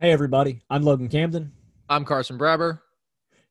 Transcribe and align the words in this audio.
Hey, 0.00 0.12
everybody. 0.12 0.60
I'm 0.70 0.84
Logan 0.84 1.08
Camden, 1.08 1.50
I'm 1.88 2.04
Carson 2.04 2.38
Brabber. 2.38 2.78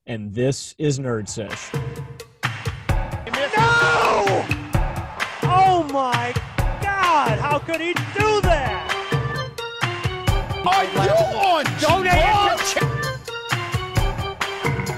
and 0.05 0.33
this 0.33 0.73
is 0.77 0.97
Nerd 0.97 1.27
Sesh. 1.27 1.73
No! 1.73 1.81
Oh 5.43 5.85
my 5.91 6.33
God! 6.55 7.37
How 7.39 7.59
could 7.59 7.81
he 7.81 7.91
do 7.93 8.39
that? 8.43 8.93
Are 10.65 10.85
you 10.85 10.99
on 11.35 11.65
Don't 11.81 12.07
answer. 12.07 12.85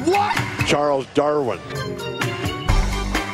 What? 0.07 0.38
Charles 0.68 1.07
Darwin. 1.16 1.57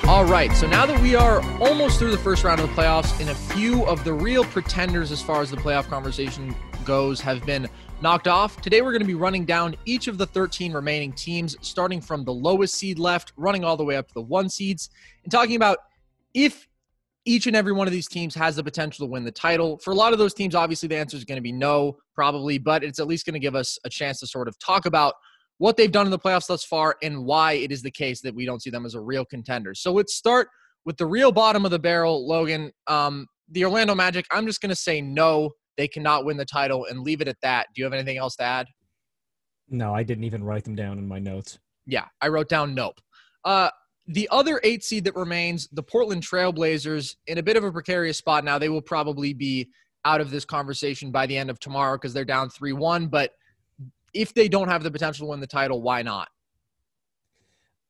All 0.07 0.23
right, 0.23 0.53
so 0.53 0.67
now 0.67 0.85
that 0.85 1.01
we 1.01 1.15
are 1.15 1.41
almost 1.59 1.99
through 1.99 2.11
the 2.11 2.17
first 2.17 2.45
round 2.45 2.61
of 2.61 2.69
the 2.69 2.73
playoffs, 2.75 3.19
and 3.19 3.29
a 3.29 3.35
few 3.35 3.85
of 3.85 4.05
the 4.05 4.13
real 4.13 4.45
pretenders 4.45 5.11
as 5.11 5.21
far 5.21 5.41
as 5.41 5.51
the 5.51 5.57
playoff 5.57 5.87
conversation 5.87 6.55
goes 6.85 7.19
have 7.19 7.45
been 7.45 7.67
knocked 8.01 8.27
off, 8.27 8.61
today 8.61 8.81
we're 8.81 8.91
going 8.91 9.01
to 9.01 9.07
be 9.07 9.15
running 9.15 9.43
down 9.43 9.75
each 9.85 10.07
of 10.07 10.17
the 10.17 10.25
13 10.25 10.71
remaining 10.71 11.11
teams, 11.11 11.57
starting 11.61 11.99
from 11.99 12.23
the 12.23 12.33
lowest 12.33 12.75
seed 12.75 12.99
left, 12.99 13.33
running 13.35 13.63
all 13.63 13.75
the 13.75 13.83
way 13.83 13.97
up 13.97 14.07
to 14.07 14.13
the 14.13 14.21
one 14.21 14.47
seeds, 14.47 14.89
and 15.23 15.31
talking 15.31 15.55
about 15.55 15.79
if 16.33 16.67
each 17.25 17.47
and 17.47 17.55
every 17.55 17.73
one 17.73 17.87
of 17.87 17.91
these 17.91 18.07
teams 18.07 18.35
has 18.35 18.55
the 18.55 18.63
potential 18.63 19.05
to 19.05 19.11
win 19.11 19.23
the 19.23 19.31
title. 19.31 19.79
For 19.79 19.91
a 19.91 19.95
lot 19.95 20.13
of 20.13 20.19
those 20.19 20.33
teams, 20.33 20.53
obviously 20.53 20.87
the 20.87 20.95
answer 20.95 21.17
is 21.17 21.25
going 21.25 21.37
to 21.37 21.41
be 21.41 21.51
no, 21.51 21.97
probably, 22.13 22.59
but 22.59 22.83
it's 22.83 22.99
at 22.99 23.07
least 23.07 23.25
going 23.25 23.33
to 23.33 23.39
give 23.39 23.55
us 23.55 23.79
a 23.83 23.89
chance 23.89 24.19
to 24.19 24.27
sort 24.27 24.47
of 24.47 24.57
talk 24.59 24.85
about 24.85 25.15
what 25.57 25.75
they've 25.75 25.91
done 25.91 26.05
in 26.05 26.11
the 26.11 26.19
playoffs 26.19 26.47
thus 26.47 26.63
far 26.63 26.97
and 27.01 27.25
why 27.25 27.53
it 27.53 27.71
is 27.71 27.81
the 27.81 27.89
case 27.89 28.21
that 28.21 28.35
we 28.35 28.45
don't 28.45 28.61
see 28.61 28.69
them 28.69 28.85
as 28.85 28.93
a 28.93 28.99
real 28.99 29.25
contender. 29.25 29.73
So 29.73 29.91
let's 29.91 30.13
start 30.13 30.49
with 30.85 30.97
the 30.97 31.05
real 31.05 31.31
bottom 31.31 31.65
of 31.65 31.71
the 31.71 31.79
barrel, 31.79 32.27
Logan. 32.27 32.71
Um, 32.87 33.25
the 33.49 33.65
Orlando 33.65 33.95
Magic, 33.95 34.25
I'm 34.31 34.45
just 34.45 34.61
going 34.61 34.69
to 34.69 34.75
say 34.75 35.01
no, 35.01 35.51
they 35.77 35.87
cannot 35.87 36.25
win 36.25 36.37
the 36.37 36.45
title 36.45 36.85
and 36.89 37.01
leave 37.01 37.21
it 37.21 37.27
at 37.27 37.39
that. 37.41 37.67
Do 37.73 37.81
you 37.81 37.85
have 37.85 37.93
anything 37.93 38.17
else 38.17 38.35
to 38.37 38.43
add? 38.43 38.67
No, 39.69 39.93
I 39.93 40.03
didn't 40.03 40.23
even 40.23 40.43
write 40.43 40.63
them 40.63 40.75
down 40.75 40.97
in 40.97 41.07
my 41.07 41.19
notes. 41.19 41.59
Yeah, 41.85 42.05
I 42.21 42.27
wrote 42.27 42.49
down 42.49 42.73
nope. 42.73 42.99
Uh, 43.43 43.69
the 44.07 44.27
other 44.31 44.59
eight 44.63 44.83
seed 44.83 45.03
that 45.05 45.15
remains, 45.15 45.67
the 45.71 45.83
Portland 45.83 46.23
Trailblazers, 46.23 47.15
in 47.27 47.37
a 47.39 47.43
bit 47.43 47.57
of 47.57 47.63
a 47.63 47.71
precarious 47.71 48.17
spot 48.17 48.43
now. 48.43 48.59
They 48.59 48.69
will 48.69 48.81
probably 48.81 49.33
be 49.33 49.69
out 50.03 50.21
of 50.21 50.29
this 50.29 50.45
conversation 50.45 51.11
by 51.11 51.25
the 51.25 51.37
end 51.37 51.49
of 51.49 51.59
tomorrow 51.59 51.97
because 51.97 52.13
they're 52.13 52.25
down 52.25 52.49
3 52.49 52.73
1. 52.73 53.07
But 53.07 53.31
if 54.13 54.33
they 54.33 54.47
don't 54.47 54.67
have 54.67 54.83
the 54.83 54.91
potential 54.91 55.25
to 55.25 55.31
win 55.31 55.39
the 55.39 55.47
title, 55.47 55.81
why 55.81 56.03
not? 56.03 56.29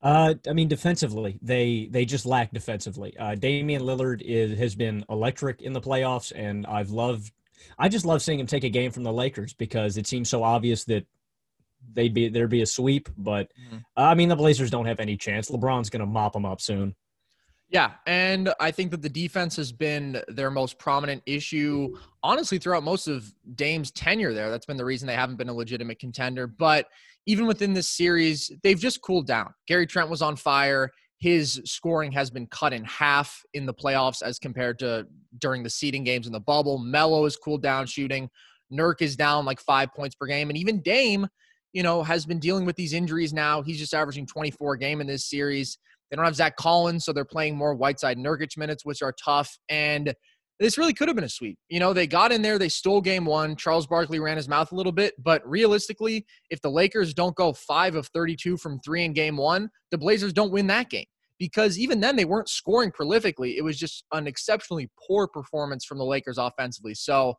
Uh, 0.02 0.36
I 0.48 0.54
mean, 0.54 0.68
defensively, 0.68 1.40
they 1.42 1.90
they 1.90 2.06
just 2.06 2.26
lack 2.26 2.52
defensively. 2.54 3.18
Uh, 3.18 3.34
Damian 3.34 3.82
Lillard 3.82 4.22
is 4.22 4.58
has 4.58 4.76
been 4.76 5.04
electric 5.10 5.64
in 5.64 5.74
the 5.74 5.82
playoffs, 5.82 6.32
and 6.36 6.66
I've 6.68 6.92
loved. 6.92 7.32
I 7.78 7.90
just 7.90 8.06
love 8.06 8.22
seeing 8.22 8.40
him 8.40 8.48
take 8.48 8.64
a 8.64 8.70
game 8.70 8.92
from 8.92 9.04
the 9.04 9.14
Lakers 9.14 9.54
because 9.54 9.98
it 9.98 10.08
seems 10.08 10.30
so 10.30 10.44
obvious 10.44 10.84
that 10.86 11.06
they'd 11.94 12.14
be 12.14 12.30
there'd 12.30 12.50
be 12.50 12.62
a 12.62 12.66
sweep. 12.66 13.10
But 13.18 13.52
Mhm. 13.72 13.80
uh, 13.98 14.02
I 14.02 14.16
mean, 14.16 14.30
the 14.30 14.36
Blazers 14.36 14.72
don't 14.72 14.86
have 14.86 15.00
any 15.00 15.18
chance. 15.18 15.50
LeBron's 15.50 15.90
going 15.90 16.00
to 16.00 16.06
mop 16.06 16.34
them 16.34 16.46
up 16.46 16.62
soon. 16.62 16.96
Yeah, 17.70 17.94
and 18.06 18.54
I 18.60 18.70
think 18.70 18.92
that 18.92 19.02
the 19.02 19.10
defense 19.10 19.56
has 19.56 19.72
been 19.72 20.22
their 20.28 20.52
most 20.52 20.78
prominent 20.78 21.24
issue, 21.26 21.98
honestly, 22.22 22.60
throughout 22.60 22.84
most 22.84 23.08
of 23.08 23.34
Dame's 23.56 23.90
tenure 23.92 24.34
there. 24.34 24.52
That's 24.52 24.68
been 24.68 24.78
the 24.78 24.86
reason 24.86 25.08
they 25.08 25.16
haven't 25.16 25.38
been 25.38 25.50
a 25.50 25.54
legitimate 25.54 26.00
contender. 26.00 26.46
But 26.46 26.88
even 27.26 27.48
within 27.48 27.74
this 27.74 27.90
series, 27.90 28.52
they've 28.62 28.80
just 28.80 29.02
cooled 29.02 29.26
down. 29.26 29.52
Gary 29.68 29.88
Trent 29.88 30.12
was 30.12 30.22
on 30.22 30.36
fire. 30.36 30.92
His 31.26 31.60
scoring 31.66 32.12
has 32.12 32.30
been 32.30 32.46
cut 32.46 32.72
in 32.72 32.84
half 32.84 33.42
in 33.56 33.66
the 33.66 33.74
playoffs 33.74 34.22
as 34.22 34.38
compared 34.38 34.78
to 34.78 35.08
during 35.40 35.64
the 35.64 35.72
seeding 35.72 36.04
games 36.04 36.28
in 36.28 36.34
the 36.34 36.40
bubble. 36.40 36.78
Melo 36.78 37.24
has 37.24 37.36
cooled 37.36 37.64
down 37.64 37.88
shooting. 37.88 38.30
Nurk 38.72 39.02
is 39.02 39.16
down 39.16 39.44
like 39.44 39.60
five 39.60 39.92
points 39.92 40.14
per 40.14 40.28
game. 40.28 40.52
And 40.52 40.58
even 40.60 40.84
Dame, 40.84 41.28
you 41.74 41.82
know, 41.82 42.04
has 42.04 42.28
been 42.28 42.38
dealing 42.38 42.64
with 42.64 42.76
these 42.76 42.94
injuries 42.94 43.34
now. 43.34 43.64
He's 43.64 43.80
just 43.80 43.96
averaging 43.96 44.28
24 44.28 44.74
a 44.74 44.78
game 44.78 45.02
in 45.02 45.08
this 45.08 45.28
series. 45.28 45.80
They 46.12 46.16
don't 46.16 46.26
have 46.26 46.36
Zach 46.36 46.58
Collins, 46.58 47.06
so 47.06 47.12
they're 47.12 47.26
playing 47.26 47.58
more 47.58 47.74
Whiteside 47.74 48.20
Nurkic 48.20 48.56
minutes, 48.56 48.86
which 48.86 49.02
are 49.02 49.14
tough. 49.14 49.58
And 49.68 50.14
this 50.60 50.78
really 50.78 50.94
could 50.94 51.08
have 51.08 51.16
been 51.16 51.26
a 51.26 51.30
sweep. 51.30 51.58
You 51.70 51.80
know, 51.80 51.92
they 51.92 52.06
got 52.06 52.34
in 52.34 52.44
there, 52.44 52.60
they 52.60 52.70
stole 52.70 53.02
game 53.02 53.26
one. 53.26 53.56
Charles 53.56 53.88
Barkley 53.88 54.20
ran 54.20 54.38
his 54.38 54.48
mouth 54.48 54.72
a 54.72 54.76
little 54.76 54.92
bit, 54.92 55.16
but 55.18 55.42
realistically, 55.50 56.24
if 56.52 56.62
the 56.62 56.70
Lakers 56.70 57.16
don't 57.16 57.36
go 57.36 57.52
five 57.52 57.96
of 57.96 58.06
32 58.10 58.58
from 58.58 58.80
three 58.82 59.04
in 59.04 59.14
game 59.14 59.38
one, 59.38 59.72
the 59.90 59.98
Blazers 59.98 60.32
don't 60.32 60.52
win 60.52 60.68
that 60.68 60.92
game 60.92 61.06
because 61.40 61.78
even 61.78 62.00
then 62.00 62.16
they 62.16 62.26
weren't 62.26 62.50
scoring 62.50 62.92
prolifically. 62.92 63.56
It 63.58 63.64
was 63.64 63.78
just 63.78 64.06
an 64.14 64.28
exceptionally 64.28 64.90
poor 65.08 65.28
performance 65.28 65.86
from 65.86 65.98
the 65.98 66.06
Lakers 66.06 66.38
offensively. 66.38 66.94
So 66.94 67.36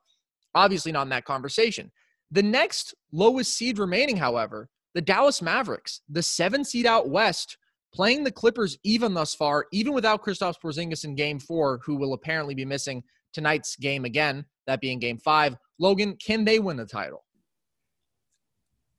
obviously 0.55 0.93
not 0.93 1.03
in 1.03 1.11
that 1.11 1.25
conversation. 1.25 1.91
The 2.31 2.43
next 2.43 2.95
lowest 3.13 3.57
seed 3.57 3.79
remaining, 3.79 4.17
however, 4.17 4.69
the 4.95 5.01
Dallas 5.01 5.41
Mavericks, 5.43 6.01
the 6.09 6.23
seven 6.23 6.65
seed 6.65 6.87
out 6.87 7.09
west, 7.09 7.57
playing 7.95 8.25
the 8.25 8.33
Clippers 8.33 8.77
even 8.83 9.15
thus 9.15 9.35
far, 9.35 9.67
even 9.73 9.93
without 9.93 10.25
Kristaps 10.25 10.57
Porzingis 10.63 11.05
in 11.05 11.15
Game 11.15 11.39
Four, 11.39 11.81
who 11.85 11.97
will 11.97 12.15
apparently 12.15 12.55
be 12.55 12.65
missing 12.65 13.03
tonight's 13.33 13.77
game 13.77 14.05
again, 14.05 14.45
that 14.67 14.81
being 14.81 14.99
Game 14.99 15.19
Five. 15.19 15.57
Logan, 15.79 16.17
can 16.17 16.45
they 16.45 16.59
win 16.59 16.77
the 16.77 16.87
title? 16.87 17.25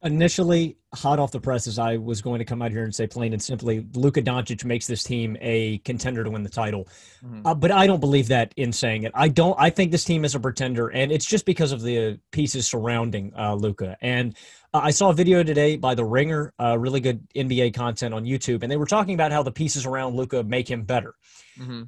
Initially, 0.04 0.78
hot 1.02 1.20
off 1.20 1.32
the 1.32 1.40
presses, 1.40 1.80
I 1.80 1.98
was 1.98 2.22
going 2.22 2.40
to 2.40 2.46
come 2.46 2.62
out 2.62 2.72
here 2.72 2.84
and 2.84 2.94
say 2.94 3.08
plain 3.08 3.34
and 3.34 3.42
simply, 3.42 3.86
Luka 3.94 4.22
Doncic 4.22 4.66
makes 4.66 4.88
this 4.88 5.04
team 5.04 5.38
a 5.40 5.78
contender 5.80 6.24
to 6.24 6.30
win 6.30 6.44
the 6.44 6.50
title. 6.50 6.88
Mhm. 7.26 7.42
Uh, 7.46 7.54
but 7.56 7.72
I 7.72 7.88
don't 7.88 8.00
believe 8.00 8.28
that 8.30 8.54
in 8.58 8.72
saying 8.72 9.04
it. 9.04 9.12
I 9.16 9.28
don't. 9.30 9.56
I 9.60 9.70
think 9.70 9.92
this 9.92 10.04
team 10.04 10.26
is 10.26 10.36
a 10.36 10.40
pretender, 10.40 10.90
and 10.90 11.12
it's 11.12 11.26
just 11.26 11.46
because 11.46 11.72
of 11.72 11.82
the 11.82 12.20
pieces 12.32 12.68
surrounding 12.68 13.34
uh, 13.38 13.54
Luka. 13.56 13.98
And 14.02 14.36
uh, 14.74 14.82
I 14.84 14.92
saw 14.92 15.10
a 15.10 15.14
video 15.14 15.44
today 15.44 15.78
by 15.78 15.96
The 15.96 16.06
Ringer, 16.06 16.54
uh, 16.60 16.78
really 16.78 17.00
good 17.00 17.28
NBA 17.36 17.74
content 17.74 18.14
on 18.14 18.26
YouTube, 18.26 18.64
and 18.64 18.72
they 18.72 18.78
were 18.78 18.86
talking 18.86 19.14
about 19.14 19.32
how 19.32 19.44
the 19.44 19.52
pieces 19.52 19.86
around 19.86 20.16
Luka 20.16 20.44
make 20.44 20.70
him 20.70 20.84
better. 20.84 21.14
Mhm. 21.60 21.88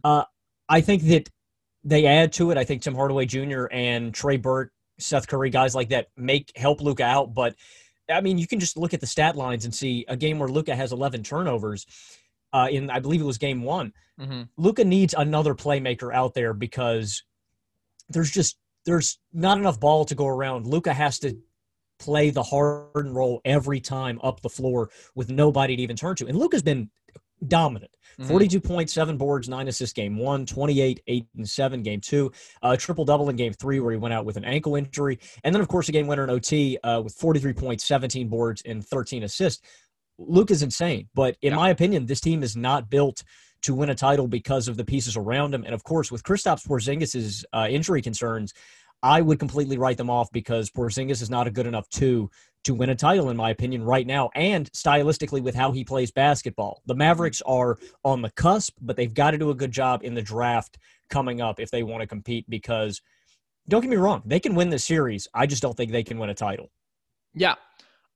I 0.69 0.81
think 0.81 1.03
that 1.03 1.29
they 1.83 2.05
add 2.05 2.33
to 2.33 2.51
it. 2.51 2.57
I 2.57 2.63
think 2.63 2.81
Tim 2.81 2.93
Hardaway 2.93 3.25
Jr. 3.25 3.65
and 3.71 4.13
Trey 4.13 4.37
Burke, 4.37 4.71
Seth 4.99 5.27
Curry, 5.27 5.49
guys 5.49 5.73
like 5.73 5.89
that 5.89 6.07
make 6.17 6.51
help 6.55 6.81
Luka 6.81 7.03
out. 7.03 7.33
But 7.33 7.55
I 8.09 8.21
mean, 8.21 8.37
you 8.37 8.47
can 8.47 8.59
just 8.59 8.77
look 8.77 8.93
at 8.93 9.01
the 9.01 9.07
stat 9.07 9.35
lines 9.35 9.65
and 9.65 9.73
see 9.73 10.05
a 10.07 10.17
game 10.17 10.39
where 10.39 10.49
Luka 10.49 10.75
has 10.75 10.91
11 10.91 11.23
turnovers. 11.23 11.85
Uh, 12.51 12.67
in 12.71 12.89
I 12.89 12.99
believe 12.99 13.21
it 13.21 13.25
was 13.25 13.37
game 13.37 13.61
one. 13.61 13.93
Mhm. 14.19 14.49
Luka 14.57 14.83
needs 14.83 15.13
another 15.15 15.53
playmaker 15.53 16.13
out 16.13 16.33
there 16.33 16.53
because 16.53 17.23
there's 18.09 18.31
just 18.31 18.57
there's 18.85 19.19
not 19.33 19.57
enough 19.59 19.79
ball 19.79 20.03
to 20.05 20.15
go 20.15 20.25
around. 20.27 20.65
Luka 20.65 20.93
has 20.93 21.19
to 21.19 21.37
play 21.99 22.29
the 22.31 22.41
Harden 22.41 23.13
role 23.13 23.41
every 23.45 23.79
time 23.79 24.19
up 24.23 24.41
the 24.41 24.49
floor 24.49 24.89
with 25.15 25.29
nobody 25.29 25.75
to 25.75 25.81
even 25.83 25.95
turn 25.95 26.15
to. 26.15 26.27
And 26.27 26.37
Luka's 26.39 26.63
been 26.63 26.89
dominant. 27.47 27.91
Mhm. 28.19 28.27
42.7 28.27 29.17
boards, 29.17 29.47
9 29.47 29.67
assists 29.67 29.93
game 29.93 30.17
1, 30.17 30.45
28 30.45 31.01
8 31.07 31.25
and 31.37 31.49
7 31.49 31.81
game 31.83 32.01
2, 32.01 32.31
uh, 32.63 32.75
triple 32.75 33.05
double 33.05 33.29
in 33.29 33.35
game 33.35 33.53
3 33.53 33.79
where 33.79 33.91
he 33.91 33.97
went 33.97 34.13
out 34.13 34.25
with 34.25 34.35
an 34.37 34.43
ankle 34.43 34.75
injury, 34.75 35.19
and 35.43 35.53
then 35.55 35.61
of 35.61 35.67
course 35.67 35.87
a 35.89 35.91
game 35.91 36.07
winner 36.07 36.23
in 36.23 36.29
OT 36.29 36.77
uh, 36.83 37.01
with 37.01 37.13
43 37.13 37.53
points, 37.53 37.85
17 37.85 38.27
boards 38.27 38.61
and 38.65 38.85
13 38.85 39.23
assists. 39.23 39.61
Luke 40.17 40.51
is 40.51 40.61
insane, 40.63 41.07
but 41.13 41.37
in 41.41 41.51
Yeah. 41.51 41.55
my 41.57 41.69
opinion, 41.69 42.07
this 42.07 42.19
team 42.19 42.43
is 42.43 42.55
not 42.57 42.89
built 42.89 43.23
to 43.61 43.73
win 43.73 43.89
a 43.89 43.95
title 43.95 44.27
because 44.27 44.67
of 44.67 44.77
the 44.77 44.85
pieces 44.85 45.15
around 45.17 45.53
him. 45.53 45.63
And 45.65 45.73
of 45.73 45.83
course, 45.83 46.11
with 46.11 46.23
Kristaps 46.23 46.65
Porzingis' 46.65 47.43
uh, 47.53 47.67
injury 47.69 48.01
concerns, 48.01 48.53
I 49.01 49.21
would 49.21 49.39
completely 49.39 49.77
write 49.77 49.97
them 49.97 50.09
off 50.09 50.31
because 50.31 50.69
Porzingis 50.69 51.21
is 51.21 51.29
not 51.29 51.47
a 51.47 51.51
good 51.51 51.67
enough 51.67 51.87
two 51.89 52.29
to 52.65 52.73
win 52.73 52.89
a 52.89 52.95
title, 52.95 53.29
in 53.29 53.37
my 53.37 53.51
opinion, 53.51 53.83
right 53.83 54.05
now. 54.05 54.29
And 54.35 54.69
stylistically, 54.73 55.41
with 55.41 55.55
how 55.55 55.71
he 55.71 55.85
plays 55.85 56.11
basketball, 56.11 56.81
the 56.85 56.95
Mavericks 56.95 57.41
are 57.45 57.77
on 58.03 58.21
the 58.21 58.31
cusp, 58.31 58.75
but 58.81 58.97
they've 58.97 59.13
got 59.13 59.31
to 59.31 59.37
do 59.37 59.49
a 59.49 59.55
good 59.55 59.71
job 59.71 60.03
in 60.03 60.13
the 60.13 60.21
draft 60.21 60.77
coming 61.09 61.39
up 61.39 61.59
if 61.59 61.71
they 61.71 61.83
want 61.83 62.01
to 62.01 62.07
compete. 62.07 62.45
Because 62.49 63.01
don't 63.69 63.81
get 63.81 63.89
me 63.89 63.95
wrong, 63.95 64.21
they 64.25 64.39
can 64.39 64.55
win 64.55 64.69
this 64.69 64.83
series. 64.83 65.27
I 65.33 65.45
just 65.45 65.61
don't 65.61 65.77
think 65.77 65.91
they 65.91 66.03
can 66.03 66.19
win 66.19 66.29
a 66.29 66.35
title. 66.35 66.69
Yeah. 67.33 67.55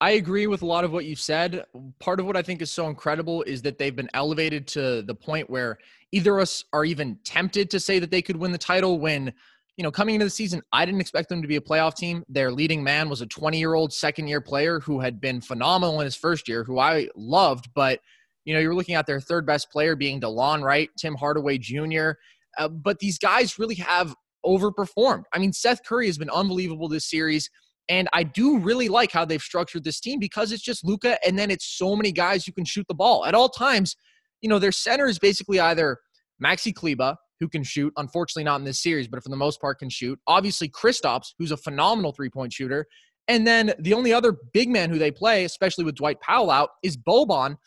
I 0.02 0.12
agree 0.12 0.48
with 0.48 0.64
a 0.64 0.66
lot 0.66 0.84
of 0.84 0.92
what 0.92 1.06
you 1.06 1.16
said. 1.16 1.64
Part 2.00 2.20
of 2.20 2.26
what 2.26 2.36
I 2.36 2.42
think 2.42 2.62
is 2.62 2.70
so 2.70 2.88
incredible 2.88 3.42
is 3.44 3.62
that 3.62 3.78
they've 3.78 3.96
been 3.96 4.10
elevated 4.14 4.68
to 4.70 5.02
the 5.02 5.16
point 5.16 5.50
where 5.50 5.78
either 6.12 6.36
of 6.36 6.42
us 6.42 6.66
are 6.74 6.84
even 6.84 7.18
tempted 7.24 7.70
to 7.70 7.80
say 7.80 8.00
that 8.00 8.12
they 8.12 8.22
could 8.22 8.36
win 8.36 8.52
the 8.52 8.58
title 8.58 9.00
when, 9.00 9.32
you 9.78 9.84
know, 9.84 9.92
coming 9.92 10.16
into 10.16 10.26
the 10.26 10.32
season, 10.32 10.62
I 10.72 10.86
didn't 10.86 11.02
expect 11.02 11.30
them 11.30 11.42
to 11.42 11.48
be 11.48 11.56
a 11.56 11.62
playoff 11.62 11.96
team. 11.96 12.24
Their 12.30 12.52
leading 12.52 12.84
man 12.84 13.10
was 13.10 13.22
a 13.22 13.26
20 13.26 13.58
year 13.58 13.74
old 13.74 13.92
second 13.92 14.28
year 14.28 14.42
player 14.42 14.80
who 14.80 15.00
had 15.00 15.20
been 15.20 15.42
phenomenal 15.42 16.00
in 16.00 16.06
his 16.06 16.16
first 16.16 16.48
year, 16.48 16.64
who 16.64 16.80
I 16.80 17.08
loved. 17.16 17.70
But, 17.74 18.00
you 18.46 18.54
know, 18.54 18.60
you're 18.60 18.76
looking 18.76 18.96
at 18.96 19.08
their 19.08 19.20
third 19.20 19.46
best 19.48 19.72
player 19.72 19.96
being 19.96 20.22
Delon 20.22 20.62
Wright, 20.62 20.90
Tim 20.98 21.16
Hardaway 21.16 21.58
Jr. 21.58 22.12
Uh, 22.58 22.68
but 22.68 23.00
these 23.00 23.18
guys 23.18 23.58
really 23.58 23.76
have 23.76 24.16
overperformed. 24.46 25.24
I 25.34 25.40
mean, 25.40 25.54
Seth 25.54 25.84
Curry 25.84 26.06
has 26.06 26.18
been 26.18 26.30
unbelievable 26.30 26.88
this 26.88 27.10
series. 27.10 27.50
And 27.90 28.08
I 28.14 28.24
do 28.24 28.60
really 28.60 28.88
like 28.88 29.12
how 29.12 29.26
they've 29.26 29.42
structured 29.42 29.84
this 29.84 30.00
team 30.00 30.20
because 30.20 30.52
it's 30.52 30.64
just 30.64 30.86
Luka, 30.86 31.18
and 31.26 31.38
then 31.38 31.52
it's 31.52 31.66
so 31.66 31.96
many 31.96 32.14
guys 32.14 32.46
who 32.46 32.54
can 32.54 32.64
shoot 32.64 32.86
the 32.88 32.94
ball 32.94 33.26
at 33.26 33.36
all 33.36 33.50
times. 33.50 33.98
You 34.42 34.50
know, 34.50 34.60
their 34.60 34.72
center 34.72 35.06
is 35.08 35.20
basically 35.20 35.60
either 35.60 35.98
Maxi 36.42 36.74
Kleber, 36.74 37.18
who 37.44 37.50
can 37.50 37.62
shoot, 37.62 37.92
unfortunately 37.98 38.46
not 38.46 38.60
in 38.62 38.64
this 38.64 38.82
series, 38.82 39.06
but 39.06 39.22
for 39.22 39.28
the 39.28 39.36
most 39.36 39.60
part 39.60 39.80
can 39.80 39.90
shoot. 39.90 40.18
Obviously, 40.28 40.70
Kristaps, 40.70 41.34
who's 41.38 41.52
a 41.52 41.58
phenomenal 41.58 42.14
three 42.14 42.30
point 42.30 42.54
shooter, 42.54 42.88
And 43.28 43.46
then 43.46 43.74
the 43.80 43.94
only 43.94 44.14
other 44.14 44.38
big 44.54 44.70
man 44.70 44.90
who 44.90 44.98
they 44.98 45.12
play, 45.12 45.44
especially 45.44 45.84
with 45.84 45.96
Dwight 45.96 46.22
Powell 46.22 46.50
out, 46.50 46.70
is 46.84 46.96
Boban, 46.96 47.58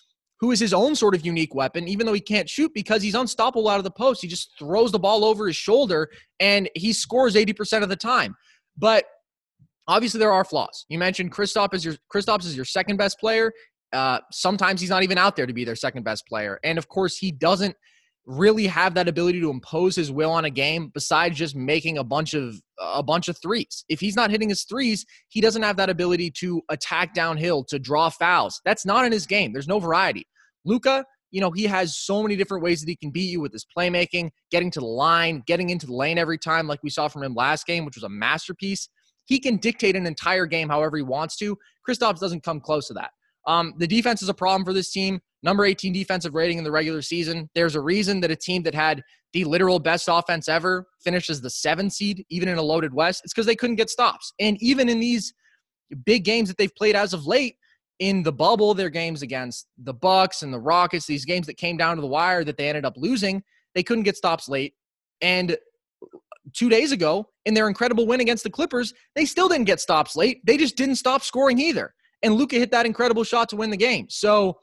who 0.40 0.50
is 0.50 0.60
his 0.60 0.72
own 0.72 0.94
sort 0.94 1.14
of 1.14 1.26
unique 1.26 1.54
weapon, 1.54 1.88
even 1.88 2.06
though 2.06 2.14
he 2.14 2.20
can't 2.20 2.48
shoot 2.48 2.72
because 2.74 3.02
he's 3.02 3.14
unstoppable 3.14 3.68
out 3.68 3.78
of 3.78 3.84
the 3.84 3.90
post. 3.90 4.22
He 4.22 4.28
just 4.28 4.58
throws 4.58 4.92
the 4.92 4.98
ball 4.98 5.22
over 5.22 5.46
his 5.46 5.56
shoulder 5.56 6.08
and 6.40 6.70
he 6.74 6.94
scores 6.94 7.34
80% 7.34 7.82
of 7.82 7.90
the 7.90 7.96
time. 7.96 8.34
But 8.78 9.04
obviously 9.88 10.18
there 10.18 10.32
are 10.32 10.44
flaws. 10.44 10.86
You 10.88 10.98
mentioned 10.98 11.32
Kristaps 11.32 11.74
is 11.74 11.84
your 11.84 11.94
Kristaps 12.14 12.46
is 12.46 12.56
your 12.56 12.64
second 12.64 12.96
best 12.96 13.18
player. 13.18 13.52
Uh, 13.92 14.20
sometimes 14.32 14.80
he's 14.80 14.90
not 14.90 15.02
even 15.02 15.18
out 15.18 15.36
there 15.36 15.46
to 15.46 15.52
be 15.52 15.64
their 15.64 15.76
second 15.76 16.02
best 16.02 16.26
player. 16.26 16.58
And 16.64 16.76
of 16.78 16.88
course, 16.88 17.16
he 17.16 17.30
doesn't 17.30 17.76
really 18.26 18.66
have 18.66 18.94
that 18.94 19.08
ability 19.08 19.40
to 19.40 19.50
impose 19.50 19.94
his 19.94 20.10
will 20.10 20.32
on 20.32 20.44
a 20.44 20.50
game 20.50 20.90
besides 20.92 21.38
just 21.38 21.54
making 21.54 21.96
a 21.96 22.04
bunch 22.04 22.34
of 22.34 22.60
a 22.78 23.02
bunch 23.02 23.28
of 23.28 23.38
threes. 23.38 23.84
If 23.88 24.00
he's 24.00 24.16
not 24.16 24.30
hitting 24.30 24.48
his 24.48 24.64
threes, 24.64 25.06
he 25.28 25.40
doesn't 25.40 25.62
have 25.62 25.76
that 25.76 25.88
ability 25.88 26.32
to 26.38 26.60
attack 26.68 27.14
downhill, 27.14 27.64
to 27.64 27.78
draw 27.78 28.10
fouls. 28.10 28.60
That's 28.64 28.84
not 28.84 29.04
in 29.04 29.12
his 29.12 29.26
game. 29.26 29.52
There's 29.52 29.68
no 29.68 29.78
variety. 29.78 30.26
Luka, 30.64 31.04
you 31.30 31.40
know, 31.40 31.50
he 31.50 31.64
has 31.64 31.96
so 31.96 32.22
many 32.22 32.36
different 32.36 32.64
ways 32.64 32.80
that 32.80 32.88
he 32.88 32.96
can 32.96 33.10
beat 33.10 33.30
you 33.30 33.40
with 33.40 33.52
his 33.52 33.64
playmaking, 33.76 34.30
getting 34.50 34.70
to 34.72 34.80
the 34.80 34.86
line, 34.86 35.42
getting 35.46 35.70
into 35.70 35.86
the 35.86 35.94
lane 35.94 36.18
every 36.18 36.38
time, 36.38 36.66
like 36.66 36.82
we 36.82 36.90
saw 36.90 37.08
from 37.08 37.22
him 37.22 37.34
last 37.34 37.66
game, 37.66 37.84
which 37.84 37.96
was 37.96 38.04
a 38.04 38.08
masterpiece. 38.08 38.88
He 39.24 39.38
can 39.38 39.56
dictate 39.56 39.96
an 39.96 40.06
entire 40.06 40.46
game 40.46 40.68
however 40.68 40.96
he 40.96 41.02
wants 41.02 41.36
to. 41.38 41.56
Kristaps 41.88 42.20
doesn't 42.20 42.42
come 42.42 42.60
close 42.60 42.88
to 42.88 42.94
that. 42.94 43.10
Um, 43.46 43.74
the 43.78 43.86
defense 43.86 44.22
is 44.22 44.28
a 44.28 44.34
problem 44.34 44.64
for 44.64 44.72
this 44.72 44.90
team. 44.90 45.20
Number 45.46 45.64
18 45.64 45.92
defensive 45.92 46.34
rating 46.34 46.58
in 46.58 46.64
the 46.64 46.72
regular 46.72 47.00
season. 47.00 47.48
There's 47.54 47.76
a 47.76 47.80
reason 47.80 48.20
that 48.22 48.32
a 48.32 48.36
team 48.36 48.64
that 48.64 48.74
had 48.74 49.04
the 49.32 49.44
literal 49.44 49.78
best 49.78 50.08
offense 50.10 50.48
ever 50.48 50.88
finishes 51.04 51.40
the 51.40 51.50
seven 51.50 51.88
seed, 51.88 52.26
even 52.28 52.48
in 52.48 52.58
a 52.58 52.62
loaded 52.62 52.92
West. 52.92 53.22
It's 53.22 53.32
because 53.32 53.46
they 53.46 53.54
couldn't 53.54 53.76
get 53.76 53.88
stops. 53.88 54.32
And 54.40 54.60
even 54.60 54.88
in 54.88 54.98
these 54.98 55.32
big 56.04 56.24
games 56.24 56.48
that 56.48 56.58
they've 56.58 56.74
played 56.74 56.96
as 56.96 57.12
of 57.12 57.28
late, 57.28 57.58
in 58.00 58.24
the 58.24 58.32
bubble, 58.32 58.74
their 58.74 58.90
games 58.90 59.22
against 59.22 59.68
the 59.78 59.94
Bucks 59.94 60.42
and 60.42 60.52
the 60.52 60.58
Rockets, 60.58 61.06
these 61.06 61.24
games 61.24 61.46
that 61.46 61.56
came 61.56 61.76
down 61.76 61.94
to 61.94 62.00
the 62.00 62.08
wire 62.08 62.42
that 62.42 62.56
they 62.56 62.68
ended 62.68 62.84
up 62.84 62.94
losing, 62.96 63.40
they 63.76 63.84
couldn't 63.84 64.02
get 64.02 64.16
stops 64.16 64.48
late. 64.48 64.74
And 65.20 65.56
two 66.54 66.68
days 66.68 66.90
ago, 66.90 67.28
in 67.44 67.54
their 67.54 67.68
incredible 67.68 68.04
win 68.04 68.18
against 68.18 68.42
the 68.42 68.50
Clippers, 68.50 68.92
they 69.14 69.24
still 69.24 69.48
didn't 69.48 69.66
get 69.66 69.80
stops 69.80 70.16
late. 70.16 70.44
They 70.44 70.56
just 70.56 70.76
didn't 70.76 70.96
stop 70.96 71.22
scoring 71.22 71.60
either 71.60 71.94
and 72.22 72.34
Luka 72.34 72.56
hit 72.56 72.70
that 72.70 72.86
incredible 72.86 73.24
shot 73.24 73.48
to 73.50 73.56
win 73.56 73.70
the 73.70 73.76
game. 73.76 74.06
So, 74.08 74.58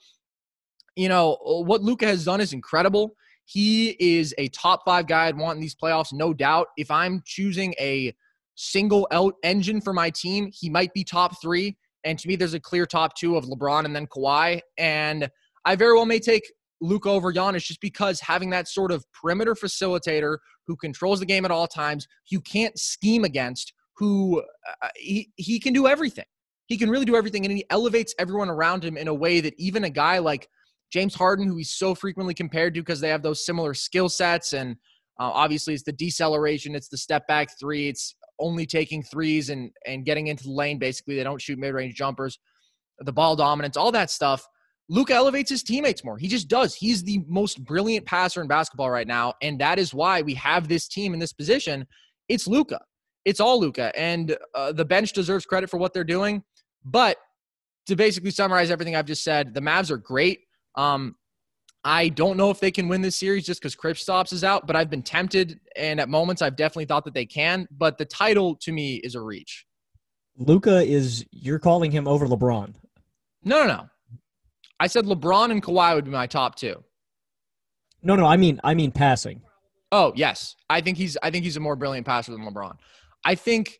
you 0.95 1.09
know, 1.09 1.37
what 1.41 1.81
Luka 1.81 2.05
has 2.05 2.25
done 2.25 2.41
is 2.41 2.53
incredible. 2.53 3.15
He 3.45 3.95
is 3.99 4.33
a 4.37 4.47
top 4.49 4.81
five 4.85 5.07
guy 5.07 5.27
I'd 5.27 5.37
want 5.37 5.57
in 5.57 5.61
these 5.61 5.75
playoffs, 5.75 6.13
no 6.13 6.33
doubt. 6.33 6.67
If 6.77 6.89
I'm 6.89 7.21
choosing 7.25 7.73
a 7.79 8.13
single 8.55 9.07
out 9.11 9.35
engine 9.43 9.81
for 9.81 9.93
my 9.93 10.09
team, 10.09 10.49
he 10.53 10.69
might 10.69 10.93
be 10.93 11.03
top 11.03 11.41
three. 11.41 11.77
And 12.03 12.19
to 12.19 12.27
me, 12.27 12.35
there's 12.35 12.53
a 12.53 12.59
clear 12.59 12.85
top 12.85 13.15
two 13.15 13.35
of 13.35 13.45
LeBron 13.45 13.85
and 13.85 13.95
then 13.95 14.07
Kawhi. 14.07 14.61
And 14.77 15.29
I 15.65 15.75
very 15.75 15.93
well 15.93 16.05
may 16.05 16.19
take 16.19 16.43
Luka 16.81 17.09
over 17.09 17.33
Giannis 17.33 17.65
just 17.65 17.81
because 17.81 18.19
having 18.19 18.49
that 18.51 18.67
sort 18.67 18.91
of 18.91 19.05
perimeter 19.13 19.55
facilitator 19.55 20.37
who 20.67 20.75
controls 20.75 21.19
the 21.19 21.25
game 21.25 21.45
at 21.45 21.51
all 21.51 21.67
times, 21.67 22.07
you 22.29 22.41
can't 22.41 22.77
scheme 22.77 23.23
against, 23.23 23.73
who 23.95 24.41
uh, 24.81 24.89
he, 24.95 25.31
he 25.35 25.59
can 25.59 25.73
do 25.73 25.87
everything. 25.87 26.25
He 26.67 26.77
can 26.77 26.89
really 26.89 27.05
do 27.05 27.15
everything, 27.15 27.45
and 27.45 27.55
he 27.55 27.65
elevates 27.69 28.15
everyone 28.17 28.49
around 28.49 28.83
him 28.83 28.97
in 28.97 29.07
a 29.07 29.13
way 29.13 29.41
that 29.41 29.53
even 29.57 29.83
a 29.83 29.89
guy 29.89 30.19
like 30.19 30.47
James 30.93 31.15
Harden, 31.15 31.47
who 31.47 31.57
he's 31.57 31.71
so 31.71 31.95
frequently 31.95 32.35
compared 32.35 32.75
to 32.75 32.81
because 32.81 33.01
they 33.01 33.09
have 33.09 33.23
those 33.23 33.43
similar 33.43 33.73
skill 33.73 34.07
sets, 34.07 34.53
and 34.53 34.75
uh, 35.19 35.31
obviously 35.33 35.73
it's 35.73 35.81
the 35.81 35.91
deceleration, 35.91 36.75
it's 36.75 36.87
the 36.87 36.97
step 36.97 37.27
back 37.27 37.49
three, 37.59 37.89
it's 37.89 38.13
only 38.37 38.67
taking 38.67 39.01
threes 39.01 39.49
and 39.49 39.71
and 39.87 40.05
getting 40.05 40.27
into 40.27 40.43
the 40.43 40.51
lane. 40.51 40.77
Basically, 40.77 41.15
they 41.15 41.23
don't 41.23 41.41
shoot 41.41 41.57
mid 41.57 41.73
range 41.73 41.95
jumpers, 41.95 42.37
the 42.99 43.11
ball 43.11 43.35
dominance, 43.35 43.75
all 43.75 43.91
that 43.91 44.11
stuff. 44.11 44.47
Luka 44.87 45.15
elevates 45.15 45.49
his 45.49 45.63
teammates 45.63 46.03
more. 46.03 46.19
He 46.19 46.27
just 46.27 46.47
does. 46.47 46.75
He's 46.75 47.03
the 47.03 47.23
most 47.27 47.63
brilliant 47.63 48.05
passer 48.05 48.41
in 48.41 48.47
basketball 48.47 48.91
right 48.91 49.07
now, 49.07 49.33
and 49.41 49.59
that 49.59 49.79
is 49.79 49.95
why 49.95 50.21
we 50.21 50.35
have 50.35 50.67
this 50.67 50.87
team 50.87 51.15
in 51.15 51.19
this 51.19 51.33
position. 51.33 51.87
It's 52.29 52.47
Luka. 52.47 52.79
It's 53.25 53.39
all 53.39 53.59
Luka, 53.59 53.91
and 53.97 54.37
uh, 54.53 54.73
the 54.73 54.85
bench 54.85 55.13
deserves 55.13 55.45
credit 55.45 55.71
for 55.71 55.77
what 55.77 55.91
they're 55.91 56.03
doing. 56.03 56.43
But 56.85 57.17
to 57.87 57.95
basically 57.95 58.29
summarize 58.29 58.69
everything 58.69 58.95
I've 58.95 59.07
just 59.07 59.23
said, 59.23 59.55
the 59.55 59.61
Mavs 59.61 59.89
are 59.89 59.97
great. 59.97 60.41
Um, 60.75 61.15
I 61.85 62.09
don't 62.09 62.37
know 62.37 62.49
if 62.49 62.59
they 62.59 62.71
can 62.71 62.87
win 62.87 63.01
this 63.01 63.17
series 63.17 63.45
just 63.45 63.61
because 63.61 63.75
Kristaps 63.75 64.31
is 64.31 64.43
out, 64.43 64.65
but 64.65 64.75
I've 64.75 64.89
been 64.89 65.03
tempted, 65.03 65.59
and 65.75 65.99
at 65.99 66.07
moments 66.07 66.41
I've 66.41 66.55
definitely 66.55 66.85
thought 66.85 67.03
that 67.05 67.13
they 67.13 67.25
can. 67.25 67.67
But 67.71 67.97
the 67.97 68.05
title 68.05 68.55
to 68.61 68.71
me 68.71 68.95
is 68.97 69.15
a 69.15 69.21
reach. 69.21 69.65
Luka 70.37 70.81
is 70.81 71.25
you're 71.31 71.59
calling 71.59 71.91
him 71.91 72.07
over 72.07 72.25
LeBron? 72.25 72.73
No, 73.43 73.65
no, 73.65 73.67
no. 73.67 73.89
I 74.79 74.87
said 74.87 75.05
LeBron 75.05 75.51
and 75.51 75.61
Kawhi 75.61 75.93
would 75.95 76.05
be 76.05 76.11
my 76.11 76.27
top 76.27 76.55
two. 76.55 76.83
No, 78.01 78.15
no, 78.15 78.25
I 78.25 78.37
mean 78.37 78.59
I 78.63 78.73
mean 78.73 78.91
passing. 78.91 79.41
Oh 79.91 80.11
yes, 80.15 80.55
I 80.69 80.81
think 80.81 80.97
he's 80.97 81.17
I 81.21 81.29
think 81.29 81.43
he's 81.43 81.57
a 81.57 81.61
more 81.61 81.75
brilliant 81.75 82.05
passer 82.05 82.31
than 82.31 82.41
LeBron. 82.41 82.75
I 83.23 83.35
think 83.35 83.79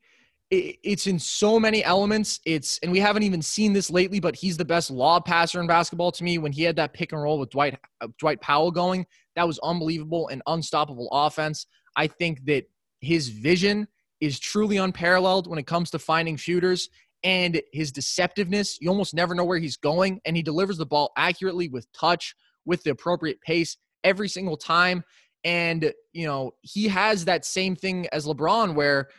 it's 0.53 1.07
in 1.07 1.19
so 1.19 1.59
many 1.59 1.83
elements. 1.83 2.39
It's 2.45 2.79
and 2.83 2.91
we 2.91 2.99
haven't 2.99 3.23
even 3.23 3.41
seen 3.41 3.73
this 3.73 3.89
lately, 3.89 4.19
but 4.19 4.35
he's 4.35 4.57
the 4.57 4.65
best 4.65 4.91
lob 4.91 5.25
passer 5.25 5.59
in 5.59 5.67
basketball 5.67 6.11
to 6.11 6.23
me. 6.23 6.37
When 6.37 6.51
he 6.51 6.63
had 6.63 6.75
that 6.75 6.93
pick 6.93 7.11
and 7.11 7.21
roll 7.21 7.39
with 7.39 7.49
Dwight 7.49 7.77
uh, 8.01 8.07
Dwight 8.19 8.41
Powell 8.41 8.71
going, 8.71 9.05
that 9.35 9.47
was 9.47 9.59
unbelievable 9.59 10.27
and 10.27 10.41
unstoppable 10.47 11.09
offense. 11.11 11.65
I 11.95 12.07
think 12.07 12.45
that 12.45 12.65
his 13.01 13.29
vision 13.29 13.87
is 14.21 14.39
truly 14.39 14.77
unparalleled 14.77 15.47
when 15.47 15.59
it 15.59 15.67
comes 15.67 15.89
to 15.91 15.99
finding 15.99 16.37
shooters 16.37 16.89
and 17.23 17.61
his 17.71 17.91
deceptiveness. 17.91 18.77
You 18.79 18.89
almost 18.89 19.13
never 19.13 19.33
know 19.33 19.45
where 19.45 19.59
he's 19.59 19.77
going, 19.77 20.21
and 20.25 20.35
he 20.35 20.43
delivers 20.43 20.77
the 20.77 20.85
ball 20.85 21.11
accurately 21.17 21.67
with 21.67 21.91
touch, 21.93 22.35
with 22.65 22.83
the 22.83 22.91
appropriate 22.91 23.41
pace 23.41 23.77
every 24.03 24.29
single 24.29 24.57
time. 24.57 25.03
And 25.45 25.93
you 26.13 26.27
know 26.27 26.51
he 26.61 26.87
has 26.89 27.25
that 27.25 27.43
same 27.43 27.75
thing 27.75 28.07
as 28.11 28.25
LeBron, 28.25 28.75
where 28.75 29.09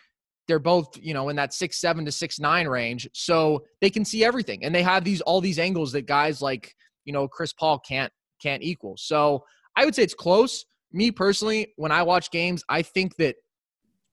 they're 0.46 0.58
both 0.58 0.96
you 1.00 1.14
know 1.14 1.28
in 1.28 1.36
that 1.36 1.52
six 1.52 1.80
seven 1.80 2.04
to 2.04 2.12
six 2.12 2.38
nine 2.38 2.66
range 2.66 3.08
so 3.12 3.64
they 3.80 3.90
can 3.90 4.04
see 4.04 4.24
everything 4.24 4.64
and 4.64 4.74
they 4.74 4.82
have 4.82 5.04
these 5.04 5.20
all 5.22 5.40
these 5.40 5.58
angles 5.58 5.92
that 5.92 6.06
guys 6.06 6.42
like 6.42 6.74
you 7.04 7.12
know 7.12 7.26
chris 7.28 7.52
paul 7.52 7.78
can't 7.78 8.12
can't 8.42 8.62
equal 8.62 8.94
so 8.96 9.44
i 9.76 9.84
would 9.84 9.94
say 9.94 10.02
it's 10.02 10.14
close 10.14 10.64
me 10.92 11.10
personally 11.10 11.72
when 11.76 11.92
i 11.92 12.02
watch 12.02 12.30
games 12.30 12.62
i 12.68 12.82
think 12.82 13.16
that 13.16 13.36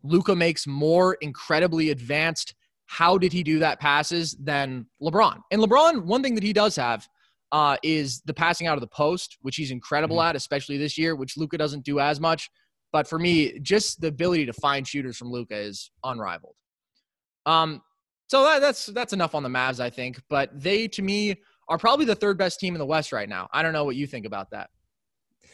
luka 0.03 0.35
makes 0.35 0.65
more 0.65 1.17
incredibly 1.21 1.89
advanced 1.89 2.55
how 2.85 3.17
did 3.17 3.31
he 3.31 3.43
do 3.43 3.59
that 3.59 3.79
passes 3.79 4.35
than 4.39 4.85
lebron 5.01 5.39
and 5.51 5.61
lebron 5.61 6.03
one 6.03 6.23
thing 6.23 6.35
that 6.35 6.43
he 6.43 6.53
does 6.53 6.75
have 6.75 7.07
uh, 7.53 7.75
is 7.83 8.21
the 8.21 8.33
passing 8.33 8.65
out 8.65 8.75
of 8.77 8.81
the 8.81 8.87
post 8.87 9.37
which 9.41 9.57
he's 9.57 9.71
incredible 9.71 10.17
mm-hmm. 10.17 10.29
at 10.29 10.35
especially 10.37 10.77
this 10.77 10.97
year 10.97 11.15
which 11.17 11.35
luka 11.35 11.57
doesn't 11.57 11.83
do 11.83 11.99
as 11.99 12.19
much 12.19 12.49
but 12.91 13.07
for 13.07 13.19
me, 13.19 13.59
just 13.59 14.01
the 14.01 14.07
ability 14.07 14.45
to 14.45 14.53
find 14.53 14.87
shooters 14.87 15.17
from 15.17 15.31
Luka 15.31 15.55
is 15.55 15.91
unrivaled. 16.03 16.55
Um, 17.45 17.81
so 18.27 18.43
that, 18.43 18.61
that's 18.61 18.85
that's 18.87 19.13
enough 19.13 19.35
on 19.35 19.43
the 19.43 19.49
Mavs, 19.49 19.79
I 19.79 19.89
think. 19.89 20.21
But 20.29 20.49
they, 20.53 20.87
to 20.89 21.01
me, 21.01 21.35
are 21.67 21.77
probably 21.77 22.05
the 22.05 22.15
third 22.15 22.37
best 22.37 22.59
team 22.59 22.75
in 22.75 22.79
the 22.79 22.85
West 22.85 23.11
right 23.11 23.27
now. 23.27 23.49
I 23.51 23.61
don't 23.61 23.73
know 23.73 23.83
what 23.83 23.95
you 23.95 24.07
think 24.07 24.25
about 24.25 24.51
that. 24.51 24.69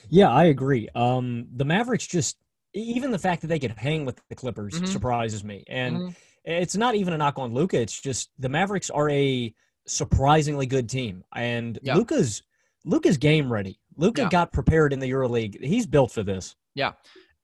Yeah, 0.10 0.30
I 0.30 0.46
agree. 0.46 0.88
Um, 0.96 1.48
the 1.56 1.66
Mavericks 1.66 2.08
just 2.08 2.38
even 2.74 3.12
the 3.12 3.20
fact 3.20 3.42
that 3.42 3.48
they 3.48 3.60
could 3.60 3.72
hang 3.72 4.06
with 4.06 4.22
the 4.30 4.36
Clippers 4.36 4.76
mm-hmm. 4.76 4.86
surprises 4.86 5.44
me, 5.44 5.64
and 5.68 5.98
mm-hmm. 5.98 6.10
it's 6.46 6.76
not 6.76 6.96
even 6.96 7.14
a 7.14 7.18
knock 7.18 7.40
on 7.40 7.54
Luka. 7.54 7.80
It's 7.80 8.00
just 8.00 8.30
the 8.38 8.50
Mavericks 8.50 8.90
are 8.90 9.10
a 9.10 9.54
surprisingly 9.86 10.66
good 10.66 10.90
team, 10.90 11.24
and 11.36 11.80
yeah. 11.82 11.96
Luka's 11.96 12.44
Luka's 12.86 13.18
game 13.18 13.52
ready. 13.52 13.80
Luka 13.96 14.24
yeah. 14.24 14.30
got 14.30 14.54
prepared 14.54 14.94
in 14.94 15.00
the 15.00 15.10
EuroLeague. 15.10 15.64
He's 15.64 15.88
built 15.88 16.12
for 16.12 16.24
this. 16.24 16.56
Yeah. 16.76 16.94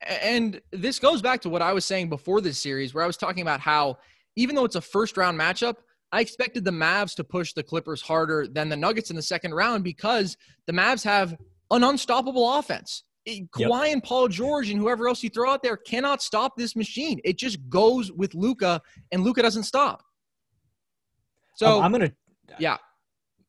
And 0.07 0.61
this 0.71 0.99
goes 0.99 1.21
back 1.21 1.41
to 1.41 1.49
what 1.49 1.61
I 1.61 1.73
was 1.73 1.85
saying 1.85 2.09
before 2.09 2.41
this 2.41 2.61
series, 2.61 2.93
where 2.93 3.03
I 3.03 3.07
was 3.07 3.17
talking 3.17 3.41
about 3.41 3.59
how 3.59 3.97
even 4.35 4.55
though 4.55 4.65
it's 4.65 4.75
a 4.75 4.81
first 4.81 5.17
round 5.17 5.39
matchup, 5.39 5.75
I 6.11 6.21
expected 6.21 6.63
the 6.63 6.71
Mavs 6.71 7.15
to 7.15 7.23
push 7.23 7.53
the 7.53 7.63
Clippers 7.63 8.01
harder 8.01 8.47
than 8.47 8.69
the 8.69 8.77
Nuggets 8.77 9.09
in 9.09 9.15
the 9.15 9.21
second 9.21 9.53
round 9.53 9.83
because 9.83 10.37
the 10.67 10.73
Mavs 10.73 11.03
have 11.03 11.35
an 11.71 11.83
unstoppable 11.83 12.57
offense. 12.57 13.03
It, 13.25 13.47
yep. 13.57 13.69
Kawhi 13.69 13.93
and 13.93 14.03
Paul 14.03 14.27
George 14.27 14.69
and 14.69 14.79
whoever 14.79 15.07
else 15.07 15.23
you 15.23 15.29
throw 15.29 15.49
out 15.49 15.63
there 15.63 15.77
cannot 15.77 16.21
stop 16.21 16.57
this 16.57 16.75
machine. 16.75 17.19
It 17.23 17.37
just 17.37 17.57
goes 17.69 18.11
with 18.11 18.35
Luka, 18.35 18.81
and 19.11 19.23
Luka 19.23 19.41
doesn't 19.41 19.63
stop. 19.63 20.03
So 21.55 21.77
um, 21.77 21.83
I'm 21.83 21.91
gonna, 21.91 22.11
yeah. 22.59 22.77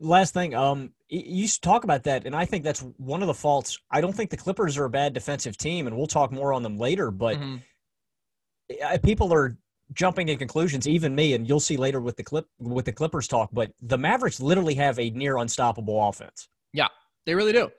Last 0.01 0.35
thing, 0.35 0.55
um, 0.55 0.93
you 1.09 1.47
talk 1.49 1.85
about 1.85 2.05
that, 2.05 2.27
and 2.27 2.35
I 2.35 2.45
think 2.45 2.65
that's 2.65 2.81
one 2.97 3.23
of 3.23 3.29
the 3.29 3.35
faults. 3.35 3.79
I 3.91 4.01
don't 4.01 4.13
think 4.13 4.31
the 4.31 4.37
Clippers 4.37 4.77
are 4.77 4.85
a 4.85 4.91
bad 4.91 5.13
defensive 5.13 5.57
team, 5.57 5.87
and 5.87 5.97
we'll 5.97 6.07
talk 6.07 6.33
more 6.33 6.53
on 6.53 6.63
them 6.63 6.79
later. 6.79 7.11
But 7.11 7.39
mm-hmm. 7.39 8.97
people 9.05 9.33
are 9.33 9.57
jumping 9.93 10.27
to 10.27 10.37
conclusions, 10.37 10.89
even 10.89 11.15
me, 11.15 11.35
and 11.35 11.49
you'll 11.49 11.61
see 11.61 11.77
later 11.77 12.01
with 12.01 12.17
the 12.17 12.23
clip 12.23 12.47
with 12.59 12.85
the 12.85 12.93
Clippers 12.93 13.29
talk. 13.29 13.51
But 13.53 13.73
the 13.83 13.99
Mavericks 13.99 14.41
literally 14.41 14.75
have 14.75 14.99
a 14.99 15.11
near 15.11 15.37
unstoppable 15.39 16.09
offense. 16.09 16.49
Yeah, 16.73 16.89
they 17.27 17.35
really 17.35 17.53
do. 17.53 17.71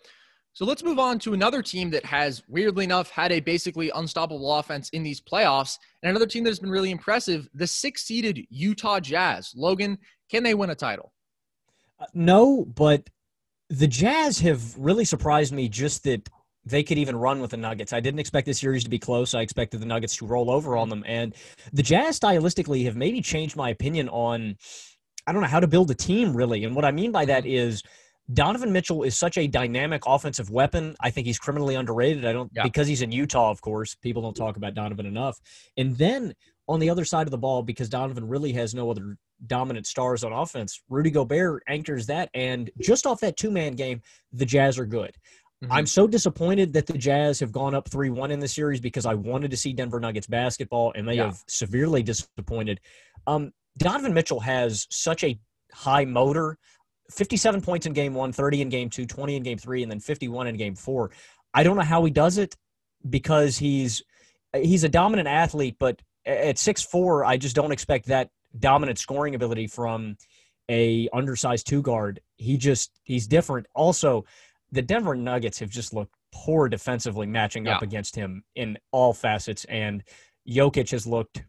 So 0.53 0.63
let's 0.63 0.85
move 0.85 0.99
on 0.99 1.19
to 1.19 1.33
another 1.33 1.61
team 1.61 1.89
that 1.89 2.05
has, 2.05 2.41
weirdly 2.47 2.85
enough, 2.85 3.09
had 3.09 3.33
a 3.33 3.41
basically 3.41 3.91
unstoppable 3.93 4.55
offense 4.55 4.87
in 4.91 5.03
these 5.03 5.19
playoffs, 5.19 5.77
and 6.01 6.09
another 6.09 6.27
team 6.27 6.45
that 6.45 6.49
has 6.49 6.59
been 6.59 6.69
really 6.69 6.91
impressive 6.91 7.49
the 7.53 7.67
six 7.67 8.03
seeded 8.03 8.45
Utah 8.49 9.01
Jazz. 9.01 9.51
Logan, 9.53 9.97
can 10.31 10.43
they 10.43 10.53
win 10.53 10.69
a 10.69 10.75
title? 10.75 11.11
Uh, 11.99 12.05
no, 12.13 12.65
but 12.65 13.09
the 13.69 13.87
Jazz 13.87 14.39
have 14.39 14.77
really 14.77 15.05
surprised 15.05 15.53
me 15.53 15.69
just 15.69 16.03
that 16.03 16.27
they 16.65 16.83
could 16.83 16.97
even 16.97 17.15
run 17.15 17.41
with 17.41 17.51
the 17.51 17.57
Nuggets. 17.57 17.93
I 17.93 17.99
didn't 17.99 18.19
expect 18.19 18.47
this 18.47 18.59
series 18.59 18.83
to 18.83 18.89
be 18.89 18.99
close. 18.99 19.33
I 19.33 19.41
expected 19.41 19.81
the 19.81 19.85
Nuggets 19.85 20.15
to 20.17 20.25
roll 20.25 20.49
over 20.49 20.75
on 20.75 20.89
them. 20.89 21.03
And 21.05 21.35
the 21.73 21.83
Jazz 21.83 22.19
stylistically 22.19 22.85
have 22.85 22.95
maybe 22.95 23.21
changed 23.21 23.55
my 23.55 23.69
opinion 23.69 24.09
on, 24.09 24.55
I 25.27 25.31
don't 25.31 25.41
know, 25.41 25.47
how 25.47 25.59
to 25.59 25.67
build 25.67 25.91
a 25.91 25.95
team 25.95 26.35
really. 26.35 26.63
And 26.63 26.75
what 26.75 26.85
I 26.85 26.91
mean 26.91 27.11
by 27.11 27.25
that 27.25 27.43
mm-hmm. 27.43 27.77
Donovan 28.33 28.71
Mitchell 28.71 29.03
is 29.03 29.15
such 29.15 29.37
a 29.37 29.45
dynamic 29.45 30.01
offensive 30.07 30.49
weapon. 30.49 30.95
I 30.99 31.11
think 31.11 31.27
he's 31.27 31.37
criminally 31.37 31.75
underrated. 31.75 32.25
I 32.25 32.33
don't 32.33 32.51
yeah. 32.55 32.63
because 32.63 32.87
he's 32.87 33.03
in 33.03 33.11
Utah, 33.11 33.51
of 33.51 33.61
course. 33.61 33.95
People 33.95 34.23
don't 34.23 34.35
talk 34.35 34.57
about 34.57 34.73
Donovan 34.73 35.05
enough. 35.05 35.37
And 35.77 35.95
then 35.95 36.33
on 36.67 36.79
the 36.79 36.89
other 36.89 37.05
side 37.05 37.27
of 37.27 37.31
the 37.31 37.37
ball, 37.37 37.61
because 37.61 37.89
Donovan 37.89 38.27
really 38.27 38.51
has 38.53 38.73
no 38.73 38.89
other 38.89 39.17
dominant 39.47 39.85
stars 39.85 40.23
on 40.23 40.33
offense, 40.33 40.81
Rudy 40.89 41.11
Gobert 41.11 41.63
anchors 41.67 42.05
that. 42.07 42.29
And 42.33 42.71
just 42.81 43.05
off 43.05 43.19
that 43.21 43.37
two 43.37 43.51
man 43.51 43.75
game, 43.75 44.01
the 44.33 44.45
Jazz 44.45 44.79
are 44.79 44.85
good. 44.85 45.15
Mm-hmm. 45.63 45.71
I'm 45.71 45.85
so 45.85 46.07
disappointed 46.07 46.73
that 46.73 46.85
the 46.85 46.97
Jazz 46.97 47.39
have 47.39 47.51
gone 47.51 47.75
up 47.75 47.89
3 47.89 48.09
1 48.09 48.31
in 48.31 48.39
the 48.39 48.47
series 48.47 48.79
because 48.79 49.05
I 49.05 49.13
wanted 49.13 49.51
to 49.51 49.57
see 49.57 49.73
Denver 49.73 49.99
Nuggets 49.99 50.27
basketball, 50.27 50.91
and 50.95 51.07
they 51.07 51.15
yeah. 51.15 51.25
have 51.25 51.43
severely 51.47 52.03
disappointed. 52.03 52.79
Um, 53.27 53.51
Donovan 53.77 54.13
Mitchell 54.13 54.39
has 54.39 54.87
such 54.89 55.23
a 55.23 55.39
high 55.73 56.05
motor 56.05 56.57
57 57.11 57.61
points 57.61 57.85
in 57.85 57.93
game 57.93 58.13
one, 58.13 58.31
30 58.31 58.61
in 58.63 58.69
game 58.69 58.89
two, 58.89 59.05
20 59.05 59.35
in 59.35 59.43
game 59.43 59.57
three, 59.57 59.83
and 59.83 59.91
then 59.91 59.99
51 59.99 60.47
in 60.47 60.57
game 60.57 60.75
four. 60.75 61.11
I 61.53 61.63
don't 61.63 61.75
know 61.75 61.83
how 61.83 62.03
he 62.03 62.11
does 62.11 62.37
it 62.37 62.55
because 63.09 63.57
he's 63.57 64.01
he's 64.53 64.83
a 64.83 64.89
dominant 64.89 65.27
athlete, 65.27 65.75
but 65.79 66.01
at 66.25 66.57
six 66.57 66.81
four, 66.81 67.25
I 67.25 67.37
just 67.37 67.55
don't 67.55 67.71
expect 67.71 68.07
that 68.07 68.29
dominant 68.57 68.99
scoring 68.99 69.35
ability 69.35 69.67
from 69.67 70.17
a 70.69 71.09
undersized 71.13 71.67
two 71.67 71.81
guard. 71.81 72.21
He 72.37 72.57
just 72.57 72.99
he's 73.03 73.27
different. 73.27 73.67
Also, 73.73 74.25
the 74.71 74.81
Denver 74.81 75.15
Nuggets 75.15 75.59
have 75.59 75.69
just 75.69 75.93
looked 75.93 76.13
poor 76.33 76.67
defensively 76.67 77.27
matching 77.27 77.65
yeah. 77.65 77.75
up 77.75 77.81
against 77.81 78.15
him 78.15 78.43
in 78.55 78.77
all 78.91 79.13
facets, 79.13 79.65
and 79.65 80.03
Jokic 80.47 80.91
has 80.91 81.05
looked 81.05 81.43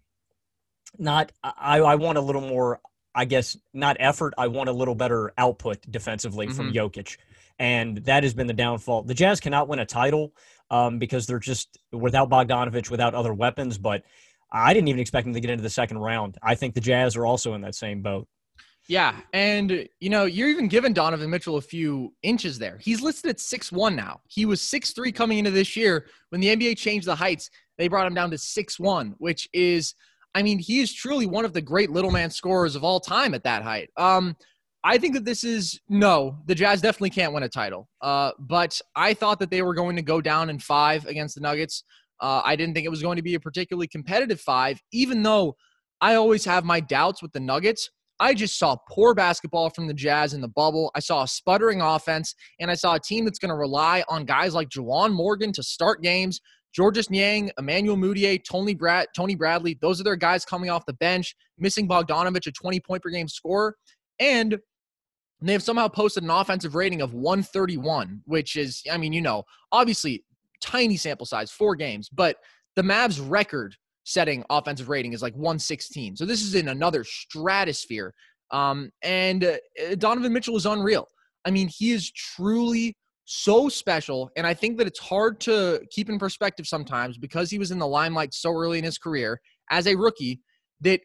not. 0.99 1.33
I, 1.43 1.81
I 1.81 1.95
want 1.97 2.19
a 2.19 2.23
little 2.23 2.43
more 2.43 2.81
I 3.17 3.25
guess 3.25 3.57
not 3.73 3.97
effort. 3.99 4.35
I 4.37 4.49
want 4.49 4.69
a 4.69 4.73
little 4.73 4.95
better 4.95 5.33
output 5.39 5.79
defensively 5.91 6.47
mm-hmm. 6.47 6.55
from 6.55 6.73
Jokic, 6.73 7.17
and 7.59 7.97
that 8.05 8.23
has 8.23 8.35
been 8.35 8.47
the 8.47 8.53
downfall. 8.53 9.05
The 9.05 9.15
Jazz 9.15 9.41
cannot 9.41 9.69
win 9.69 9.79
a 9.79 9.87
title 9.87 10.35
um, 10.71 10.99
because 10.99 11.27
they're 11.27 11.39
just 11.39 11.79
without 11.91 12.29
Bogdanovich, 12.29 12.91
without 12.91 13.15
other 13.15 13.33
weapons. 13.33 13.79
But 13.79 14.05
I 14.53 14.73
didn't 14.73 14.89
even 14.89 15.01
expect 15.01 15.25
them 15.25 15.35
to 15.35 15.41
get 15.41 15.51
into 15.51 15.63
the 15.63 15.71
second 15.71 15.99
round. 15.99 16.39
I 16.43 16.55
think 16.55 16.75
the 16.75 16.81
Jazz 16.81 17.17
are 17.17 17.27
also 17.27 17.55
in 17.55 17.61
that 17.63 17.75
same 17.75 18.03
boat. 18.03 18.27
Yeah, 18.89 19.21
and 19.33 19.89
you 19.99 20.11
know 20.11 20.27
you're 20.27 20.49
even 20.49 20.69
giving 20.69 20.93
Donovan 20.93 21.29
Mitchell 21.29 21.57
a 21.57 21.61
few 21.61 22.15
inches 22.23 22.59
there. 22.59 22.79
He's 22.79 23.03
listed 23.03 23.31
at 23.31 23.41
six 23.41 23.73
one 23.73 23.97
now. 23.97 24.21
He 24.29 24.47
was 24.47 24.63
six 24.63 24.93
three 24.93 25.11
coming 25.11 25.39
into 25.39 25.51
this 25.51 25.77
year. 25.77 26.07
When 26.29 26.41
the 26.41 26.55
NBA 26.55 26.77
changed 26.77 27.09
the 27.09 27.17
heights, 27.17 27.51
they 27.79 27.89
brought 27.89 28.07
him 28.07 28.15
down 28.15 28.31
to 28.31 28.39
six 28.39 28.79
one, 28.79 29.15
which 29.19 29.49
is 29.53 29.95
I 30.37 30.43
mean, 30.43 30.59
he 30.59 30.81
is 30.81 30.93
truly 30.93 31.25
one 31.25 31.47
of 31.47 31.55
the 31.55 31.63
great 31.63 31.91
little 31.91 32.11
man 32.11 32.31
scorers 32.31 32.77
of 32.77 32.85
all 32.85 33.01
time 33.01 33.33
at 33.33 33.43
that 33.45 33.63
height. 33.63 33.89
Um, 33.97 34.37
I 34.85 34.99
think 34.99 35.15
that 35.15 35.25
this 35.25 35.43
is 35.43 35.81
no, 35.89 36.39
the 36.45 36.55
Jazz 36.55 36.83
definitely 36.83 37.11
can't 37.11 37.33
win 37.33 37.43
a 37.43 37.49
title. 37.49 37.89
Uh, 38.03 38.33
but 38.39 38.79
I 38.95 39.15
thought 39.15 39.41
that 39.41 39.51
they 39.51 39.63
were 39.63 39.75
going 39.75 39.97
to 39.97 40.03
go 40.03 40.21
down 40.21 40.51
in 40.51 40.59
five 40.59 41.07
against 41.07 41.35
the 41.35 41.41
Nuggets. 41.41 41.85
Uh, 42.21 42.43
I 42.45 42.57
didn't 42.57 42.75
think 42.75 42.87
it 42.87 42.91
was 42.91 43.03
going 43.03 43.17
to 43.17 43.23
be 43.23 43.35
a 43.35 43.41
particularly 43.41 43.89
competitive 43.89 44.41
five, 44.41 44.81
even 44.93 45.23
though 45.23 45.57
I 46.01 46.15
always 46.15 46.45
have 46.45 46.65
my 46.65 46.81
doubts 46.81 47.23
with 47.23 47.33
the 47.33 47.41
Nuggets. 47.41 47.91
I 48.19 48.33
just 48.33 48.59
saw 48.59 48.77
poor 48.91 49.15
basketball 49.15 49.69
from 49.71 49.87
the 49.87 49.95
Jazz 49.95 50.33
in 50.33 50.41
the 50.41 50.49
bubble. 50.49 50.91
I 50.95 51.01
saw 51.01 51.23
a 51.23 51.29
sputtering 51.29 51.83
offense, 51.83 52.35
and 52.61 52.71
I 52.71 52.75
saw 52.75 52.95
a 52.95 53.01
team 53.01 53.25
that's 53.25 53.39
going 53.39 53.51
to 53.51 53.57
rely 53.57 54.03
on 54.09 54.25
guys 54.25 54.55
like 54.55 54.71
Juwan 54.71 55.13
Morgan 55.13 55.53
to 55.53 55.63
start 55.63 56.03
games, 56.03 56.41
Georges 56.77 57.09
Niang, 57.11 57.51
Emmanuel 57.59 57.97
Mudiay, 57.97 58.43
Tony, 58.45 58.75
Brad, 58.75 59.09
Tony 59.17 59.35
Bradley, 59.35 59.79
those 59.81 59.99
are 59.99 60.05
their 60.05 60.15
guys 60.15 60.45
coming 60.45 60.69
off 60.69 60.85
the 60.85 60.93
bench, 60.95 61.35
missing 61.59 61.89
Bogdanovich, 61.89 62.47
a 62.47 62.53
20 62.53 62.81
point 62.81 63.03
per 63.03 63.09
game 63.09 63.29
scorer. 63.29 63.75
And 64.21 64.59
they 65.41 65.53
have 65.53 65.63
somehow 65.63 65.89
posted 65.89 66.23
an 66.23 66.29
offensive 66.29 66.75
rating 66.75 67.01
of 67.01 67.15
131, 67.15 68.21
which 68.27 68.57
is, 68.57 68.83
I 68.93 68.99
mean, 68.99 69.15
you 69.15 69.23
know, 69.23 69.45
obviously 69.73 70.25
tiny 70.61 70.97
sample 70.97 71.27
size, 71.27 71.51
four 71.51 71.77
games, 71.77 72.09
but 72.09 72.37
the 72.77 72.83
Mavs 72.83 73.21
record 73.27 73.75
setting 74.05 74.45
offensive 74.51 74.89
rating 74.89 75.13
is 75.13 75.23
like 75.23 75.35
116. 75.35 76.17
So 76.17 76.25
this 76.25 76.43
is 76.43 76.55
in 76.55 76.69
another 76.69 77.03
stratosphere. 77.05 78.15
Um, 78.53 78.91
and 79.03 79.45
uh, 79.45 79.57
Donovan 79.99 80.33
Mitchell 80.33 80.57
is 80.57 80.67
unreal. 80.67 81.09
I 81.45 81.51
mean, 81.51 81.69
he 81.69 81.93
is 81.93 82.11
truly 82.13 82.97
so 83.25 83.69
special. 83.69 84.31
And 84.37 84.47
I 84.47 84.55
think 84.55 84.79
that 84.79 84.87
it's 84.87 85.01
hard 85.01 85.41
to 85.41 85.81
keep 85.91 86.09
in 86.09 86.19
perspective 86.19 86.67
sometimes 86.67 87.19
because 87.19 87.51
he 87.51 87.59
was 87.59 87.73
in 87.73 87.79
the 87.79 87.87
limelight 87.87 88.33
so 88.33 88.53
early 88.53 88.79
in 88.79 88.85
his 88.85 88.99
career 88.99 89.41
as 89.71 89.87
a 89.89 89.97
rookie 89.97 90.41
that 90.83 91.01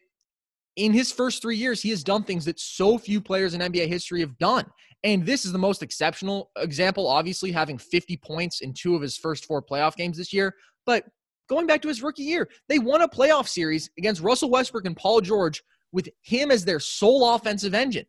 in 0.76 0.92
his 0.92 1.12
first 1.12 1.42
three 1.42 1.56
years, 1.56 1.82
he 1.82 1.90
has 1.90 2.02
done 2.02 2.22
things 2.22 2.44
that 2.46 2.58
so 2.58 2.98
few 2.98 3.20
players 3.20 3.54
in 3.54 3.60
NBA 3.60 3.88
history 3.88 4.20
have 4.20 4.38
done. 4.38 4.64
And 5.04 5.26
this 5.26 5.44
is 5.44 5.52
the 5.52 5.58
most 5.58 5.82
exceptional 5.82 6.50
example, 6.56 7.08
obviously, 7.08 7.50
having 7.50 7.76
50 7.76 8.16
points 8.18 8.60
in 8.60 8.72
two 8.72 8.94
of 8.94 9.02
his 9.02 9.16
first 9.16 9.44
four 9.44 9.62
playoff 9.62 9.96
games 9.96 10.16
this 10.16 10.32
year. 10.32 10.54
But 10.86 11.04
going 11.48 11.66
back 11.66 11.82
to 11.82 11.88
his 11.88 12.02
rookie 12.02 12.22
year, 12.22 12.48
they 12.68 12.78
won 12.78 13.02
a 13.02 13.08
playoff 13.08 13.48
series 13.48 13.90
against 13.98 14.22
Russell 14.22 14.50
Westbrook 14.50 14.86
and 14.86 14.96
Paul 14.96 15.20
George 15.20 15.62
with 15.92 16.08
him 16.22 16.50
as 16.50 16.64
their 16.64 16.80
sole 16.80 17.34
offensive 17.34 17.74
engine. 17.74 18.06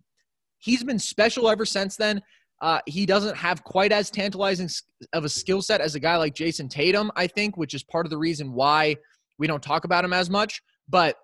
He's 0.60 0.84
been 0.84 1.00
special 1.00 1.50
ever 1.50 1.66
since 1.66 1.98
then. 1.98 2.22
Uh, 2.62 2.80
he 2.86 3.06
doesn't 3.06 3.36
have 3.36 3.64
quite 3.64 3.92
as 3.92 4.10
tantalizing 4.10 4.70
of 5.12 5.26
a 5.26 5.30
skill 5.30 5.62
set 5.62 5.82
as 5.82 5.96
a 5.96 6.00
guy 6.00 6.16
like 6.16 6.34
Jayson 6.34 6.70
Tatum, 6.70 7.12
I 7.16 7.28
think, 7.28 7.58
which 7.58 7.74
is 7.74 7.84
part 7.84 8.06
of 8.06 8.10
the 8.10 8.18
reason 8.18 8.54
why 8.54 8.96
we 9.38 9.48
don't 9.48 9.62
talk 9.62 9.84
about 9.84 10.06
him 10.06 10.14
as 10.14 10.30
much. 10.30 10.62
But 10.88 11.18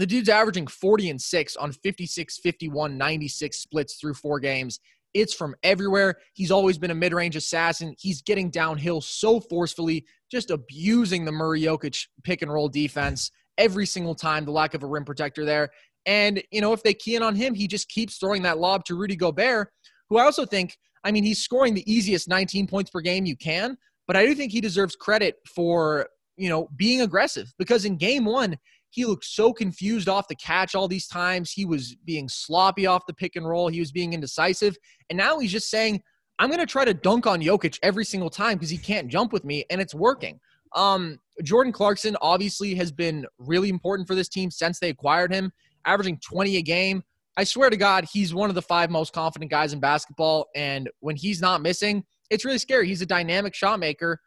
the 0.00 0.06
dude's 0.06 0.28
averaging 0.28 0.66
40 0.66 1.10
and 1.10 1.20
6 1.20 1.56
on 1.56 1.72
56, 1.72 2.38
51, 2.38 2.98
96 2.98 3.58
splits 3.58 3.94
through 3.94 4.14
four 4.14 4.38
games. 4.38 4.80
It's 5.14 5.32
from 5.32 5.54
everywhere. 5.62 6.16
He's 6.34 6.50
always 6.50 6.76
been 6.76 6.90
a 6.90 6.94
mid 6.94 7.14
range 7.14 7.36
assassin. 7.36 7.94
He's 7.98 8.20
getting 8.20 8.50
downhill 8.50 9.00
so 9.00 9.40
forcefully, 9.40 10.04
just 10.30 10.50
abusing 10.50 11.24
the 11.24 11.32
Murray 11.32 11.62
Jokic 11.62 12.06
pick 12.22 12.42
and 12.42 12.52
roll 12.52 12.68
defense 12.68 13.30
every 13.56 13.86
single 13.86 14.14
time, 14.14 14.44
the 14.44 14.50
lack 14.50 14.74
of 14.74 14.82
a 14.82 14.86
rim 14.86 15.04
protector 15.04 15.46
there. 15.46 15.70
And, 16.04 16.42
you 16.50 16.60
know, 16.60 16.72
if 16.72 16.82
they 16.82 16.94
key 16.94 17.16
in 17.16 17.22
on 17.22 17.34
him, 17.34 17.54
he 17.54 17.66
just 17.66 17.88
keeps 17.88 18.18
throwing 18.18 18.42
that 18.42 18.58
lob 18.58 18.84
to 18.84 18.94
Rudy 18.94 19.16
Gobert, 19.16 19.72
who 20.08 20.18
I 20.18 20.24
also 20.24 20.44
think, 20.44 20.76
I 21.02 21.10
mean, 21.10 21.24
he's 21.24 21.42
scoring 21.42 21.74
the 21.74 21.90
easiest 21.90 22.28
19 22.28 22.66
points 22.66 22.90
per 22.90 23.00
game 23.00 23.26
you 23.26 23.36
can, 23.36 23.76
but 24.06 24.16
I 24.16 24.26
do 24.26 24.34
think 24.34 24.52
he 24.52 24.60
deserves 24.60 24.94
credit 24.94 25.36
for, 25.46 26.08
you 26.36 26.48
know, 26.48 26.68
being 26.76 27.00
aggressive 27.00 27.52
because 27.58 27.84
in 27.84 27.96
game 27.96 28.24
one, 28.24 28.56
he 28.96 29.04
looked 29.04 29.26
so 29.26 29.52
confused 29.52 30.08
off 30.08 30.26
the 30.26 30.34
catch 30.34 30.74
all 30.74 30.88
these 30.88 31.06
times. 31.06 31.52
He 31.52 31.66
was 31.66 31.94
being 32.06 32.30
sloppy 32.30 32.86
off 32.86 33.04
the 33.04 33.12
pick 33.12 33.36
and 33.36 33.46
roll. 33.46 33.68
He 33.68 33.78
was 33.78 33.92
being 33.92 34.14
indecisive. 34.14 34.74
And 35.10 35.18
now 35.18 35.38
he's 35.38 35.52
just 35.52 35.68
saying, 35.68 36.02
I'm 36.38 36.48
going 36.48 36.60
to 36.60 36.66
try 36.66 36.86
to 36.86 36.94
dunk 36.94 37.26
on 37.26 37.42
Jokic 37.42 37.78
every 37.82 38.06
single 38.06 38.30
time 38.30 38.54
because 38.54 38.70
he 38.70 38.78
can't 38.78 39.08
jump 39.08 39.34
with 39.34 39.44
me, 39.44 39.66
and 39.68 39.82
it's 39.82 39.94
working. 39.94 40.40
Um, 40.74 41.18
Jordan 41.42 41.74
Clarkson 41.74 42.16
obviously 42.22 42.74
has 42.76 42.90
been 42.90 43.26
really 43.38 43.68
important 43.68 44.08
for 44.08 44.14
this 44.14 44.30
team 44.30 44.50
since 44.50 44.78
they 44.78 44.88
acquired 44.88 45.30
him, 45.30 45.52
averaging 45.84 46.18
20 46.26 46.56
a 46.56 46.62
game. 46.62 47.02
I 47.36 47.44
swear 47.44 47.68
to 47.68 47.76
God, 47.76 48.06
he's 48.10 48.32
one 48.32 48.48
of 48.48 48.54
the 48.54 48.62
five 48.62 48.88
most 48.88 49.12
confident 49.12 49.50
guys 49.50 49.74
in 49.74 49.78
basketball. 49.80 50.46
And 50.56 50.88
when 51.00 51.16
he's 51.16 51.42
not 51.42 51.60
missing, 51.60 52.02
it's 52.30 52.46
really 52.46 52.56
scary. 52.56 52.88
He's 52.88 53.02
a 53.02 53.06
dynamic 53.06 53.54
shot 53.54 53.78
maker. 53.78 54.20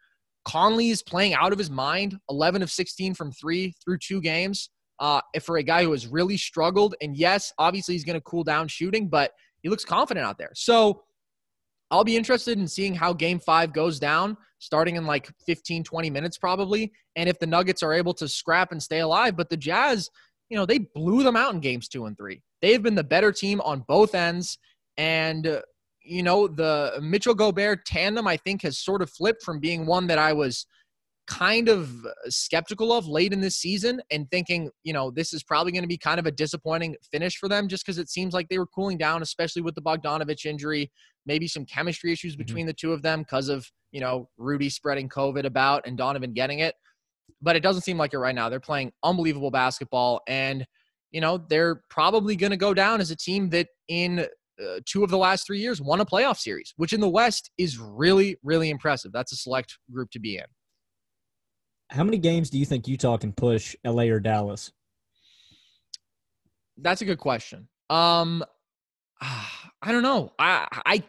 Conley 0.44 0.90
is 0.90 1.02
playing 1.02 1.34
out 1.34 1.52
of 1.52 1.58
his 1.58 1.70
mind, 1.70 2.18
11 2.28 2.62
of 2.62 2.70
16 2.70 3.14
from 3.14 3.32
three 3.32 3.74
through 3.84 3.98
two 3.98 4.20
games. 4.20 4.70
Uh, 4.98 5.20
for 5.40 5.56
a 5.56 5.62
guy 5.62 5.82
who 5.82 5.92
has 5.92 6.06
really 6.06 6.36
struggled, 6.36 6.94
and 7.00 7.16
yes, 7.16 7.54
obviously 7.58 7.94
he's 7.94 8.04
going 8.04 8.18
to 8.18 8.20
cool 8.20 8.44
down 8.44 8.68
shooting, 8.68 9.08
but 9.08 9.32
he 9.62 9.70
looks 9.70 9.84
confident 9.84 10.26
out 10.26 10.36
there. 10.36 10.50
So 10.54 11.04
I'll 11.90 12.04
be 12.04 12.16
interested 12.16 12.58
in 12.58 12.68
seeing 12.68 12.94
how 12.94 13.12
game 13.12 13.40
five 13.40 13.72
goes 13.72 13.98
down, 13.98 14.36
starting 14.58 14.96
in 14.96 15.06
like 15.06 15.28
15, 15.46 15.82
20 15.82 16.10
minutes 16.10 16.38
probably. 16.38 16.92
And 17.16 17.28
if 17.28 17.38
the 17.38 17.46
Nuggets 17.46 17.82
are 17.82 17.92
able 17.92 18.14
to 18.14 18.28
scrap 18.28 18.72
and 18.72 18.82
stay 18.82 19.00
alive. 19.00 19.36
But 19.36 19.50
the 19.50 19.56
Jazz, 19.56 20.08
you 20.48 20.56
know, 20.56 20.66
they 20.66 20.78
blew 20.78 21.22
them 21.22 21.36
out 21.36 21.52
in 21.52 21.60
games 21.60 21.88
two 21.88 22.06
and 22.06 22.16
three. 22.16 22.42
They've 22.62 22.82
been 22.82 22.94
the 22.94 23.04
better 23.04 23.32
team 23.32 23.60
on 23.62 23.84
both 23.88 24.14
ends. 24.14 24.58
And, 24.96 25.46
uh, 25.46 25.62
you 26.02 26.22
know, 26.22 26.48
the 26.48 26.98
Mitchell 27.02 27.34
Gobert 27.34 27.84
tandem, 27.84 28.26
I 28.26 28.36
think, 28.36 28.62
has 28.62 28.78
sort 28.78 29.02
of 29.02 29.10
flipped 29.10 29.42
from 29.42 29.60
being 29.60 29.86
one 29.86 30.06
that 30.08 30.18
I 30.18 30.32
was 30.32 30.66
kind 31.26 31.68
of 31.68 32.04
skeptical 32.26 32.92
of 32.92 33.06
late 33.06 33.32
in 33.32 33.40
this 33.40 33.56
season 33.56 34.02
and 34.10 34.28
thinking, 34.30 34.68
you 34.82 34.92
know, 34.92 35.12
this 35.12 35.32
is 35.32 35.44
probably 35.44 35.70
going 35.70 35.82
to 35.82 35.88
be 35.88 35.96
kind 35.96 36.18
of 36.18 36.26
a 36.26 36.30
disappointing 36.32 36.96
finish 37.12 37.36
for 37.36 37.48
them 37.48 37.68
just 37.68 37.86
because 37.86 37.98
it 37.98 38.08
seems 38.08 38.34
like 38.34 38.48
they 38.48 38.58
were 38.58 38.66
cooling 38.66 38.98
down, 38.98 39.22
especially 39.22 39.62
with 39.62 39.76
the 39.76 39.82
Bogdanovich 39.82 40.44
injury, 40.44 40.90
maybe 41.26 41.46
some 41.46 41.64
chemistry 41.64 42.12
issues 42.12 42.32
Mm-hmm. 42.32 42.38
between 42.38 42.66
the 42.66 42.72
two 42.72 42.92
of 42.92 43.02
them 43.02 43.20
because 43.20 43.48
of, 43.48 43.70
you 43.92 44.00
know, 44.00 44.28
Rudy 44.38 44.68
spreading 44.68 45.08
COVID 45.08 45.44
about 45.44 45.86
and 45.86 45.96
Donovan 45.96 46.32
getting 46.32 46.60
it. 46.60 46.74
But 47.40 47.54
it 47.54 47.62
doesn't 47.62 47.82
seem 47.82 47.96
like 47.96 48.12
it 48.12 48.18
right 48.18 48.34
now. 48.34 48.48
They're 48.48 48.58
playing 48.58 48.92
unbelievable 49.04 49.52
basketball 49.52 50.22
and, 50.26 50.66
you 51.12 51.20
know, 51.20 51.38
they're 51.38 51.82
probably 51.90 52.34
going 52.34 52.50
to 52.50 52.56
go 52.56 52.74
down 52.74 53.00
as 53.00 53.12
a 53.12 53.16
team 53.16 53.50
that 53.50 53.68
in 53.88 54.26
uh, 54.62 54.80
two 54.86 55.04
of 55.04 55.10
the 55.10 55.18
last 55.18 55.46
three 55.46 55.58
years 55.58 55.80
won 55.80 56.00
a 56.00 56.04
playoff 56.04 56.38
series, 56.38 56.74
which 56.76 56.92
in 56.92 57.00
the 57.00 57.08
West 57.08 57.50
is 57.58 57.78
really, 57.78 58.36
really 58.42 58.70
impressive. 58.70 59.12
That's 59.12 59.32
a 59.32 59.36
select 59.36 59.78
group 59.90 60.10
to 60.12 60.18
be 60.18 60.36
in. 60.36 60.44
How 61.90 62.04
many 62.04 62.18
games 62.18 62.50
do 62.50 62.58
you 62.58 62.64
think 62.64 62.86
Utah 62.86 63.16
can 63.16 63.32
push 63.32 63.74
LA 63.84 64.04
or 64.04 64.20
Dallas? 64.20 64.70
That's 66.76 67.02
a 67.02 67.04
good 67.04 67.18
question. 67.18 67.68
Um, 67.88 68.44
I 69.20 69.92
don't 69.92 70.02
know. 70.02 70.32
I 70.38 70.66
I 70.86 71.02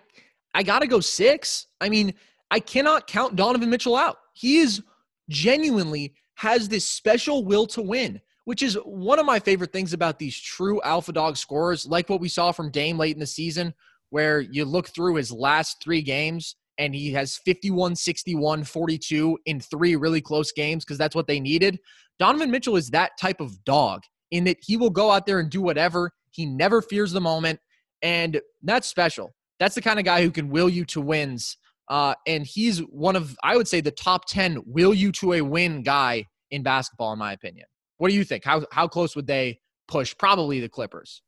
I 0.54 0.64
gotta 0.64 0.88
go 0.88 1.00
six. 1.00 1.68
I 1.80 1.90
mean, 1.90 2.14
I 2.50 2.60
cannot 2.60 3.08
count 3.08 3.36
Donovan 3.36 3.70
Mitchell 3.70 3.96
out. 3.96 4.18
He 4.34 4.58
is 4.58 4.82
genuinely 5.30 6.14
has 6.36 6.68
this 6.68 6.88
special 6.88 7.46
will 7.46 7.68
to 7.68 7.82
win, 7.82 8.20
which 8.52 8.64
is 8.64 8.74
one 8.84 9.18
of 9.18 9.26
my 9.26 9.40
favorite 9.40 9.72
things 9.72 9.94
about 9.94 10.20
these 10.20 10.38
true 10.38 10.82
alpha 10.82 11.14
dog 11.14 11.38
scorers, 11.38 11.88
like 11.88 12.10
what 12.10 12.20
we 12.20 12.28
saw 12.28 12.52
from 12.52 12.70
Dame 12.70 12.98
late 12.98 13.16
in 13.16 13.20
the 13.22 13.26
season, 13.26 13.74
where 14.10 14.42
you 14.42 14.66
look 14.66 14.90
through 14.90 15.16
his 15.16 15.32
last 15.32 15.82
three 15.82 16.02
games 16.02 16.58
and 16.78 16.94
he 16.94 17.14
has 17.14 17.38
51, 17.46 17.96
61, 17.96 18.66
42 18.66 19.40
in 19.46 19.62
three 19.62 19.96
really 19.96 20.20
close 20.20 20.52
games 20.52 20.84
because 20.84 20.98
that's 20.98 21.16
what 21.16 21.28
they 21.28 21.40
needed. 21.40 21.80
Donovan 22.20 22.52
Mitchell 22.52 22.76
is 22.76 22.90
that 22.90 23.14
type 23.18 23.40
of 23.40 23.64
dog 23.64 24.02
in 24.32 24.44
that 24.44 24.58
he 24.60 24.76
will 24.76 24.90
go 24.90 25.12
out 25.12 25.26
there 25.26 25.40
and 25.40 25.50
do 25.50 25.62
whatever. 25.62 26.12
He 26.32 26.46
never 26.46 26.82
fears 26.82 27.14
the 27.14 27.22
moment. 27.22 27.58
And 28.02 28.42
that's 28.64 28.90
special. 28.90 29.34
That's 29.62 29.76
the 29.76 29.82
kind 29.82 29.98
of 29.98 30.04
guy 30.04 30.24
who 30.24 30.30
can 30.30 30.50
will 30.50 30.68
you 30.68 30.84
to 30.88 31.00
wins. 31.00 31.56
Uh, 31.88 32.16
and 32.28 32.46
he's 32.46 32.80
one 32.80 33.16
of, 33.16 33.34
I 33.46 33.56
would 33.56 33.70
say, 33.70 33.80
the 33.80 33.92
top 33.92 34.26
10 34.26 34.62
will 34.66 34.94
you 34.94 35.14
to 35.14 35.36
a 35.36 35.42
win 35.42 35.84
guy 35.84 36.26
in 36.50 36.64
basketball, 36.64 37.14
in 37.14 37.20
my 37.20 37.32
opinion. 37.32 37.68
What 38.02 38.10
do 38.10 38.16
you 38.16 38.24
think? 38.24 38.44
How, 38.44 38.66
how 38.72 38.88
close 38.88 39.16
would 39.16 39.28
they 39.28 39.60
push? 39.88 40.18
Probably 40.18 40.60
the 40.60 40.68
Clippers. 40.68 41.22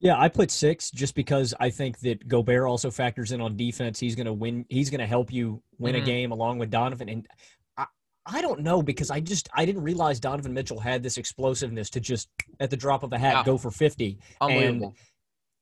Yeah, 0.00 0.18
I 0.18 0.28
put 0.28 0.50
six 0.50 0.90
just 0.90 1.14
because 1.14 1.54
I 1.60 1.70
think 1.70 2.00
that 2.00 2.26
Gobert 2.26 2.66
also 2.66 2.90
factors 2.90 3.30
in 3.30 3.40
on 3.40 3.56
defense. 3.56 4.00
He's 4.00 4.16
going 4.16 4.26
to 4.26 4.32
win. 4.32 4.66
He's 4.68 4.90
going 4.90 4.98
to 4.98 5.06
help 5.06 5.32
you 5.32 5.62
win 5.78 5.94
Mhm. 5.94 6.02
a 6.02 6.04
game 6.04 6.32
along 6.32 6.58
with 6.58 6.70
Donovan. 6.72 7.08
And 7.08 7.28
I, 7.76 7.86
I 8.26 8.42
don't 8.42 8.62
know 8.62 8.82
because 8.82 9.12
I 9.12 9.20
just 9.20 9.48
I 9.54 9.64
didn't 9.64 9.84
realize 9.84 10.18
Donovan 10.18 10.52
Mitchell 10.52 10.80
had 10.80 11.04
this 11.04 11.18
explosiveness 11.18 11.88
to 11.90 12.00
just 12.00 12.28
at 12.58 12.70
the 12.70 12.76
drop 12.76 13.04
of 13.04 13.12
a 13.12 13.18
hat 13.18 13.46
go 13.46 13.56
for 13.58 13.70
fifty 13.70 14.18
Unbelievable. 14.40 14.96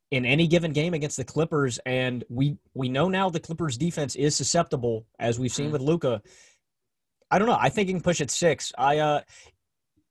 in 0.09 0.25
any 0.25 0.47
given 0.47 0.73
game 0.73 0.95
against 0.95 1.17
the 1.17 1.23
Clippers. 1.23 1.77
And 1.85 2.23
we 2.29 2.57
we 2.73 2.89
know 2.89 3.09
now 3.09 3.29
the 3.29 3.39
Clippers 3.39 3.77
defense 3.77 4.15
is 4.15 4.35
susceptible 4.35 5.05
as 5.19 5.37
we've 5.37 5.53
seen 5.53 5.69
Mhm. 5.69 5.73
with 5.73 5.81
Luka. 5.81 6.23
I 7.31 7.39
don't 7.39 7.47
know. 7.47 7.57
I 7.59 7.69
think 7.69 7.87
he 7.87 7.93
can 7.93 8.01
push 8.01 8.21
at 8.21 8.31
six. 8.31 8.71
I 8.77 8.99
uh 8.99 9.21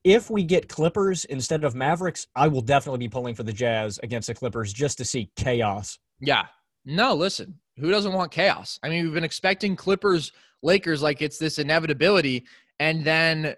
if 0.05 0.29
we 0.29 0.45
get 0.45 0.69
Clippers 0.69 1.25
instead 1.25 1.65
of 1.65 1.75
Mavericks, 1.75 2.27
I 2.37 2.49
will 2.49 2.61
definitely 2.61 2.99
be 2.99 3.09
pulling 3.09 3.35
for 3.35 3.43
the 3.43 3.53
Jazz 3.53 3.99
against 4.03 4.29
the 4.29 4.35
Clippers 4.35 4.73
just 4.73 4.99
to 4.99 5.05
see 5.05 5.31
chaos. 5.35 5.99
Yeah. 6.21 6.45
No, 6.85 7.15
listen, 7.15 7.59
who 7.79 7.91
doesn't 7.91 8.13
want 8.13 8.31
chaos? 8.31 8.79
I 8.83 8.91
mean, 8.91 9.05
we've 9.05 9.15
been 9.15 9.25
expecting 9.25 9.75
Clippers, 9.75 10.33
Lakers 10.63 11.03
like 11.03 11.23
it's 11.23 11.39
this 11.39 11.59
inevitability. 11.59 12.45
And 12.79 13.03
then, 13.03 13.55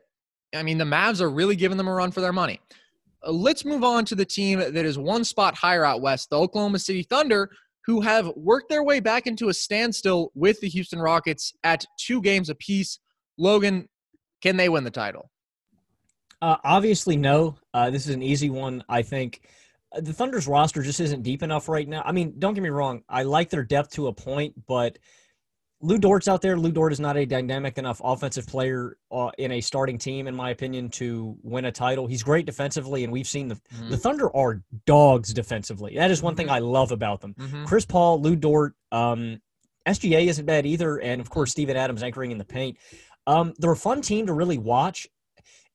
I 0.54 0.62
mean, 0.62 0.78
the 0.78 0.84
Mavs 0.84 1.20
are 1.20 1.30
really 1.30 1.56
giving 1.56 1.76
them 1.76 1.88
a 1.88 1.94
run 1.94 2.12
for 2.12 2.20
their 2.20 2.32
money. 2.32 2.60
Uh, 3.26 3.32
let's 3.32 3.64
move 3.64 3.82
on 3.82 4.04
to 4.04 4.14
the 4.14 4.24
team 4.24 4.60
that 4.60 4.76
is 4.76 4.98
one 4.98 5.24
spot 5.24 5.56
higher 5.56 5.84
out 5.84 6.00
west, 6.00 6.30
the 6.30 6.38
Oklahoma 6.38 6.78
City 6.78 7.02
Thunder, 7.02 7.50
who 7.84 8.00
have 8.00 8.30
worked 8.36 8.68
their 8.68 8.84
way 8.84 9.00
back 9.00 9.26
into 9.26 9.48
a 9.48 9.54
standstill 9.54 10.30
with 10.34 10.60
the 10.60 10.68
Houston 10.68 11.00
Rockets 11.00 11.52
at 11.64 11.84
two 11.98 12.20
games 12.22 12.50
apiece. 12.50 13.00
Logan, 13.38 13.88
can 14.42 14.56
they 14.56 14.68
win 14.68 14.84
the 14.84 14.90
title? 14.90 15.30
Uh, 16.42 16.56
obviously, 16.64 17.16
no. 17.16 17.56
Uh, 17.72 17.90
this 17.90 18.06
is 18.06 18.14
an 18.14 18.22
easy 18.22 18.50
one. 18.50 18.84
I 18.88 19.02
think 19.02 19.40
Uh, 19.92 20.00
the 20.00 20.12
Thunder's 20.12 20.48
roster 20.48 20.82
just 20.82 20.98
isn't 21.00 21.22
deep 21.22 21.42
enough 21.44 21.68
right 21.68 21.86
now. 21.88 22.02
I 22.04 22.10
mean, 22.12 22.34
don't 22.38 22.54
get 22.54 22.62
me 22.62 22.68
wrong. 22.70 23.02
I 23.08 23.22
like 23.22 23.50
their 23.50 23.62
depth 23.64 23.92
to 23.92 24.08
a 24.08 24.12
point, 24.12 24.66
but 24.66 24.98
Lu 25.80 25.96
Dort's 25.96 26.26
out 26.26 26.42
there. 26.42 26.58
Lu 26.58 26.72
Dort 26.72 26.92
is 26.92 26.98
not 26.98 27.16
a 27.16 27.24
dynamic 27.24 27.78
enough 27.78 28.00
offensive 28.02 28.46
player 28.48 28.96
uh, 29.12 29.30
in 29.38 29.52
a 29.52 29.60
starting 29.60 29.96
team, 29.96 30.26
in 30.26 30.34
my 30.34 30.50
opinion, 30.50 30.88
to 30.90 31.36
win 31.42 31.66
a 31.66 31.72
title. 31.72 32.06
He's 32.08 32.22
great 32.24 32.46
defensively, 32.46 33.04
and 33.04 33.12
we've 33.12 33.28
seen 33.28 33.46
the 33.48 33.60
the 33.88 33.96
Thunder 33.96 34.34
are 34.34 34.62
dogs 34.86 35.32
defensively. 35.32 35.94
That 35.94 36.10
is 36.10 36.20
one 36.22 36.34
thing 36.34 36.50
I 36.50 36.58
love 36.58 36.90
about 36.92 37.20
them. 37.20 37.34
Mhm. 37.34 37.66
Chris 37.66 37.84
Paul, 37.86 38.20
Lu 38.20 38.34
Dort, 38.36 38.74
um, 38.90 39.40
SGA 39.86 40.26
isn't 40.26 40.46
bad 40.46 40.66
either, 40.66 40.98
and 40.98 41.20
of 41.20 41.30
course 41.30 41.52
Steven 41.52 41.76
Adams 41.76 42.02
anchoring 42.02 42.32
in 42.32 42.38
the 42.38 42.44
paint. 42.44 42.76
Um, 43.26 43.54
they're 43.58 43.72
a 43.72 43.76
fun 43.76 44.00
team 44.02 44.26
to 44.26 44.32
really 44.32 44.58
watch. 44.58 45.06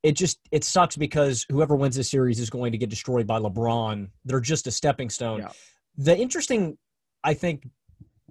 It 0.04 0.14
just 0.14 0.40
it 0.52 0.64
sucks 0.64 0.96
because 0.98 1.46
whoever 1.52 1.76
wins 1.76 1.96
this 1.96 2.10
series 2.10 2.40
is 2.40 2.50
going 2.50 2.72
to 2.72 2.78
get 2.78 2.90
destroyed 2.90 3.28
by 3.28 3.40
LeBron. 3.40 4.10
They're 4.26 4.40
just 4.40 4.66
a 4.68 4.72
stepping 4.72 5.10
stone. 5.10 5.40
Yeah. 5.42 5.52
The 5.98 6.18
interesting, 6.18 6.78
I 7.24 7.34
think, 7.36 7.68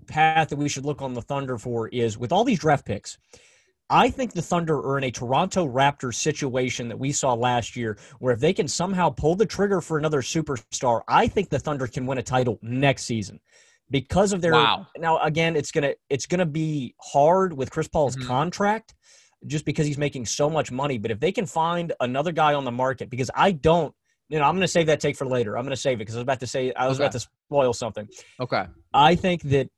path 0.07 0.49
that 0.49 0.57
we 0.57 0.69
should 0.69 0.85
look 0.85 1.01
on 1.03 1.15
the 1.15 1.23
Thunder 1.23 1.59
for 1.59 1.89
is 1.89 2.19
with 2.19 2.33
all 2.33 2.43
these 2.43 2.59
draft 2.59 2.85
picks. 2.87 3.19
I 3.93 4.09
think 4.09 4.33
the 4.33 4.43
Thunder 4.43 4.79
are 4.79 4.99
in 4.99 5.05
a 5.05 5.11
Toronto 5.11 5.67
Raptors 5.67 6.15
situation 6.15 6.89
that 6.89 6.99
we 6.99 7.11
saw 7.13 7.35
last 7.35 7.77
year, 7.77 7.99
where 8.21 8.33
if 8.33 8.41
they 8.41 8.53
can 8.53 8.69
somehow 8.69 9.11
pull 9.11 9.35
the 9.35 9.47
trigger 9.47 9.81
for 9.81 9.99
another 9.99 10.23
superstar, 10.23 11.03
I 11.09 11.27
think 11.27 11.49
the 11.51 11.59
Thunder 11.59 11.87
can 11.89 12.07
win 12.07 12.19
a 12.19 12.23
title 12.23 12.59
next 12.63 13.05
season 13.05 13.41
because 13.91 14.33
of 14.33 14.41
their. 14.41 14.53
Wow. 14.53 14.87
Now, 14.97 15.19
again, 15.19 15.57
it's 15.57 15.73
gonna 15.73 15.95
it's 16.09 16.27
gonna 16.27 16.47
be 16.47 16.95
hard 17.01 17.53
with 17.53 17.71
Chris 17.71 17.89
Paul's 17.89 18.17
Mhm. 18.17 18.27
contract, 18.27 18.95
just 19.47 19.65
because 19.65 19.87
he's 19.87 19.99
making 19.99 20.27
so 20.27 20.51
much 20.51 20.71
money. 20.71 20.99
But 20.99 21.11
if 21.11 21.21
they 21.21 21.33
can 21.33 21.47
find 21.47 21.93
another 22.01 22.33
guy 22.33 22.55
on 22.55 22.65
the 22.65 22.73
market, 22.73 23.11
because 23.11 23.31
I 23.35 23.53
don't, 23.53 23.95
you 24.29 24.39
know, 24.39 24.45
I'm 24.45 24.55
gonna 24.55 24.69
save 24.69 24.87
that 24.87 25.01
take 25.01 25.17
for 25.17 25.27
later. 25.27 25.57
I'm 25.57 25.65
gonna 25.65 25.77
save 25.77 25.95
it 25.95 25.99
because 26.01 26.15
I 26.17 26.19
was 26.19 26.23
about 26.25 26.41
to 26.41 26.47
say 26.47 26.73
I 26.75 26.87
was 26.87 26.99
Okay. 26.99 27.05
about 27.05 27.13
to 27.13 27.21
spoil 27.21 27.73
something. 27.73 28.09
Okay. 28.39 28.67
I 28.93 29.15
think 29.15 29.43
that 29.45 29.69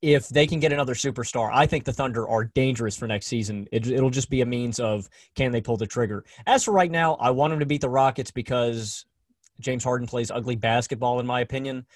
if 0.00 0.28
they 0.28 0.46
can 0.46 0.60
get 0.60 0.72
another 0.72 0.94
superstar, 0.94 1.50
I 1.52 1.66
think 1.66 1.84
the 1.84 1.92
Thunder 1.92 2.28
are 2.28 2.44
dangerous 2.44 2.96
for 2.96 3.08
next 3.08 3.26
season. 3.26 3.66
It, 3.72 3.88
it'll 3.88 4.10
just 4.10 4.30
be 4.30 4.40
a 4.40 4.46
means 4.46 4.78
of 4.78 5.08
can 5.34 5.50
they 5.50 5.60
pull 5.60 5.76
the 5.76 5.86
trigger. 5.86 6.24
As 6.46 6.64
for 6.64 6.72
right 6.72 6.90
now, 6.90 7.14
I 7.14 7.30
want 7.30 7.50
them 7.50 7.58
to 7.60 7.66
beat 7.66 7.80
the 7.80 7.88
Rockets 7.88 8.30
because 8.30 9.04
James 9.58 9.82
Harden 9.82 10.06
plays 10.06 10.30
ugly 10.30 10.54
basketball, 10.54 11.18
in 11.18 11.26
my 11.26 11.40
opinion. 11.40 11.86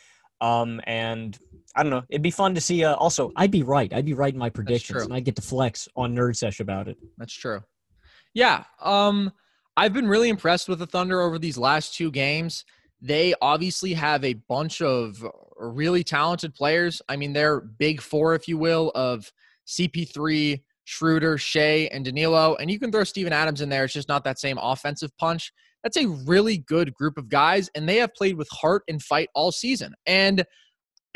Um, 0.40 0.80
and 0.84 1.38
I 1.76 1.82
don't 1.82 1.90
know. 1.90 2.02
It'd 2.08 2.22
be 2.22 2.30
fun 2.30 2.54
to 2.54 2.60
see. 2.60 2.84
Uh, 2.84 2.94
also, 2.94 3.32
I'd 3.36 3.50
be 3.50 3.62
right. 3.62 3.92
I'd 3.92 4.06
be 4.06 4.14
right 4.14 4.32
in 4.32 4.38
my 4.38 4.48
predictions, 4.48 5.02
and 5.02 5.12
I 5.12 5.20
get 5.20 5.36
to 5.36 5.42
flex 5.42 5.88
on 5.94 6.14
Nerd 6.14 6.36
Sesh 6.36 6.60
about 6.60 6.88
it. 6.88 6.96
That's 7.18 7.34
true. 7.34 7.60
Yeah. 8.34 8.64
Um, 8.82 9.32
I've 9.76 9.92
been 9.92 10.08
really 10.08 10.30
impressed 10.30 10.68
with 10.68 10.78
the 10.78 10.86
Thunder 10.86 11.20
over 11.20 11.38
these 11.38 11.58
last 11.58 11.94
two 11.94 12.10
games. 12.10 12.64
They 13.02 13.34
obviously 13.42 13.92
have 13.92 14.24
a 14.24 14.34
bunch 14.48 14.80
of 14.80 15.22
really 15.58 16.02
talented 16.02 16.54
players. 16.54 17.02
I 17.10 17.16
mean, 17.16 17.34
they're 17.34 17.60
big 17.60 18.00
four, 18.00 18.34
if 18.34 18.48
you 18.48 18.56
will, 18.56 18.90
of 18.94 19.30
CP3, 19.66 20.62
Schroeder, 20.84 21.36
Shai, 21.36 21.90
and 21.92 22.04
Danilo. 22.04 22.56
And 22.56 22.70
you 22.70 22.78
can 22.78 22.90
throw 22.90 23.04
Steven 23.04 23.34
Adams 23.34 23.60
in 23.60 23.68
there. 23.68 23.84
It's 23.84 23.92
just 23.92 24.08
not 24.08 24.24
that 24.24 24.38
same 24.38 24.58
offensive 24.60 25.10
punch. 25.18 25.52
That's 25.82 25.98
a 25.98 26.08
really 26.26 26.58
good 26.58 26.94
group 26.94 27.18
of 27.18 27.28
guys, 27.28 27.70
and 27.74 27.88
they 27.88 27.96
have 27.98 28.14
played 28.14 28.36
with 28.36 28.48
heart 28.50 28.82
and 28.88 29.00
fight 29.00 29.28
all 29.34 29.52
season. 29.52 29.94
And 30.06 30.44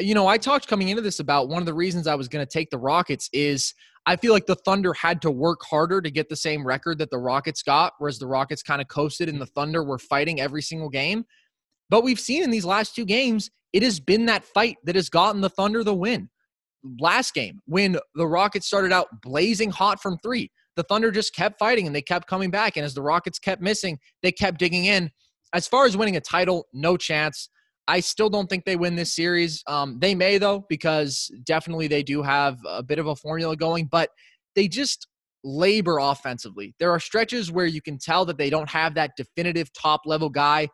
you 0.00 0.14
know, 0.14 0.26
I 0.26 0.38
talked 0.38 0.68
coming 0.68 0.88
into 0.88 1.02
this 1.02 1.20
about 1.20 1.48
one 1.48 1.62
of 1.62 1.66
the 1.66 1.74
reasons 1.74 2.06
I 2.06 2.14
was 2.14 2.28
going 2.28 2.44
to 2.44 2.50
take 2.50 2.70
the 2.70 2.78
Rockets 2.78 3.28
is 3.32 3.74
I 4.06 4.16
feel 4.16 4.32
like 4.32 4.46
the 4.46 4.56
Thunder 4.56 4.92
had 4.94 5.20
to 5.22 5.30
work 5.30 5.60
harder 5.62 6.00
to 6.00 6.10
get 6.10 6.28
the 6.28 6.36
same 6.36 6.66
record 6.66 6.98
that 6.98 7.10
the 7.10 7.18
Rockets 7.18 7.62
got, 7.62 7.92
whereas 7.98 8.18
the 8.18 8.26
Rockets 8.26 8.62
kind 8.62 8.80
of 8.80 8.88
coasted 8.88 9.28
and 9.28 9.40
the 9.40 9.46
Thunder 9.46 9.84
were 9.84 9.98
fighting 9.98 10.40
every 10.40 10.62
single 10.62 10.88
game. 10.88 11.24
But 11.90 12.04
we've 12.04 12.20
seen 12.20 12.42
in 12.42 12.50
these 12.50 12.64
last 12.64 12.94
two 12.94 13.04
games, 13.04 13.50
it 13.72 13.82
has 13.82 14.00
been 14.00 14.26
that 14.26 14.44
fight 14.44 14.76
that 14.84 14.96
has 14.96 15.08
gotten 15.08 15.40
the 15.40 15.50
Thunder 15.50 15.84
the 15.84 15.94
win. 15.94 16.30
Last 16.98 17.34
game, 17.34 17.60
when 17.66 17.98
the 18.14 18.26
Rockets 18.26 18.66
started 18.66 18.92
out 18.92 19.08
blazing 19.22 19.70
hot 19.70 20.00
from 20.00 20.16
three, 20.22 20.50
the 20.76 20.82
Thunder 20.84 21.10
just 21.10 21.34
kept 21.34 21.58
fighting 21.58 21.86
and 21.86 21.94
they 21.94 22.00
kept 22.02 22.26
coming 22.26 22.50
back. 22.50 22.76
And 22.76 22.86
as 22.86 22.94
the 22.94 23.02
Rockets 23.02 23.38
kept 23.38 23.60
missing, 23.60 23.98
they 24.22 24.32
kept 24.32 24.58
digging 24.58 24.86
in. 24.86 25.10
As 25.52 25.68
far 25.68 25.84
as 25.84 25.96
winning 25.96 26.16
a 26.16 26.20
title, 26.20 26.66
no 26.72 26.96
chance. 26.96 27.50
I 27.90 27.98
still 27.98 28.30
don't 28.30 28.48
think 28.48 28.64
they 28.64 28.76
win 28.76 28.94
this 28.94 29.12
series. 29.12 29.64
Um, 29.66 29.98
they 29.98 30.14
may, 30.14 30.38
though, 30.38 30.64
because 30.68 31.28
definitely 31.42 31.88
they 31.88 32.04
do 32.04 32.22
have 32.22 32.56
a 32.64 32.84
bit 32.84 33.00
of 33.00 33.08
a 33.08 33.16
formula 33.16 33.56
going, 33.56 33.86
but 33.86 34.10
they 34.54 34.68
just 34.68 35.08
labor 35.42 35.98
offensively. 35.98 36.72
There 36.78 36.92
are 36.92 37.00
stretches 37.00 37.50
where 37.50 37.66
you 37.66 37.82
can 37.82 37.98
tell 37.98 38.24
that 38.26 38.38
they 38.38 38.48
don't 38.48 38.70
have 38.70 38.94
that 38.94 39.16
definitive 39.16 39.72
top 39.72 40.02
level 40.06 40.30
guy. 40.30 40.68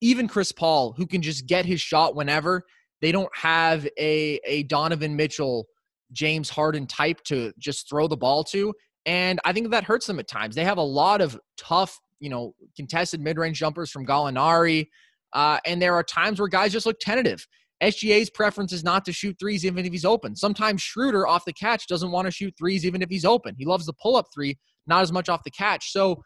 Even 0.00 0.26
Chris 0.26 0.50
Paul, 0.50 0.92
who 0.96 1.06
can 1.06 1.22
just 1.22 1.46
get 1.46 1.64
his 1.64 1.80
shot 1.80 2.16
whenever, 2.16 2.64
they 3.00 3.12
don't 3.12 3.30
have 3.36 3.86
a, 3.96 4.40
a 4.44 4.64
Donovan 4.64 5.14
Mitchell, 5.14 5.68
James 6.10 6.50
Harden 6.50 6.88
type 6.88 7.22
to 7.26 7.52
just 7.60 7.88
throw 7.88 8.08
the 8.08 8.16
ball 8.16 8.42
to. 8.42 8.74
And 9.04 9.38
I 9.44 9.52
think 9.52 9.70
that 9.70 9.84
hurts 9.84 10.08
them 10.08 10.18
at 10.18 10.26
times. 10.26 10.56
They 10.56 10.64
have 10.64 10.78
a 10.78 10.82
lot 10.82 11.20
of 11.20 11.38
tough, 11.56 11.96
you 12.18 12.28
know, 12.28 12.56
contested 12.74 13.20
mid 13.20 13.38
range 13.38 13.60
jumpers 13.60 13.92
from 13.92 14.04
Gallinari. 14.04 14.88
Uh, 15.32 15.58
and 15.66 15.80
there 15.80 15.94
are 15.94 16.02
times 16.02 16.38
where 16.38 16.48
guys 16.48 16.72
just 16.72 16.86
look 16.86 16.98
tentative. 17.00 17.46
SGA's 17.82 18.30
preference 18.30 18.72
is 18.72 18.82
not 18.82 19.04
to 19.04 19.12
shoot 19.12 19.36
threes 19.38 19.64
even 19.64 19.84
if 19.84 19.92
he's 19.92 20.04
open. 20.04 20.34
Sometimes 20.34 20.80
Schroeder 20.80 21.26
off 21.26 21.44
the 21.44 21.52
catch 21.52 21.86
doesn't 21.86 22.10
want 22.10 22.26
to 22.26 22.30
shoot 22.30 22.54
threes 22.58 22.86
even 22.86 23.02
if 23.02 23.10
he's 23.10 23.24
open. 23.24 23.54
He 23.58 23.66
loves 23.66 23.86
the 23.86 23.92
pull 24.00 24.16
up 24.16 24.26
three, 24.32 24.56
not 24.86 25.02
as 25.02 25.12
much 25.12 25.28
off 25.28 25.44
the 25.44 25.50
catch. 25.50 25.92
So 25.92 26.22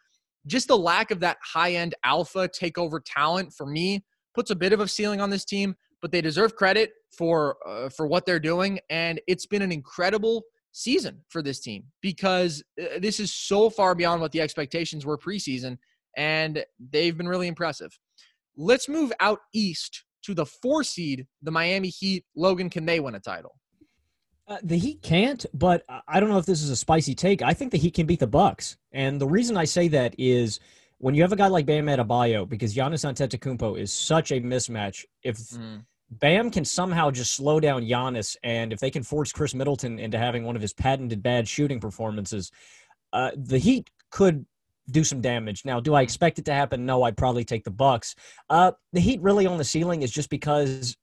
just 0.47 0.69
the 0.69 0.79
lack 0.79 1.11
of 1.11 1.21
that 1.21 1.39
high 1.43 1.73
end 1.73 1.95
alpha 2.05 2.49
takeover 2.49 3.01
talent 3.05 3.53
for 3.53 3.67
me 3.67 4.05
puts 4.35 4.51
a 4.51 4.57
bit 4.57 4.73
of 4.73 4.81
a 4.81 4.87
ceiling 4.87 5.21
on 5.21 5.29
this 5.29 5.45
team, 5.45 5.75
but 6.01 6.13
they 6.13 6.21
deserve 6.21 6.55
credit 6.55 6.93
for 7.17 7.57
uh, 7.67 7.89
for 7.89 8.07
what 8.07 8.25
they're 8.25 8.41
doing 8.41 8.79
and 8.89 9.21
it's 9.27 9.47
been 9.47 9.63
an 9.63 9.73
incredible 9.73 10.45
season 10.73 11.21
for 11.29 11.43
this 11.43 11.61
team 11.61 11.85
because 12.01 12.63
uh, 12.81 13.01
this 13.01 13.19
is 13.19 13.35
so 13.35 13.69
far 13.69 13.95
beyond 13.95 14.21
what 14.21 14.31
the 14.31 14.41
expectations 14.41 15.05
were 15.05 15.19
preseason 15.19 15.77
and 16.17 16.65
they've 16.93 17.17
been 17.17 17.29
really 17.29 17.49
impressive. 17.49 17.91
Let's 18.57 18.89
move 18.89 19.13
out 19.21 19.41
east 19.53 20.05
to 20.25 20.35
the 20.35 20.47
4 20.47 20.85
seed, 20.85 21.27
the 21.43 21.51
Miami 21.51 21.89
Heat. 21.89 22.25
Logan, 22.35 22.71
can 22.71 22.85
they 22.85 23.01
win 23.01 23.15
a 23.15 23.21
title? 23.21 23.57
Uh, 24.47 24.59
the 24.65 24.77
Heat 24.77 25.01
can't, 25.03 25.47
but 25.55 25.85
I 26.09 26.19
don't 26.19 26.29
know 26.29 26.39
if 26.39 26.47
this 26.47 26.61
is 26.61 26.71
a 26.71 26.77
spicy 26.77 27.15
take. 27.15 27.41
I 27.41 27.55
think 27.55 27.71
the 27.71 27.79
Heat 27.79 27.95
can 27.95 28.07
beat 28.07 28.19
the 28.19 28.27
Bucks, 28.27 28.77
and 28.91 29.21
the 29.21 29.27
reason 29.27 29.57
I 29.57 29.65
say 29.65 29.87
that 29.89 30.15
is 30.19 30.59
when 30.99 31.15
you 31.15 31.23
have 31.23 31.33
a 31.33 31.37
guy 31.37 31.47
like 31.47 31.67
Bam 31.67 31.87
Adebayo, 31.87 32.49
because 32.49 32.75
Giannis 32.75 33.09
Antetokounmpo 33.09 33.79
is 33.79 33.93
such 33.93 34.33
a 34.33 34.41
mismatch. 34.41 35.05
If 35.23 35.39
mm. 35.39 35.85
Bam 36.11 36.51
can 36.51 36.65
somehow 36.65 37.13
just 37.13 37.35
slow 37.35 37.61
down 37.61 37.87
Giannis, 37.87 38.37
and 38.43 38.73
if 38.73 38.81
they 38.81 38.91
can 38.91 39.05
force 39.05 39.33
Khris 39.33 39.55
Middleton 39.55 40.01
into 40.01 40.19
having 40.19 40.45
one 40.45 40.57
of 40.57 40.63
his 40.63 40.73
patented 40.73 41.23
bad 41.23 41.47
shooting 41.47 41.79
performances, 41.79 42.51
uh, 43.13 43.31
the 43.37 43.59
Heat 43.59 43.89
could 44.11 44.45
do 44.90 45.05
some 45.05 45.21
damage. 45.21 45.64
Now, 45.64 45.81
do 45.81 45.95
I 45.95 46.03
expect 46.03 46.38
it 46.38 46.45
to 46.47 46.55
happen? 46.55 46.87
No, 46.87 47.03
I'd 47.03 47.16
probably 47.16 47.45
take 47.45 47.64
the 47.64 47.71
Bucks. 47.71 48.14
Uh, 48.49 48.73
the 48.93 49.01
Heat 49.01 49.21
really 49.23 49.47
on 49.47 49.59
the 49.59 49.64
ceiling 49.64 50.03
is 50.03 50.11
just 50.11 50.31
because 50.31 50.97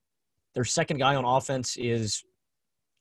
their 0.53 0.65
second 0.65 0.97
guy 0.97 1.15
on 1.15 1.25
offense 1.25 1.77
is 1.77 2.23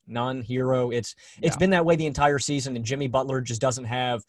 non-hero. 0.07 0.91
It's 0.91 1.15
it's 1.43 1.55
yeah. 1.55 1.59
been 1.59 1.71
that 1.71 1.85
way 1.85 1.97
the 1.97 2.07
entire 2.07 2.39
season, 2.39 2.77
and 2.77 2.85
Jimmy 2.85 3.09
Butler 3.09 3.41
just 3.41 3.61
doesn't 3.61 3.85
have. 3.85 4.23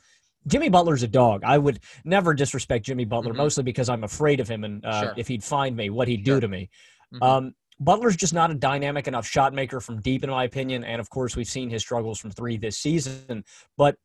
Jimmy 0.47 0.69
Butler's 0.69 1.03
a 1.03 1.07
dog. 1.07 1.43
I 1.43 1.57
would 1.57 1.79
never 2.05 2.33
disrespect 2.33 2.85
Jimmy 2.85 3.05
Butler, 3.05 3.31
mm-hmm. 3.31 3.37
mostly 3.37 3.63
because 3.63 3.89
I'm 3.89 4.03
afraid 4.03 4.39
of 4.39 4.47
him, 4.47 4.63
and 4.63 4.85
uh, 4.85 5.01
sure. 5.01 5.13
if 5.17 5.27
he'd 5.27 5.43
find 5.43 5.75
me, 5.75 5.89
what 5.89 6.07
he'd 6.07 6.25
sure. 6.25 6.35
do 6.35 6.41
to 6.41 6.47
me. 6.47 6.69
Mm-hmm. 7.13 7.23
Um, 7.23 7.55
Butler's 7.79 8.15
just 8.15 8.33
not 8.33 8.49
a 8.49 8.55
dynamic 8.55 9.07
enough 9.07 9.27
shot 9.27 9.53
maker 9.53 9.79
from 9.79 10.01
deep, 10.01 10.23
in 10.23 10.29
my 10.29 10.45
opinion. 10.45 10.83
And 10.83 10.99
of 10.99 11.09
course, 11.09 11.35
we've 11.35 11.47
seen 11.47 11.69
his 11.69 11.81
struggles 11.81 12.19
from 12.19 12.31
three 12.31 12.57
this 12.57 12.77
season. 12.77 13.43
But 13.77 13.97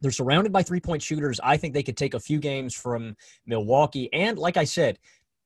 they're 0.00 0.10
surrounded 0.10 0.52
by 0.52 0.62
three 0.62 0.80
point 0.80 1.02
shooters. 1.02 1.40
I 1.42 1.56
think 1.56 1.74
they 1.74 1.82
could 1.82 1.96
take 1.96 2.14
a 2.14 2.20
few 2.20 2.38
games 2.38 2.74
from 2.74 3.16
Milwaukee. 3.46 4.08
And 4.12 4.38
like 4.38 4.56
I 4.56 4.64
said, 4.64 4.98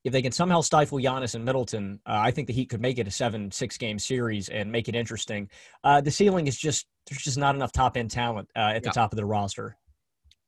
if 0.03 0.13
they 0.13 0.23
can 0.23 0.33
somehow 0.33 0.63
stifle 0.63 0.99
Giannis 0.99 1.35
and 1.35 1.45
Middleton, 1.45 2.01
uh, 2.07 2.17
I 2.17 2.31
think 2.31 2.47
the 2.47 2.55
Heat 2.55 2.71
could 2.71 2.81
make 2.81 2.99
it 2.99 3.07
a 3.07 3.11
seven, 3.11 3.51
six 3.51 3.77
game 3.77 3.99
series 3.99 4.49
and 4.49 4.73
make 4.73 4.89
it 4.89 4.95
interesting. 4.95 5.51
Uh, 5.85 6.01
the 6.01 6.11
ceiling 6.11 6.47
is 6.47 6.57
just, 6.57 6.87
there's 7.09 7.23
just 7.23 7.37
not 7.37 7.55
enough 7.55 7.71
top 7.71 7.97
end 7.97 8.11
talent 8.11 8.49
uh, 8.57 8.73
at 8.75 8.83
the 8.83 8.91
top 8.91 9.13
of 9.13 9.17
the 9.17 9.27
roster. 9.27 9.77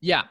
Yeah. 0.00 0.22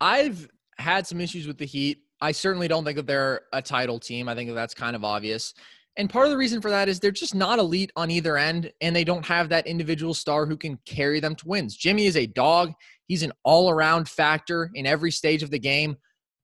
I've 0.00 0.48
had 0.78 1.06
some 1.06 1.20
issues 1.20 1.46
with 1.46 1.58
the 1.58 1.64
Heat. 1.64 1.98
I 2.20 2.32
certainly 2.32 2.68
don't 2.68 2.84
think 2.84 2.96
that 2.96 3.06
they're 3.06 3.42
a 3.52 3.62
title 3.62 3.98
team. 3.98 4.28
I 4.28 4.34
think 4.34 4.48
that 4.50 4.54
that's 4.54 4.74
kind 4.74 4.94
of 4.94 5.02
obvious. 5.02 5.54
And 5.96 6.08
part 6.08 6.26
of 6.26 6.30
the 6.30 6.36
reason 6.36 6.60
for 6.60 6.70
that 6.70 6.88
is 6.88 7.00
they're 7.00 7.10
just 7.10 7.34
not 7.34 7.58
elite 7.58 7.90
on 7.96 8.10
either 8.10 8.36
end, 8.36 8.72
and 8.80 8.94
they 8.94 9.02
don't 9.02 9.26
have 9.26 9.48
that 9.48 9.66
individual 9.66 10.14
star 10.14 10.46
who 10.46 10.56
can 10.56 10.78
carry 10.84 11.18
them 11.18 11.34
to 11.36 11.48
wins. 11.48 11.76
Jimmy 11.76 12.06
is 12.06 12.16
a 12.16 12.26
dog. 12.26 12.72
He's 13.08 13.24
an 13.24 13.32
all 13.42 13.68
around 13.68 14.08
factor 14.08 14.70
in 14.74 14.86
every 14.86 15.10
stage 15.10 15.42
of 15.42 15.50
the 15.50 15.58
game 15.58 15.96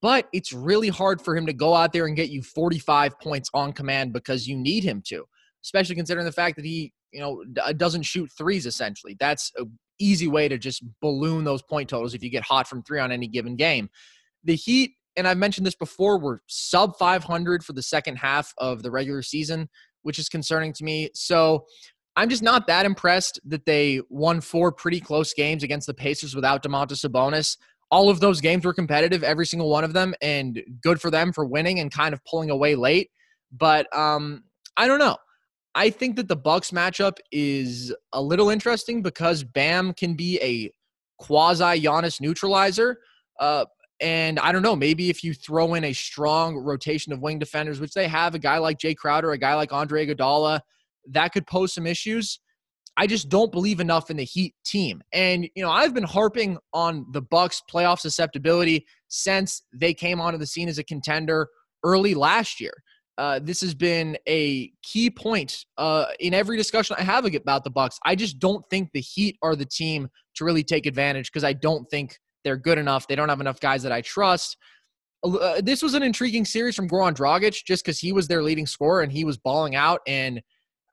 but 0.05 0.29
it's 0.35 0.53
really 0.53 0.91
hard 0.91 1.19
for 1.23 1.35
him 1.35 1.47
to 1.47 1.55
go 1.55 1.73
out 1.73 1.91
there 1.91 2.05
and 2.05 2.15
get 2.15 2.29
you 2.29 2.43
45 2.43 3.19
points 3.21 3.49
on 3.55 3.73
command 3.73 4.13
because 4.13 4.47
you 4.47 4.55
need 4.55 4.85
him 4.85 5.01
to, 5.07 5.25
especially 5.65 5.95
considering 5.95 6.27
the 6.27 6.31
fact 6.31 6.57
that 6.57 6.67
he, 6.67 6.93
you 7.11 7.21
know, 7.21 7.43
uh, 7.63 7.73
doesn't 7.73 8.03
shoot 8.03 8.31
threes 8.37 8.67
essentially. 8.67 9.17
That's 9.19 9.51
an 9.57 9.79
easy 9.99 10.29
way 10.29 10.47
to 10.47 10.59
just 10.59 10.85
balloon 11.01 11.43
those 11.43 11.63
point 11.63 11.89
totals 11.89 12.13
if 12.13 12.23
you 12.23 12.29
get 12.29 12.43
hot 12.43 12.69
from 12.69 12.83
three 12.83 13.01
on 13.01 13.13
any 13.13 13.27
given 13.27 13.57
game. 13.57 13.89
The 14.43 14.57
Heat, 14.57 14.91
and 15.17 15.27
I've 15.27 15.39
mentioned 15.39 15.67
this 15.67 15.75
before, 15.75 16.19
were 16.19 16.43
sub 16.49 16.99
500 16.99 17.65
for 17.65 17.73
the 17.73 17.83
second 17.83 18.17
half 18.17 18.53
of 18.59 18.83
the 18.83 18.91
regular 18.91 19.23
season, 19.23 19.71
which 20.03 20.19
is 20.19 20.29
concerning 20.29 20.75
to 20.75 20.85
me. 20.85 21.09
So 21.15 21.65
I'm 22.17 22.29
just 22.29 22.43
not 22.43 22.67
that 22.69 22.87
impressed 22.87 23.41
that 23.45 23.67
they 23.67 24.01
won 24.09 24.41
four 24.41 24.71
pretty 24.71 25.01
close 25.01 25.35
games 25.35 25.63
against 25.63 25.87
the 25.87 25.95
Pacers 25.95 26.35
without 26.35 26.63
Domantas 26.63 27.05
Sabonis 27.05 27.57
all 27.95 28.11
of 28.11 28.19
those 28.19 28.41
games 28.41 28.65
were 28.65 28.75
competitive, 28.75 29.23
every 29.23 29.47
single 29.47 29.71
one 29.71 29.85
of 29.85 29.93
them, 29.93 30.15
and 30.21 30.61
good 30.81 31.01
for 31.01 31.13
them 31.13 31.33
for 31.33 31.45
winning 31.45 31.79
and 31.79 31.93
kind 31.93 32.13
of 32.13 32.25
pulling 32.25 32.51
away 32.51 32.75
late. 32.75 33.11
But 33.53 33.87
um, 33.97 34.43
I 34.77 34.89
don't 34.89 34.99
know. 34.99 35.17
I 35.77 35.91
think 35.91 36.17
that 36.17 36.27
the 36.27 36.35
Bucks 36.35 36.73
matchup 36.73 37.19
is 37.31 37.95
a 38.13 38.21
little 38.21 38.51
interesting 38.51 39.01
because 39.01 39.45
Bam 39.45 39.93
can 39.95 40.15
be 40.15 40.41
a 40.41 40.73
quasi 41.19 41.83
Giannis 41.83 42.21
neutralizer. 42.21 42.99
Uh, 43.39 43.67
and 44.01 44.41
I 44.41 44.51
don't 44.51 44.63
know, 44.63 44.75
maybe 44.75 45.09
if 45.09 45.23
you 45.23 45.33
throw 45.33 45.75
in 45.75 45.85
a 45.85 45.93
strong 45.93 46.57
rotation 46.57 47.13
of 47.13 47.23
wing 47.23 47.39
defenders, 47.39 47.79
which 47.79 47.93
they 47.93 48.09
have, 48.09 48.35
a 48.35 48.41
guy 48.41 48.59
like 48.59 48.79
Jae 48.79 48.97
Crowder, 48.97 49.31
a 49.31 49.39
guy 49.39 49.55
like 49.55 49.73
Andre 49.73 50.05
Iguodala, 50.05 50.61
that 51.11 51.33
could 51.33 51.47
pose 51.47 51.75
some 51.75 51.87
issues. 51.87 52.41
I 52.97 53.07
just 53.07 53.29
don't 53.29 53.51
believe 53.51 53.81
enough 53.81 54.11
in 54.11 54.17
the 54.17 54.25
Heat 54.25 54.55
team. 54.65 55.03
And 55.13 55.49
you 55.57 55.63
know, 55.63 55.71
I've 55.71 55.95
been 55.95 56.05
harping 56.05 56.59
on 56.73 57.07
the 57.13 57.23
Bucks 57.23 57.61
playoff 57.71 57.99
susceptibility 57.99 58.87
since 59.09 59.63
they 59.73 59.95
came 59.95 60.21
onto 60.21 60.39
the 60.39 60.47
scene 60.47 60.69
as 60.69 60.79
a 60.79 60.85
contender 60.85 61.49
early 61.83 62.15
last 62.15 62.61
year. 62.61 62.73
Uh, 63.17 63.39
this 63.43 63.61
has 63.61 63.75
been 63.75 64.17
a 64.29 64.73
key 64.83 65.09
point 65.09 65.65
uh, 65.79 66.07
in 66.19 66.35
every 66.35 66.57
discussion 66.57 66.97
I 66.99 67.03
have 67.03 67.25
about 67.25 67.63
the 67.63 67.71
Bucks. 67.71 67.99
I 68.05 68.17
just 68.17 68.39
don't 68.39 68.65
think 68.71 68.91
the 68.93 69.01
Heat 69.01 69.37
are 69.43 69.55
the 69.55 69.67
team 69.67 70.09
to 70.37 70.45
really 70.45 70.65
take 70.65 70.87
advantage 70.87 71.31
because 71.31 71.45
I 71.45 71.53
don't 71.53 71.89
think 71.91 72.19
they're 72.43 72.57
good 72.57 72.79
enough. 72.79 73.07
They 73.07 73.15
don't 73.15 73.29
have 73.29 73.41
enough 73.41 73.61
guys 73.61 73.83
that 73.85 73.93
I 73.93 74.01
trust. 74.01 74.57
Uh, 75.25 75.61
this 75.63 75.83
was 75.83 75.95
an 75.95 76.03
intriguing 76.03 76.45
series 76.45 76.75
from 76.75 76.89
Goran 76.89 77.15
Dragic 77.15 77.65
just 77.65 77.85
because 77.85 77.99
he 77.99 78.13
was 78.13 78.29
their 78.29 78.43
leading 78.43 78.67
scorer 78.67 79.03
and 79.03 79.11
he 79.11 79.25
was 79.25 79.39
balling 79.39 79.75
out 79.75 80.01
and 80.07 80.43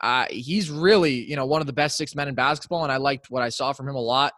uh, 0.01 0.25
he's 0.29 0.69
really, 0.69 1.13
you 1.29 1.35
know, 1.35 1.45
one 1.45 1.61
of 1.61 1.67
the 1.67 1.73
best 1.73 1.97
six 1.97 2.15
men 2.15 2.27
in 2.27 2.35
basketball, 2.35 2.83
and 2.83 2.91
I 2.91 2.97
liked 2.97 3.29
what 3.29 3.43
I 3.43 3.49
saw 3.49 3.71
from 3.71 3.87
him 3.87 3.95
a 3.95 4.01
lot. 4.01 4.33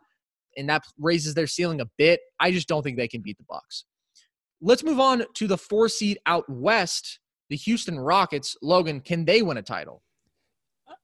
And 0.56 0.70
that 0.70 0.84
raises 1.00 1.34
their 1.34 1.48
ceiling 1.48 1.82
a 1.82 1.86
bit. 1.98 2.20
I 2.40 2.52
just 2.52 2.68
don't 2.68 2.84
think 2.84 2.98
they 2.98 3.08
can 3.08 3.22
beat 3.22 3.38
the 3.38 3.46
Bucks. 3.50 3.86
Let's 4.62 4.84
move 4.84 5.00
on 5.00 5.24
to 5.34 5.48
the 5.48 5.58
four 5.58 5.90
seed 5.90 6.20
out 6.26 6.48
west, 6.48 7.20
the 7.50 7.56
Houston 7.56 8.00
Rockets. 8.00 8.56
Logan, 8.62 9.02
can 9.02 9.26
they 9.26 9.42
win 9.42 9.58
a 9.58 9.64
title? 9.64 10.04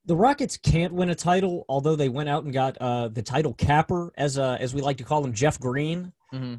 The 0.05 0.15
Rockets 0.15 0.57
can't 0.57 0.93
win 0.93 1.09
a 1.09 1.15
title, 1.15 1.65
although 1.67 1.95
they 1.95 2.09
went 2.09 2.29
out 2.29 2.43
and 2.43 2.53
got 2.53 2.77
uh, 2.79 3.07
the 3.07 3.23
title 3.23 3.53
capper, 3.53 4.11
as 4.17 4.37
uh, 4.37 4.57
as 4.59 4.73
we 4.73 4.81
like 4.81 4.97
to 4.97 5.03
call 5.03 5.23
him, 5.23 5.33
Jeff 5.33 5.59
Green. 5.59 6.13
Mm-hmm. 6.33 6.55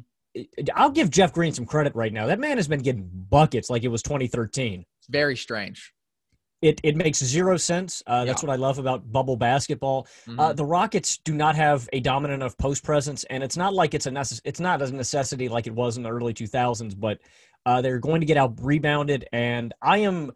I'll 0.75 0.91
give 0.91 1.09
Jeff 1.09 1.33
Green 1.33 1.53
some 1.53 1.65
credit 1.65 1.95
right 1.95 2.11
now. 2.11 2.27
That 2.27 2.39
man 2.39 2.57
has 2.57 2.67
been 2.67 2.81
getting 2.81 3.09
buckets 3.29 3.69
like 3.69 3.83
it 3.83 3.89
was 3.89 4.01
2013. 4.01 4.85
It's 4.99 5.07
very 5.09 5.35
strange. 5.35 5.93
It, 6.61 6.79
it 6.83 6.95
makes 6.95 7.17
zero 7.17 7.57
sense. 7.57 8.03
Uh, 8.05 8.23
that's 8.23 8.43
yeah. 8.43 8.49
what 8.49 8.53
I 8.53 8.57
love 8.57 8.77
about 8.77 9.11
bubble 9.11 9.35
basketball. 9.35 10.07
Uh, 10.07 10.31
mm-hmm. 10.31 10.39
Uh, 10.39 10.53
the 10.53 10.65
Rockets 10.65 11.17
do 11.17 11.33
not 11.33 11.55
have 11.55 11.89
a 11.91 11.99
dominant 11.99 12.41
enough 12.41 12.55
post 12.57 12.83
presence, 12.83 13.23
and 13.25 13.43
it's 13.43 13.57
not 13.57 13.73
like 13.73 13.95
it's 13.95 14.05
a 14.05 14.11
necess- 14.11 14.41
it's 14.45 14.59
not 14.59 14.81
a 14.81 14.91
necessity 14.91 15.49
like 15.49 15.65
it 15.65 15.73
was 15.73 15.97
in 15.97 16.03
the 16.03 16.11
early 16.11 16.33
2000s. 16.33 16.99
But 16.99 17.19
uh, 17.65 17.81
they're 17.81 17.99
going 17.99 18.21
to 18.21 18.27
get 18.27 18.37
out 18.37 18.53
rebounded, 18.61 19.27
and 19.31 19.73
I 19.81 19.99
am 19.99 20.31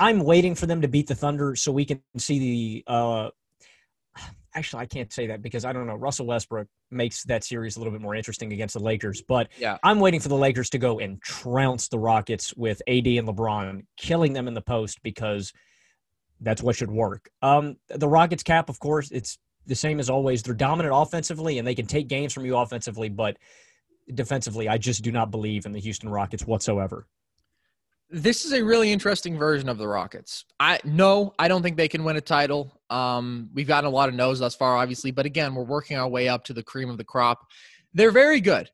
I'm 0.00 0.20
waiting 0.20 0.54
for 0.54 0.66
them 0.66 0.80
to 0.80 0.88
beat 0.88 1.06
the 1.06 1.14
Thunder 1.14 1.54
so 1.54 1.70
we 1.70 1.84
can 1.84 2.00
see 2.16 2.38
the. 2.38 2.84
Uh, 2.86 3.30
actually, 4.54 4.82
I 4.82 4.86
can't 4.86 5.12
say 5.12 5.26
that 5.28 5.42
because 5.42 5.64
I 5.64 5.72
don't 5.72 5.86
know. 5.86 5.94
Russell 5.94 6.26
Westbrook 6.26 6.66
makes 6.90 7.22
that 7.24 7.44
series 7.44 7.76
a 7.76 7.80
little 7.80 7.92
bit 7.92 8.00
more 8.00 8.14
interesting 8.14 8.52
against 8.52 8.74
the 8.74 8.82
Lakers, 8.82 9.22
but 9.22 9.48
yeah. 9.58 9.76
I'm 9.82 10.00
waiting 10.00 10.18
for 10.18 10.28
the 10.28 10.36
Lakers 10.36 10.70
to 10.70 10.78
go 10.78 10.98
and 10.98 11.22
trounce 11.22 11.88
the 11.88 11.98
Rockets 11.98 12.54
with 12.56 12.82
AD 12.88 13.06
and 13.06 13.28
LeBron, 13.28 13.82
killing 13.96 14.32
them 14.32 14.48
in 14.48 14.54
the 14.54 14.62
post 14.62 15.02
because 15.02 15.52
that's 16.40 16.62
what 16.62 16.76
should 16.76 16.90
work. 16.90 17.30
Um, 17.42 17.76
the 17.88 18.08
Rockets 18.08 18.42
cap, 18.42 18.68
of 18.68 18.78
course, 18.80 19.10
it's 19.10 19.38
the 19.66 19.74
same 19.74 20.00
as 20.00 20.10
always. 20.10 20.42
They're 20.42 20.54
dominant 20.54 20.94
offensively 20.96 21.58
and 21.58 21.66
they 21.66 21.74
can 21.74 21.86
take 21.86 22.08
games 22.08 22.32
from 22.32 22.44
you 22.44 22.56
offensively, 22.56 23.08
but 23.08 23.36
defensively, 24.14 24.68
I 24.68 24.78
just 24.78 25.02
do 25.02 25.12
not 25.12 25.30
believe 25.30 25.66
in 25.66 25.72
the 25.72 25.80
Houston 25.80 26.08
Rockets 26.08 26.46
whatsoever. 26.46 27.06
This 28.12 28.44
is 28.44 28.52
a 28.52 28.62
really 28.62 28.90
interesting 28.90 29.38
version 29.38 29.68
of 29.68 29.78
the 29.78 29.86
Rockets. 29.86 30.44
I 30.58 30.80
no, 30.82 31.32
I 31.38 31.46
don't 31.46 31.62
think 31.62 31.76
they 31.76 31.86
can 31.86 32.02
win 32.02 32.16
a 32.16 32.20
title. 32.20 32.80
Um, 32.90 33.50
we've 33.54 33.68
gotten 33.68 33.86
a 33.86 33.92
lot 33.92 34.08
of 34.08 34.16
no's 34.16 34.40
thus 34.40 34.56
far, 34.56 34.76
obviously, 34.76 35.12
but 35.12 35.26
again, 35.26 35.54
we're 35.54 35.62
working 35.62 35.96
our 35.96 36.08
way 36.08 36.28
up 36.28 36.42
to 36.44 36.52
the 36.52 36.62
cream 36.62 36.90
of 36.90 36.98
the 36.98 37.04
crop. 37.04 37.46
They're 37.94 38.10
very 38.10 38.40
good. 38.40 38.68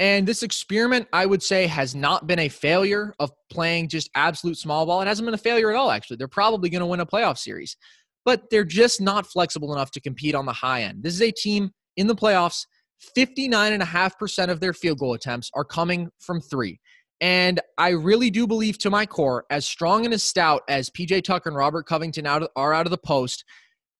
And 0.00 0.26
this 0.26 0.42
experiment, 0.42 1.08
I 1.12 1.26
would 1.26 1.42
say, 1.42 1.66
has 1.66 1.94
not 1.94 2.26
been 2.26 2.38
a 2.38 2.48
failure 2.48 3.14
of 3.18 3.32
playing 3.50 3.88
just 3.88 4.10
absolute 4.14 4.56
small 4.56 4.86
ball. 4.86 5.02
It 5.02 5.08
hasn't 5.08 5.26
been 5.26 5.34
a 5.34 5.38
failure 5.38 5.70
at 5.70 5.76
all, 5.76 5.90
actually. 5.90 6.18
They're 6.18 6.28
probably 6.28 6.70
going 6.70 6.80
to 6.80 6.86
win 6.86 7.00
a 7.00 7.06
playoff 7.06 7.38
series, 7.38 7.76
but 8.24 8.48
they're 8.50 8.64
just 8.64 9.00
not 9.00 9.26
flexible 9.26 9.74
enough 9.74 9.90
to 9.92 10.00
compete 10.00 10.36
on 10.36 10.46
the 10.46 10.52
high 10.52 10.82
end. 10.82 11.02
This 11.02 11.14
is 11.14 11.22
a 11.22 11.32
team 11.32 11.70
in 11.96 12.06
the 12.06 12.14
playoffs 12.14 12.64
59.5% 13.16 14.48
of 14.48 14.60
their 14.60 14.72
field 14.72 14.98
goal 14.98 15.14
attempts 15.14 15.50
are 15.54 15.64
coming 15.64 16.10
from 16.18 16.40
three. 16.40 16.80
And 17.20 17.60
I 17.76 17.90
really 17.90 18.30
do 18.30 18.46
believe 18.46 18.78
to 18.78 18.90
my 18.90 19.04
core, 19.04 19.44
as 19.50 19.66
strong 19.66 20.04
and 20.04 20.14
as 20.14 20.22
stout 20.22 20.62
as 20.68 20.90
PJ 20.90 21.24
Tucker 21.24 21.48
and 21.48 21.56
Robert 21.56 21.86
Covington 21.86 22.26
out 22.26 22.48
are 22.54 22.72
out 22.72 22.86
of 22.86 22.90
the 22.90 22.98
post, 22.98 23.44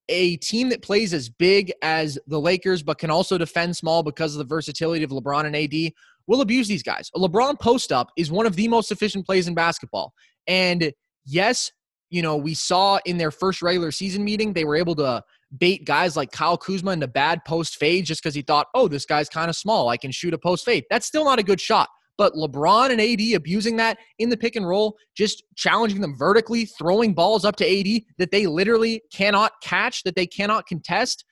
a 0.09 0.37
team 0.39 0.69
that 0.71 0.83
plays 0.83 1.13
as 1.13 1.29
big 1.29 1.73
as 1.83 2.19
the 2.27 2.41
Lakers 2.41 2.83
but 2.83 2.99
can 2.99 3.11
also 3.11 3.39
defend 3.39 3.77
small 3.77 4.03
because 4.03 4.35
of 4.35 4.39
the 4.39 4.45
versatility 4.45 5.05
of 5.05 5.11
LeBron 5.11 5.45
and 5.45 5.57
AD 5.57 5.93
will 6.27 6.41
abuse 6.41 6.69
these 6.69 6.83
guys. 6.83 7.11
A 7.15 7.19
LeBron 7.19 7.59
post 7.59 7.93
up 7.93 8.11
is 8.17 8.31
one 8.31 8.47
of 8.47 8.57
the 8.57 8.69
most 8.69 8.91
efficient 8.93 9.27
plays 9.27 9.49
in 9.49 9.55
basketball. 9.55 10.13
And 10.47 10.93
yes, 11.25 11.73
you 12.11 12.23
know, 12.23 12.37
we 12.37 12.55
saw 12.55 12.99
in 13.05 13.19
their 13.19 13.31
first 13.31 13.63
regular 13.63 13.91
season 13.91 14.25
meeting, 14.25 14.53
they 14.53 14.65
were 14.65 14.77
able 14.77 14.95
to 14.97 15.23
bait 15.57 15.85
guys 15.85 16.17
like 16.17 16.31
Kyle 16.31 16.59
Kuzma 16.59 16.93
into 16.93 17.09
bad 17.09 17.45
post 17.45 17.77
fade 17.77 18.05
just 18.05 18.23
because 18.23 18.35
he 18.35 18.43
thought, 18.43 18.67
oh, 18.75 18.89
this 18.89 19.07
guy's 19.07 19.29
kind 19.29 19.49
of 19.49 19.57
small. 19.57 19.89
I 19.89 19.97
can 19.97 20.11
shoot 20.11 20.35
a 20.35 20.39
post 20.39 20.65
fade. 20.65 20.85
That's 20.91 21.07
still 21.07 21.25
not 21.25 21.39
a 21.39 21.43
good 21.43 21.61
shot. 21.61 21.89
But 22.19 22.35
LeBron 22.35 22.91
and 22.91 23.01
AD 23.01 23.37
abusing 23.37 23.77
that 23.77 23.97
in 24.19 24.29
the 24.29 24.37
pick 24.37 24.57
and 24.57 24.69
roll, 24.69 24.97
just 25.17 25.45
challenging 25.57 26.01
them 26.01 26.17
vertically, 26.19 26.67
throwing 26.67 27.15
balls 27.15 27.45
up 27.45 27.57
to 27.57 27.65
AD 27.67 28.03
that 28.19 28.33
they 28.33 28.47
literally 28.47 29.01
cannot 29.13 29.53
catch, 29.63 30.03
that 30.03 30.17
they 30.17 30.27
cannot 30.27 30.67
contest, 30.67 31.25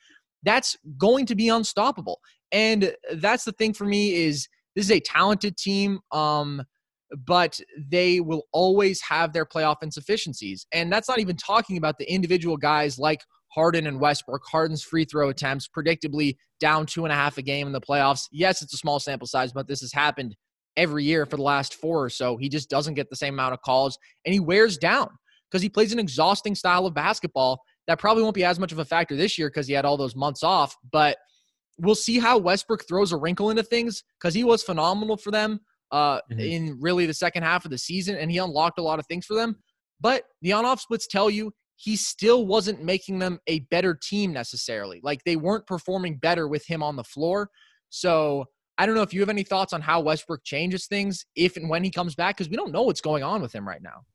that's 0.43 0.77
going 0.97 1.25
to 1.25 1.35
be 1.35 1.49
unstoppable. 1.49 2.19
And 2.51 2.95
that's 3.15 3.43
the 3.43 3.51
thing 3.51 3.73
for 3.73 3.83
me 3.83 4.25
is 4.25 4.47
this 4.75 4.85
is 4.85 4.91
a 4.91 5.01
talented 5.01 5.57
team. 5.57 5.99
Um, 6.11 6.63
but 7.25 7.59
they 7.89 8.19
will 8.19 8.43
always 8.51 9.01
have 9.01 9.33
their 9.33 9.45
playoff 9.45 9.77
insufficiencies. 9.81 10.67
And 10.73 10.91
that's 10.91 11.07
not 11.07 11.19
even 11.19 11.37
talking 11.37 11.77
about 11.77 11.97
the 11.97 12.11
individual 12.11 12.57
guys 12.57 12.99
like 12.99 13.21
Harden 13.53 13.87
and 13.87 13.99
Westbrook. 13.99 14.41
Harden's 14.45 14.83
free 14.83 15.05
throw 15.05 15.29
attempts, 15.29 15.69
predictably 15.69 16.35
down 16.59 16.85
two 16.85 17.05
and 17.05 17.11
a 17.11 17.15
half 17.15 17.37
a 17.37 17.41
game 17.41 17.67
in 17.67 17.73
the 17.73 17.81
playoffs. 17.81 18.27
Yes, 18.31 18.61
it's 18.61 18.73
a 18.73 18.77
small 18.77 18.99
sample 18.99 19.27
size, 19.27 19.53
but 19.53 19.67
this 19.67 19.81
has 19.81 19.93
happened 19.93 20.35
every 20.77 21.03
year 21.03 21.25
for 21.25 21.35
the 21.35 21.43
last 21.43 21.75
four 21.75 22.03
or 22.03 22.09
so. 22.09 22.37
He 22.37 22.47
just 22.47 22.69
doesn't 22.69 22.93
get 22.93 23.09
the 23.09 23.15
same 23.15 23.33
amount 23.33 23.53
of 23.53 23.61
calls 23.61 23.97
and 24.25 24.33
he 24.33 24.39
wears 24.39 24.77
down 24.77 25.09
because 25.51 25.61
he 25.61 25.69
plays 25.69 25.91
an 25.91 25.99
exhausting 25.99 26.55
style 26.55 26.85
of 26.85 26.93
basketball 26.93 27.61
that 27.87 27.99
probably 27.99 28.23
won't 28.23 28.35
be 28.35 28.43
as 28.43 28.59
much 28.59 28.71
of 28.71 28.79
a 28.79 28.85
factor 28.85 29.15
this 29.15 29.37
year 29.37 29.49
because 29.49 29.67
he 29.67 29.73
had 29.73 29.85
all 29.85 29.97
those 29.97 30.15
months 30.15 30.43
off. 30.43 30.75
But 30.91 31.17
we'll 31.79 31.95
see 31.95 32.19
how 32.19 32.37
Westbrook 32.37 32.87
throws 32.87 33.11
a 33.11 33.17
wrinkle 33.17 33.49
into 33.49 33.63
things 33.63 34.03
because 34.19 34.33
he 34.33 34.43
was 34.43 34.63
phenomenal 34.63 35.17
for 35.17 35.31
them 35.31 35.59
uh, 35.91 36.17
mm-hmm. 36.31 36.39
in 36.39 36.77
really 36.79 37.05
the 37.05 37.13
second 37.13 37.43
half 37.43 37.65
of 37.65 37.71
the 37.71 37.77
season 37.77 38.15
and 38.17 38.31
he 38.31 38.37
unlocked 38.37 38.79
a 38.79 38.83
lot 38.83 38.99
of 38.99 39.07
things 39.07 39.25
for 39.25 39.35
them. 39.35 39.55
But 39.99 40.23
the 40.41 40.53
on 40.53 40.65
off 40.65 40.81
splits 40.81 41.07
tell 41.07 41.29
you 41.29 41.53
he 41.77 41.95
still 41.95 42.45
wasn't 42.45 42.83
making 42.83 43.19
them 43.19 43.39
a 43.47 43.59
better 43.71 43.95
team 43.95 44.33
necessarily. 44.33 44.99
Like 45.03 45.23
they 45.23 45.35
weren't 45.35 45.67
performing 45.67 46.17
better 46.17 46.47
with 46.47 46.65
him 46.65 46.83
on 46.83 46.95
the 46.95 47.03
floor. 47.03 47.49
So 47.89 48.45
I 48.77 48.85
don't 48.85 48.95
know 48.95 49.01
if 49.01 49.13
you 49.13 49.19
have 49.21 49.29
any 49.29 49.43
thoughts 49.43 49.73
on 49.73 49.81
how 49.81 50.01
Westbrook 50.01 50.43
changes 50.43 50.85
things 50.85 51.25
if 51.35 51.57
and 51.57 51.69
when 51.69 51.83
he 51.83 51.89
comes 51.89 52.15
back 52.15 52.37
because 52.37 52.49
we 52.49 52.55
don't 52.55 52.71
know 52.71 52.83
what's 52.83 53.01
going 53.01 53.23
on 53.23 53.41
with 53.41 53.53
him 53.53 53.67
right 53.67 53.81
now. 53.81 54.05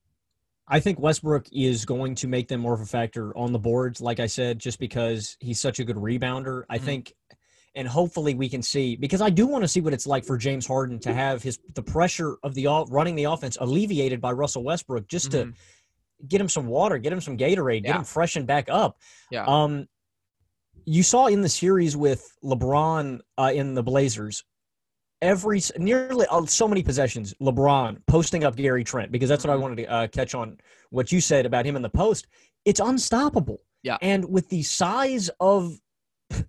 I 0.69 0.81
think 0.81 1.01
Westbrook 1.01 1.47
is 1.53 1.85
going 1.85 2.15
to 2.17 2.29
make 2.29 2.49
them 2.49 2.61
more 2.61 2.73
of 2.73 2.81
a 2.81 2.87
factor 2.87 3.37
on 3.37 3.53
the 3.53 3.59
boards, 3.59 4.01
like 4.01 4.21
I 4.21 4.27
said, 4.27 4.59
just 4.59 4.79
because 4.79 5.37
he's 5.41 5.61
such 5.61 5.81
a 5.81 5.85
good 5.85 5.97
rebounder. 5.97 6.63
I 6.71 6.77
mm-hmm. 6.77 6.87
think, 6.87 7.15
and 7.75 7.89
hopefully 7.89 8.35
we 8.35 8.49
can 8.49 8.63
see 8.63 8.97
because 8.97 9.21
I 9.21 9.31
do 9.31 9.47
want 9.47 9.65
to 9.65 9.69
see 9.69 9.81
what 9.81 9.93
it's 9.93 10.07
like 10.07 10.25
for 10.25 10.37
James 10.39 10.67
Harden 10.67 11.01
to 11.01 11.13
have 11.13 11.43
his 11.43 11.59
the 11.75 11.83
pressure 11.83 12.37
of 12.43 12.55
the 12.55 12.69
running 12.89 13.17
the 13.17 13.25
offense 13.25 13.59
alleviated 13.61 14.21
by 14.21 14.33
Russell 14.33 14.63
Westbrook, 14.63 15.09
just 15.09 15.31
mm-hmm. 15.31 15.51
to 15.51 15.57
get 16.29 16.41
him 16.41 16.49
some 16.49 16.67
water, 16.67 16.99
get 16.99 17.13
him 17.13 17.21
some 17.21 17.37
Gatorade, 17.37 17.85
get 17.85 17.97
him 17.97 18.05
freshened 18.05 18.47
back 18.47 18.69
up. 18.71 18.99
Yeah. 19.31 19.45
Um, 19.45 19.89
you 20.85 21.03
saw 21.03 21.27
in 21.27 21.43
the 21.43 21.49
series 21.49 21.97
with 21.97 22.27
LeBron 22.43 23.21
uh, 23.39 23.53
in 23.55 23.75
the 23.75 23.83
Blazers, 23.83 24.45
every 25.23 25.63
nearly 25.79 26.27
so 26.47 26.69
many 26.69 26.83
possessions, 26.83 27.33
LeBron 27.41 27.99
posting 28.07 28.45
up 28.45 28.57
Gary 28.57 28.85
Trent 28.85 29.11
because 29.11 29.29
that's 29.29 29.45
what 29.45 29.51
I 29.51 29.55
mm-hmm. 29.55 29.63
wanted 29.63 29.77
to 29.77 29.91
uh, 29.91 30.07
catch 30.09 30.35
on 30.35 30.59
what 30.91 31.11
you 31.11 31.21
said 31.21 31.47
about 31.47 31.65
him 31.65 31.77
in 31.77 31.83
the 31.83 31.89
post. 31.89 32.27
It's 32.67 32.81
unstoppable. 32.81 33.61
Yeah. 33.83 33.97
And 34.03 34.29
with 34.29 34.49
the 34.51 34.63
size 34.63 35.31
of 35.41 35.79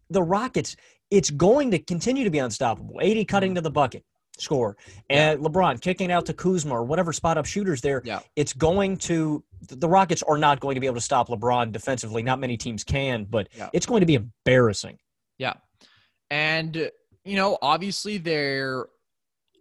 the 0.10 0.22
Rockets, 0.22 0.76
it's 1.10 1.30
going 1.30 1.72
to 1.72 1.80
continue 1.80 2.24
to 2.24 2.30
be 2.30 2.40
unstoppable. 2.40 3.00
AD 3.00 3.28
cutting 3.28 3.52
mm-hmm. 3.52 3.56
to 3.56 3.62
the 3.62 3.72
bucket, 3.72 4.04
score. 4.38 4.76
And 5.10 5.42
yeah. 5.42 5.48
LeBron 5.48 5.80
kicking 5.80 6.12
out 6.12 6.26
to 6.26 6.34
Kuzma 6.34 6.74
or 6.74 6.84
whatever 6.84 7.14
spot 7.14 7.38
up 7.38 7.46
shooters 7.46 7.82
there. 7.82 8.02
Yeah. 8.04 8.20
It's 8.36 8.54
going 8.54 8.98
to 8.98 9.44
the 9.70 9.88
Rockets 9.88 10.24
are 10.24 10.38
not 10.38 10.60
going 10.60 10.76
to 10.76 10.82
be 10.82 10.88
able 10.88 10.96
to 10.96 11.02
stop 11.02 11.30
LeBron 11.30 11.72
defensively. 11.72 12.24
Not 12.24 12.40
many 12.40 12.58
teams 12.58 12.84
can, 12.84 13.26
but 13.26 13.48
yeah. 13.56 13.70
it's 13.72 13.86
going 13.86 14.02
to 14.02 14.08
be 14.08 14.16
embarrassing. 14.16 14.98
Yeah. 15.38 15.54
And 16.30 16.90
you 17.26 17.36
know, 17.36 17.58
obviously 17.62 18.18
they're 18.18 18.86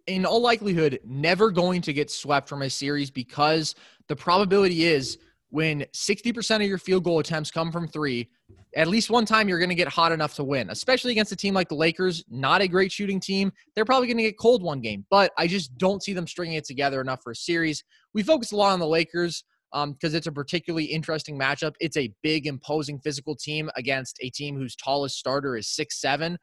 in 0.07 0.25
all 0.25 0.41
likelihood 0.41 0.99
never 1.05 1.49
going 1.49 1.81
to 1.81 1.93
get 1.93 2.11
swept 2.11 2.49
from 2.49 2.63
a 2.63 2.69
series 2.69 3.09
because 3.09 3.75
the 4.07 4.15
probability 4.15 4.83
is 4.83 5.17
when 5.49 5.81
60% 5.93 6.55
of 6.55 6.63
your 6.63 6.77
field 6.77 7.03
goal 7.03 7.19
attempts 7.19 7.51
come 7.51 7.71
from 7.71 7.87
three, 7.87 8.27
at 8.75 8.87
least 8.87 9.11
one 9.11 9.23
time 9.23 9.47
you're 9.47 9.59
going 9.59 9.69
to 9.69 9.75
get 9.75 9.87
hot 9.87 10.11
enough 10.11 10.33
to 10.33 10.43
win, 10.43 10.71
especially 10.71 11.11
against 11.11 11.31
a 11.31 11.35
team 11.35 11.53
like 11.53 11.69
the 11.69 11.75
Lakers, 11.75 12.23
not 12.27 12.61
a 12.61 12.67
great 12.67 12.91
shooting 12.91 13.19
team. 13.19 13.51
They're 13.75 13.85
probably 13.85 14.07
going 14.07 14.17
to 14.17 14.23
get 14.23 14.39
cold 14.39 14.63
one 14.63 14.81
game, 14.81 15.05
but 15.11 15.31
I 15.37 15.45
just 15.45 15.77
don't 15.77 16.01
see 16.01 16.11
them 16.11 16.27
stringing 16.27 16.55
it 16.55 16.65
together 16.65 16.99
enough 16.99 17.21
for 17.23 17.31
a 17.31 17.35
series. 17.35 17.83
We 18.13 18.23
focus 18.23 18.51
a 18.51 18.55
lot 18.55 18.73
on 18.73 18.79
the 18.79 18.87
Lakers 18.87 19.43
because 19.71 20.13
um, 20.13 20.15
it's 20.15 20.27
a 20.27 20.31
particularly 20.31 20.85
interesting 20.85 21.37
matchup. 21.37 21.73
It's 21.79 21.97
a 21.97 22.13
big, 22.21 22.45
imposing 22.47 22.99
physical 22.99 23.35
team 23.35 23.69
against 23.75 24.17
a 24.21 24.29
team 24.29 24.55
whose 24.55 24.75
tallest 24.75 25.17
starter 25.17 25.55
is 25.55 25.67
six 25.67 25.99
seven. 25.99 26.37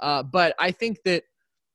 Uh, 0.00 0.22
but 0.22 0.54
I 0.58 0.70
think 0.70 0.98
that 1.04 1.22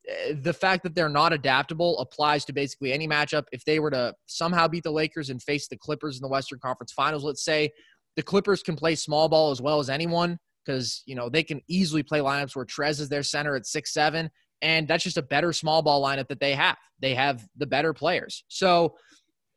eh, 0.08 0.34
the 0.42 0.54
fact 0.54 0.84
that 0.84 0.96
they're 0.96 1.10
not 1.10 1.34
adaptable 1.34 2.00
applies 2.00 2.46
to 2.46 2.54
basically 2.54 2.94
any 2.94 3.08
matchup. 3.08 3.46
If 3.52 3.66
they 3.66 3.80
were 3.80 3.92
to 3.92 4.14
somehow 4.28 4.68
beat 4.68 4.84
the 4.84 4.92
Lakers 4.92 5.30
and 5.30 5.42
face 5.42 5.68
the 5.68 5.78
Clippers 5.78 6.18
in 6.18 6.22
the 6.22 6.28
Western 6.28 6.60
Conference 6.60 6.92
Finals, 6.92 7.24
let's 7.24 7.44
say, 7.44 7.72
the 8.16 8.24
Clippers 8.24 8.62
can 8.62 8.76
play 8.76 8.96
small 8.96 9.30
ball 9.30 9.52
as 9.52 9.62
well 9.62 9.80
as 9.80 9.90
anyone 9.90 10.38
because 10.66 11.02
you 11.06 11.16
know 11.16 11.30
they 11.30 11.44
can 11.44 11.62
easily 11.68 12.04
play 12.04 12.20
lineups 12.20 12.56
where 12.56 12.66
Trez 12.66 13.00
is 13.00 13.10
their 13.10 13.24
center 13.24 13.56
at 13.56 13.66
six 13.66 13.94
seven, 13.94 14.30
and 14.62 14.88
that's 14.88 15.04
just 15.04 15.18
a 15.18 15.22
better 15.22 15.54
small 15.54 15.82
ball 15.82 16.04
lineup 16.04 16.28
that 16.28 16.40
they 16.40 16.54
have. 16.54 16.78
They 17.00 17.16
have 17.16 17.48
the 17.58 17.66
better 17.66 17.94
players. 17.94 18.44
So, 18.48 18.96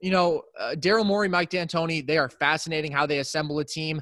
you 0.00 0.10
know, 0.10 0.42
uh, 0.58 0.74
Daryl 0.78 1.04
Morey, 1.04 1.28
Mike 1.28 1.50
D'Antoni, 1.50 2.06
they 2.06 2.18
are 2.18 2.28
fascinating 2.28 2.92
how 2.92 3.06
they 3.06 3.18
assemble 3.18 3.58
a 3.58 3.64
team. 3.64 4.00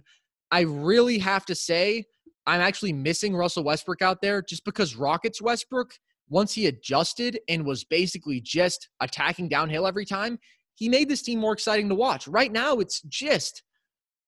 I 0.51 0.61
really 0.61 1.19
have 1.19 1.47
to 1.47 1.55
say 1.55 2.05
I'm 2.47 2.61
actually 2.61 2.93
missing 2.93 3.37
Russell 3.37 3.65
Westbrook 3.65 4.03
out 4.03 4.21
there 4.21 4.43
just 4.43 4.65
because 4.65 4.97
Rockets 4.97 5.41
Westbrook, 5.41 5.95
once 6.29 6.53
he 6.53 6.67
adjusted 6.67 7.39
and 7.49 7.65
was 7.65 7.85
basically 7.85 8.41
just 8.41 8.89
attacking 9.01 9.49
downhill 9.49 9.87
every 9.87 10.05
time, 10.05 10.39
he 10.75 10.89
made 10.89 11.09
this 11.09 11.23
team 11.23 11.39
more 11.39 11.53
exciting 11.53 11.89
to 11.89 11.95
watch. 11.95 12.27
Right 12.27 12.51
now, 12.51 12.79
it's 12.79 13.03
just 13.03 13.63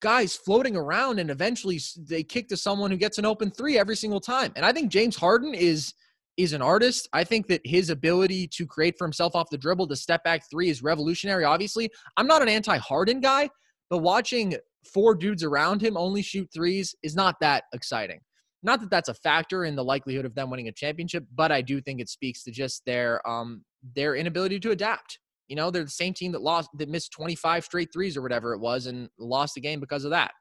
guys 0.00 0.36
floating 0.36 0.76
around 0.76 1.18
and 1.18 1.30
eventually 1.30 1.80
they 2.06 2.22
kick 2.22 2.46
to 2.48 2.56
someone 2.56 2.90
who 2.90 2.96
gets 2.96 3.18
an 3.18 3.24
open 3.24 3.50
three 3.50 3.78
every 3.78 3.96
single 3.96 4.20
time. 4.20 4.52
And 4.54 4.64
I 4.64 4.72
think 4.72 4.90
James 4.90 5.16
Harden 5.16 5.54
is 5.54 5.94
is 6.36 6.52
an 6.52 6.60
artist. 6.60 7.08
I 7.12 7.24
think 7.24 7.46
that 7.46 7.60
his 7.64 7.90
ability 7.90 8.48
to 8.48 8.66
create 8.66 8.96
for 8.98 9.04
himself 9.04 9.36
off 9.36 9.50
the 9.50 9.58
dribble 9.58 9.86
to 9.86 9.96
step 9.96 10.24
back 10.24 10.42
three 10.50 10.68
is 10.68 10.82
revolutionary. 10.82 11.44
Obviously, 11.44 11.90
I'm 12.16 12.26
not 12.26 12.42
an 12.42 12.48
anti-Harden 12.48 13.20
guy, 13.20 13.48
but 13.88 13.98
watching 13.98 14.56
four 14.86 15.14
dudes 15.14 15.42
around 15.42 15.82
him 15.82 15.96
only 15.96 16.22
shoot 16.22 16.48
threes 16.52 16.94
is 17.02 17.14
not 17.14 17.36
that 17.40 17.64
exciting. 17.72 18.20
Not 18.62 18.80
that 18.80 18.90
that's 18.90 19.10
a 19.10 19.14
factor 19.14 19.64
in 19.64 19.76
the 19.76 19.84
likelihood 19.84 20.24
of 20.24 20.34
them 20.34 20.50
winning 20.50 20.68
a 20.68 20.72
championship, 20.72 21.24
but 21.34 21.52
I 21.52 21.60
do 21.60 21.80
think 21.80 22.00
it 22.00 22.08
speaks 22.08 22.42
to 22.44 22.50
just 22.50 22.82
their 22.86 23.26
um 23.28 23.62
their 23.94 24.16
inability 24.16 24.58
to 24.60 24.70
adapt. 24.70 25.18
You 25.48 25.56
know, 25.56 25.70
they're 25.70 25.84
the 25.84 25.90
same 25.90 26.14
team 26.14 26.32
that 26.32 26.40
lost 26.40 26.70
that 26.78 26.88
missed 26.88 27.12
25 27.12 27.64
straight 27.64 27.92
threes 27.92 28.16
or 28.16 28.22
whatever 28.22 28.54
it 28.54 28.60
was 28.60 28.86
and 28.86 29.08
lost 29.18 29.54
the 29.54 29.60
game 29.60 29.80
because 29.80 30.04
of 30.04 30.10
that. 30.10 30.32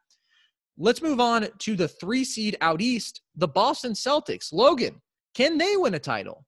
Let's 0.77 1.01
move 1.01 1.19
on 1.19 1.47
to 1.59 1.75
the 1.75 1.87
3 1.87 2.23
seed 2.23 2.57
out 2.61 2.81
east, 2.81 3.21
the 3.35 3.47
Boston 3.47 3.91
Celtics. 3.91 4.51
Logan, 4.51 5.01
can 5.35 5.57
they 5.57 5.75
win 5.77 5.93
a 5.93 5.99
title? 5.99 6.45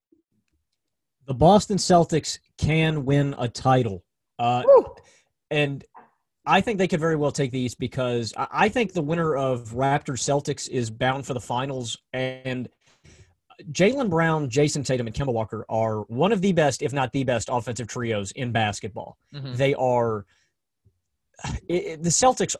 The 1.27 1.33
Boston 1.33 1.77
Celtics 1.77 2.39
can 2.57 3.05
win 3.05 3.35
a 3.37 3.47
title. 3.47 4.03
Uh, 4.39 4.63
and 5.51 5.83
I 6.47 6.61
think 6.61 6.77
they 6.77 6.87
could 6.87 6.99
very 6.99 7.15
well 7.15 7.31
take 7.31 7.51
the 7.51 7.59
East 7.59 7.79
because 7.79 8.33
I 8.37 8.69
think 8.69 8.93
the 8.93 9.01
winner 9.01 9.35
of 9.35 9.69
Raptors 9.73 10.21
Celtics 10.21 10.69
is 10.69 10.89
bound 10.89 11.25
for 11.25 11.33
the 11.33 11.41
finals. 11.41 11.97
And 12.13 12.69
Jaylen 13.71 14.09
Brown, 14.09 14.49
Jayson 14.49 14.83
Tatum, 14.83 15.07
and 15.07 15.15
Kemba 15.15 15.33
Walker 15.33 15.65
are 15.69 16.01
one 16.01 16.31
of 16.31 16.41
the 16.41 16.51
best, 16.51 16.81
if 16.81 16.93
not 16.93 17.11
the 17.13 17.23
best, 17.23 17.49
offensive 17.51 17.87
trios 17.87 18.31
in 18.31 18.51
basketball. 18.51 19.17
Mm-hmm. 19.33 19.55
They 19.55 19.73
are 19.75 20.25
it, 21.67 22.01
the 22.01 22.09
Celtics. 22.09 22.55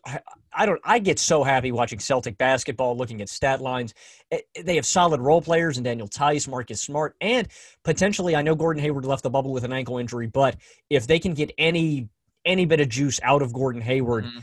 I 0.54 0.66
don't. 0.66 0.82
I 0.84 1.00
get 1.00 1.20
so 1.20 1.44
happy 1.44 1.72
watching 1.72 2.00
Celtic 2.00 2.38
basketball, 2.38 2.98
looking 2.98 3.22
at 3.22 3.30
stat 3.30 3.62
lines. 3.62 3.94
It, 4.32 4.46
they 4.64 4.76
have 4.76 4.86
solid 4.86 5.22
role 5.22 5.42
players, 5.42 5.78
and 5.78 5.86
Daniel 5.86 6.08
Theis, 6.08 6.48
Marcus 6.48 6.82
Smart, 6.82 7.16
and 7.22 7.48
potentially, 7.84 8.36
I 8.36 8.42
know 8.42 8.56
Gordon 8.56 8.82
Hayward 8.82 9.06
left 9.06 9.24
the 9.24 9.30
bubble 9.30 9.52
with 9.52 9.64
an 9.64 9.74
ankle 9.74 9.98
injury, 9.98 10.28
but 10.28 10.58
if 10.90 11.08
they 11.08 11.20
can 11.20 11.34
get 11.34 11.52
any 11.58 12.10
any 12.46 12.66
bit 12.66 12.80
of 12.80 12.90
juice 12.90 13.20
out 13.24 13.42
of 13.42 13.54
Gordon 13.54 13.82
Hayward. 13.82 14.26
Mm-hmm. 14.26 14.40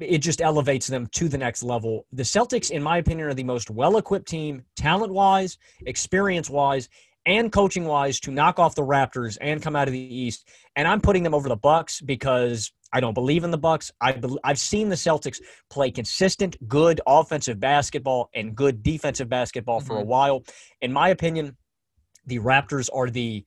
it 0.00 0.18
just 0.18 0.40
elevates 0.40 0.88
them 0.88 1.06
to 1.12 1.28
the 1.28 1.38
next 1.38 1.62
level. 1.62 2.06
The 2.12 2.24
Celtics, 2.24 2.70
in 2.70 2.82
my 2.82 2.98
opinion, 2.98 3.28
are 3.28 3.34
the 3.34 3.44
most 3.44 3.70
well 3.70 3.96
equipped 3.96 4.28
team, 4.28 4.64
talent 4.76 5.12
wise, 5.12 5.56
experience 5.86 6.50
wise, 6.50 6.88
and 7.26 7.52
coaching 7.52 7.84
wise 7.84 8.18
to 8.20 8.30
knock 8.30 8.58
off 8.58 8.74
the 8.74 8.82
Raptors 8.82 9.38
and 9.40 9.62
come 9.62 9.76
out 9.76 9.88
of 9.88 9.92
the 9.92 10.14
East. 10.14 10.48
And 10.76 10.88
I'm 10.88 11.00
putting 11.00 11.22
them 11.22 11.34
over 11.34 11.48
the 11.48 11.56
Bucks 11.56 12.00
because 12.00 12.72
I 12.92 13.00
don't 13.00 13.14
believe 13.14 13.44
in 13.44 13.50
the 13.50 13.58
Bucks. 13.58 13.90
I 14.00 14.12
be, 14.12 14.36
I've 14.44 14.58
seen 14.58 14.88
the 14.88 14.96
Celtics 14.96 15.40
play 15.70 15.90
consistent, 15.90 16.56
good 16.68 17.00
offensive 17.06 17.58
basketball 17.58 18.28
and 18.34 18.54
good 18.54 18.82
defensive 18.82 19.28
basketball 19.28 19.78
mm-hmm. 19.78 19.86
for 19.86 19.96
a 19.96 20.00
mm-hmm. 20.00 20.08
while. 20.08 20.44
In 20.80 20.92
my 20.92 21.08
opinion, 21.08 21.56
the 22.26 22.38
Raptors 22.38 22.88
are 22.92 23.10
the 23.10 23.44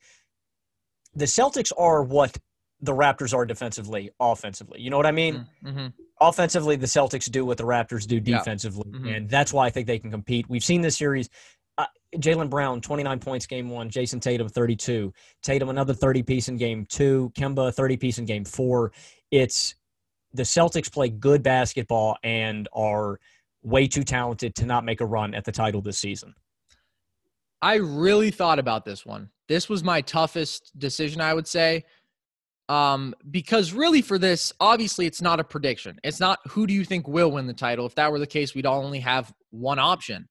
the 1.17 1.25
Celtics 1.25 1.71
are 1.77 2.03
what 2.03 2.37
the 2.85 2.93
Raptors 2.93 3.33
are 3.33 3.45
defensively, 3.45 4.11
offensively. 4.19 4.79
You 4.79 4.89
know 4.89 4.97
what 4.97 5.05
I 5.05 5.11
mean? 5.11 5.45
Mm-hmm. 5.63 5.87
Offensively, 6.21 6.75
the 6.75 6.85
Celtics 6.85 7.29
do 7.29 7.45
what 7.45 7.57
the 7.57 7.63
Raptors 7.63 8.07
do 8.07 8.19
defensively, 8.19 8.85
yeah. 8.87 8.97
mm-hmm. 8.97 9.07
and 9.07 9.29
that's 9.29 9.51
why 9.51 9.65
I 9.65 9.69
think 9.69 9.87
they 9.87 9.99
can 9.99 10.11
compete. 10.11 10.47
We've 10.47 10.63
seen 10.63 10.81
this 10.81 10.97
series. 10.97 11.29
Uh, 11.77 11.87
Jaylen 12.15 12.49
Brown, 12.49 12.79
29 12.79 13.19
points 13.19 13.45
game 13.45 13.69
one. 13.69 13.89
Jayson 13.89 14.21
Tatum, 14.21 14.47
32. 14.47 15.13
Tatum, 15.43 15.69
another 15.69 15.93
30 15.93 16.23
piece 16.23 16.47
in 16.47 16.57
game 16.57 16.85
two. 16.85 17.31
Kemba, 17.35 17.73
30 17.73 17.97
piece 17.97 18.17
in 18.17 18.25
game 18.25 18.45
four. 18.45 18.93
It's 19.31 19.75
the 20.33 20.43
Celtics 20.43 20.91
play 20.91 21.09
good 21.09 21.43
basketball 21.43 22.17
and 22.23 22.69
are 22.73 23.19
way 23.63 23.87
too 23.87 24.03
talented 24.03 24.55
to 24.55 24.65
not 24.65 24.85
make 24.85 25.01
a 25.01 25.05
run 25.05 25.33
at 25.33 25.43
the 25.43 25.51
title 25.51 25.81
this 25.81 25.97
season. 25.97 26.33
I 27.61 27.75
really 27.75 28.31
thought 28.31 28.59
about 28.59 28.85
this 28.85 29.05
one. 29.05 29.29
This 29.47 29.69
was 29.69 29.83
my 29.83 30.01
toughest 30.01 30.71
decision, 30.77 31.21
I 31.21 31.33
would 31.33 31.47
say. 31.47 31.85
Um, 32.67 33.13
because 33.29 33.73
really 33.73 34.01
for 34.01 34.17
this, 34.17 34.51
obviously 34.59 35.05
it's 35.05 35.21
not 35.21 35.39
a 35.39 35.43
prediction. 35.43 35.99
It's 36.03 36.19
not 36.19 36.39
who 36.47 36.65
do 36.65 36.73
you 36.73 36.83
think 36.83 37.07
will 37.07 37.31
win 37.31 37.45
the 37.47 37.53
title. 37.53 37.85
If 37.85 37.95
that 37.95 38.11
were 38.11 38.19
the 38.19 38.27
case, 38.27 38.55
we'd 38.55 38.65
all 38.65 38.83
only 38.83 38.99
have 39.01 39.31
one 39.51 39.77
option. 39.77 40.27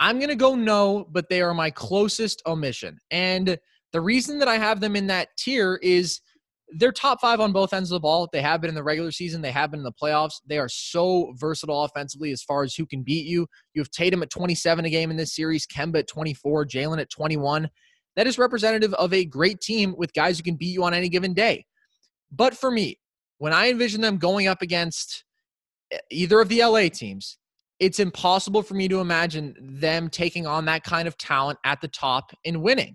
I'm 0.00 0.18
going 0.18 0.28
to 0.28 0.36
go 0.36 0.54
no, 0.54 1.06
but 1.10 1.28
they 1.28 1.40
are 1.40 1.54
my 1.54 1.70
closest 1.70 2.42
omission. 2.46 2.98
And 3.10 3.58
the 3.92 4.00
reason 4.00 4.38
that 4.38 4.48
I 4.48 4.58
have 4.58 4.80
them 4.80 4.96
in 4.96 5.06
that 5.08 5.28
tier 5.36 5.78
is 5.82 6.20
they're 6.76 6.92
top 6.92 7.20
five 7.20 7.40
on 7.40 7.52
both 7.52 7.72
ends 7.72 7.90
of 7.90 7.96
the 7.96 8.00
ball. 8.00 8.28
They 8.32 8.40
have 8.40 8.60
been 8.60 8.68
in 8.68 8.74
the 8.74 8.82
regular 8.82 9.12
season, 9.12 9.42
they 9.42 9.52
have 9.52 9.70
been 9.70 9.80
in 9.80 9.84
the 9.84 9.92
playoffs. 9.92 10.40
They 10.46 10.58
are 10.58 10.68
so 10.68 11.32
versatile 11.36 11.84
offensively 11.84 12.32
as 12.32 12.42
far 12.42 12.64
as 12.64 12.74
who 12.74 12.86
can 12.86 13.02
beat 13.02 13.26
you. 13.26 13.46
You 13.74 13.82
have 13.82 13.90
Tatum 13.90 14.22
at 14.22 14.30
27 14.30 14.84
a 14.84 14.90
game 14.90 15.10
in 15.10 15.16
this 15.16 15.34
series, 15.34 15.66
Kemba 15.66 16.00
at 16.00 16.08
24, 16.08 16.66
Jaylen 16.66 17.00
at 17.00 17.10
21. 17.10 17.68
That 18.16 18.26
is 18.26 18.38
representative 18.38 18.94
of 18.94 19.12
a 19.12 19.24
great 19.24 19.60
team 19.60 19.94
with 19.96 20.12
guys 20.12 20.38
who 20.38 20.44
can 20.44 20.56
beat 20.56 20.72
you 20.72 20.84
on 20.84 20.94
any 20.94 21.08
given 21.08 21.34
day. 21.34 21.66
But 22.30 22.56
for 22.56 22.70
me, 22.70 22.98
when 23.38 23.52
I 23.52 23.70
envision 23.70 24.00
them 24.00 24.18
going 24.18 24.46
up 24.46 24.62
against 24.62 25.24
either 26.10 26.40
of 26.40 26.48
the 26.48 26.64
LA 26.64 26.88
teams, 26.88 27.38
it's 27.80 27.98
impossible 27.98 28.62
for 28.62 28.74
me 28.74 28.88
to 28.88 29.00
imagine 29.00 29.54
them 29.60 30.08
taking 30.08 30.46
on 30.46 30.64
that 30.66 30.84
kind 30.84 31.08
of 31.08 31.18
talent 31.18 31.58
at 31.64 31.80
the 31.80 31.88
top 31.88 32.32
and 32.44 32.62
winning, 32.62 32.94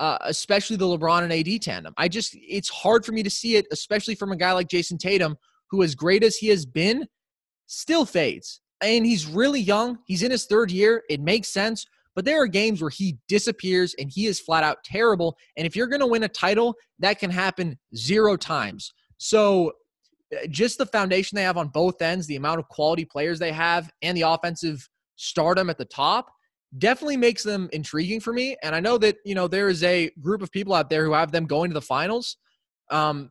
uh, 0.00 0.18
especially 0.22 0.76
the 0.76 0.86
LeBron 0.86 1.22
and 1.22 1.32
AD 1.32 1.62
tandem. 1.62 1.94
I 1.96 2.08
just, 2.08 2.34
it's 2.34 2.68
hard 2.68 3.04
for 3.04 3.12
me 3.12 3.22
to 3.22 3.30
see 3.30 3.56
it, 3.56 3.66
especially 3.70 4.14
from 4.14 4.32
a 4.32 4.36
guy 4.36 4.52
like 4.52 4.68
Jayson 4.68 4.98
Tatum, 4.98 5.36
who, 5.70 5.82
as 5.82 5.94
great 5.94 6.24
as 6.24 6.36
he 6.36 6.48
has 6.48 6.64
been, 6.64 7.06
still 7.66 8.04
fades. 8.04 8.60
And 8.80 9.06
he's 9.06 9.26
really 9.26 9.60
young. 9.60 9.98
He's 10.06 10.22
in 10.22 10.30
his 10.30 10.46
third 10.46 10.70
year. 10.70 11.02
It 11.08 11.20
makes 11.20 11.48
sense. 11.48 11.86
But 12.14 12.24
there 12.24 12.42
are 12.42 12.46
games 12.46 12.80
where 12.80 12.90
he 12.90 13.18
disappears 13.28 13.94
and 13.98 14.10
he 14.10 14.26
is 14.26 14.40
flat 14.40 14.64
out 14.64 14.84
terrible. 14.84 15.36
And 15.56 15.66
if 15.66 15.74
you're 15.74 15.86
going 15.86 16.00
to 16.00 16.06
win 16.06 16.22
a 16.22 16.28
title, 16.28 16.74
that 17.00 17.18
can 17.18 17.30
happen 17.30 17.78
zero 17.96 18.36
times. 18.36 18.92
So 19.18 19.72
uh, 20.34 20.46
just 20.48 20.78
the 20.78 20.86
foundation 20.86 21.36
they 21.36 21.42
have 21.42 21.56
on 21.56 21.68
both 21.68 22.00
ends, 22.00 22.26
the 22.26 22.36
amount 22.36 22.60
of 22.60 22.68
quality 22.68 23.04
players 23.04 23.38
they 23.38 23.52
have, 23.52 23.90
and 24.02 24.16
the 24.16 24.22
offensive 24.22 24.88
stardom 25.16 25.70
at 25.70 25.78
the 25.78 25.84
top 25.84 26.30
definitely 26.78 27.16
makes 27.16 27.42
them 27.42 27.68
intriguing 27.72 28.20
for 28.20 28.32
me. 28.32 28.56
And 28.62 28.74
I 28.74 28.80
know 28.80 28.98
that, 28.98 29.16
you 29.24 29.34
know, 29.34 29.48
there 29.48 29.68
is 29.68 29.82
a 29.84 30.10
group 30.20 30.42
of 30.42 30.50
people 30.50 30.74
out 30.74 30.90
there 30.90 31.04
who 31.04 31.12
have 31.12 31.32
them 31.32 31.46
going 31.46 31.70
to 31.70 31.74
the 31.74 31.80
finals. 31.80 32.36
Um, 32.90 33.30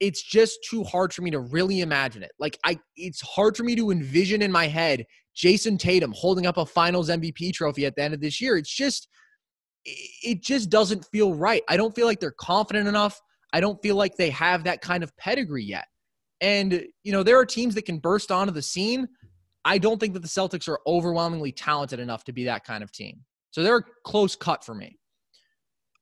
it's 0.00 0.22
just 0.22 0.58
too 0.68 0.84
hard 0.84 1.12
for 1.12 1.22
me 1.22 1.30
to 1.30 1.40
really 1.40 1.80
imagine 1.80 2.22
it. 2.22 2.32
Like 2.38 2.58
I 2.64 2.78
it's 2.96 3.20
hard 3.20 3.56
for 3.56 3.62
me 3.62 3.76
to 3.76 3.90
envision 3.90 4.42
in 4.42 4.50
my 4.50 4.66
head 4.66 5.06
Jayson 5.36 5.78
Tatum 5.78 6.12
holding 6.16 6.46
up 6.46 6.56
a 6.56 6.66
finals 6.66 7.08
MVP 7.08 7.52
trophy 7.52 7.86
at 7.86 7.96
the 7.96 8.02
end 8.02 8.14
of 8.14 8.20
this 8.20 8.40
year. 8.40 8.56
It's 8.56 8.74
just 8.74 9.08
it 9.84 10.42
just 10.42 10.70
doesn't 10.70 11.04
feel 11.06 11.34
right. 11.34 11.62
I 11.68 11.76
don't 11.76 11.94
feel 11.94 12.06
like 12.06 12.20
they're 12.20 12.34
confident 12.38 12.88
enough. 12.88 13.20
I 13.52 13.60
don't 13.60 13.80
feel 13.82 13.96
like 13.96 14.16
they 14.16 14.30
have 14.30 14.64
that 14.64 14.80
kind 14.80 15.04
of 15.04 15.16
pedigree 15.16 15.64
yet. 15.64 15.86
And, 16.40 16.84
you 17.02 17.12
know, 17.12 17.22
there 17.22 17.38
are 17.38 17.46
teams 17.46 17.74
that 17.74 17.84
can 17.84 17.98
burst 17.98 18.32
onto 18.32 18.52
the 18.52 18.62
scene. 18.62 19.06
I 19.64 19.78
don't 19.78 20.00
think 20.00 20.14
that 20.14 20.20
the 20.20 20.28
Celtics 20.28 20.68
are 20.68 20.80
overwhelmingly 20.86 21.52
talented 21.52 22.00
enough 22.00 22.24
to 22.24 22.32
be 22.32 22.44
that 22.44 22.64
kind 22.64 22.82
of 22.82 22.92
team. 22.92 23.20
So 23.50 23.62
they're 23.62 23.78
a 23.78 23.84
close 24.04 24.34
cut 24.34 24.64
for 24.64 24.74
me. 24.74 24.98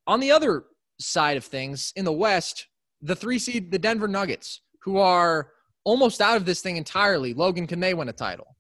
On 0.07 0.21
the 0.21 0.33
other 0.33 0.65
side 0.99 1.37
of 1.37 1.45
things, 1.45 1.93
in 1.97 2.05
the 2.05 2.13
West, 2.13 2.67
the 3.03 3.15
three 3.15 3.39
seed, 3.39 3.71
the 3.71 3.79
Denver 3.79 4.09
Nuggets, 4.09 4.63
who 4.83 4.99
are 4.99 5.51
almost 5.85 6.21
out 6.21 6.37
of 6.37 6.45
this 6.45 6.63
thing 6.63 6.77
entirely. 6.77 7.35
Logan, 7.35 7.67
can 7.67 7.81
they 7.81 7.95
win 7.95 8.09
a 8.09 8.13
title? 8.13 8.57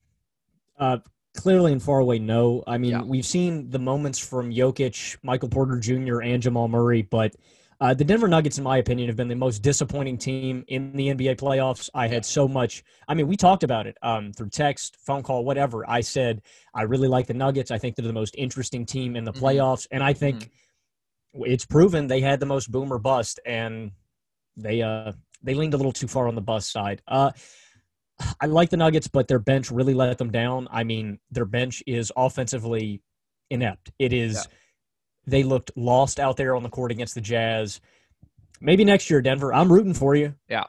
Uh, 0.83 0.99
clearly 1.37 1.71
and 1.71 1.81
far 1.81 2.01
away, 2.01 2.19
no. 2.19 2.65
I 2.67 2.77
mean, 2.77 2.91
yeah. 2.91 3.03
we've 3.03 3.25
seen 3.25 3.71
the 3.71 3.79
moments 3.79 4.19
from 4.19 4.51
Jokic, 4.51 5.17
Michael 5.23 5.49
Porter 5.49 5.79
Jr., 5.79 6.23
and 6.23 6.43
Jamal 6.43 6.67
Murray, 6.67 7.03
but 7.03 7.37
uh, 7.81 7.95
the 7.95 8.03
Denver 8.03 8.27
Nuggets, 8.27 8.59
in 8.59 8.65
my 8.65 8.79
opinion, 8.79 9.09
have 9.09 9.17
been 9.17 9.29
the 9.29 9.37
most 9.37 9.61
disappointing 9.61 10.19
team 10.19 10.65
in 10.67 10.93
the 10.97 11.09
NBA 11.09 11.37
playoffs. 11.37 11.89
I 11.95 12.09
had 12.09 12.25
so 12.25 12.49
much. 12.49 12.83
I 13.07 13.15
mean, 13.15 13.29
we 13.29 13.37
talked 13.37 13.63
about 13.63 13.87
it 13.87 13.97
um, 14.03 14.33
through 14.33 14.51
text, 14.51 14.97
phone 15.07 15.23
call, 15.23 15.45
whatever. 15.45 15.89
I 15.89 16.01
said 16.01 16.43
I 16.75 16.83
really 16.83 17.09
like 17.09 17.29
the 17.29 17.35
Nuggets. 17.35 17.71
I 17.71 17.79
think 17.79 17.95
they're 17.95 18.07
the 18.07 18.13
most 18.13 18.35
interesting 18.37 18.85
team 18.85 19.15
in 19.15 19.23
the 19.23 19.33
mm-hmm. 19.33 19.45
playoffs, 19.45 19.87
and 19.93 20.03
I 20.03 20.13
think 20.13 20.51
mm-hmm. 21.37 21.45
it's 21.45 21.65
proven 21.65 22.09
they 22.09 22.21
had 22.21 22.41
the 22.41 22.47
most 22.47 22.73
boomer 22.73 22.99
bust, 22.99 23.39
and 23.47 23.93
they 24.57 24.83
uh 24.83 25.13
they 25.43 25.55
leaned 25.55 25.75
a 25.75 25.77
little 25.77 25.93
too 25.93 26.09
far 26.09 26.27
on 26.27 26.35
the 26.35 26.41
bust 26.41 26.73
side. 26.73 27.03
Uh, 27.07 27.31
I 28.41 28.47
like 28.47 28.71
the 28.71 28.77
Nuggets, 28.77 29.09
but 29.09 29.29
their 29.29 29.39
bench 29.39 29.71
really 29.71 29.95
let 29.95 30.19
them 30.19 30.31
down. 30.31 30.69
I 30.71 30.85
mean, 30.85 31.19
their 31.31 31.45
bench 31.45 31.83
is 31.87 32.13
offensively 32.17 33.03
inept. 33.51 33.91
It 33.99 34.13
is. 34.13 34.35
Yeah. 34.35 34.57
They 35.27 35.43
looked 35.45 35.71
lost 35.77 36.19
out 36.19 36.37
there 36.37 36.57
on 36.57 36.63
the 36.63 36.69
court 36.69 36.91
against 36.91 37.15
the 37.15 37.21
Jazz. 37.21 37.81
Maybe 38.61 38.85
next 38.85 39.11
year, 39.11 39.23
Denver. 39.23 39.53
I'm 39.53 39.73
rooting 39.73 39.95
for 39.95 40.15
you. 40.15 40.35
Yeah. 40.49 40.65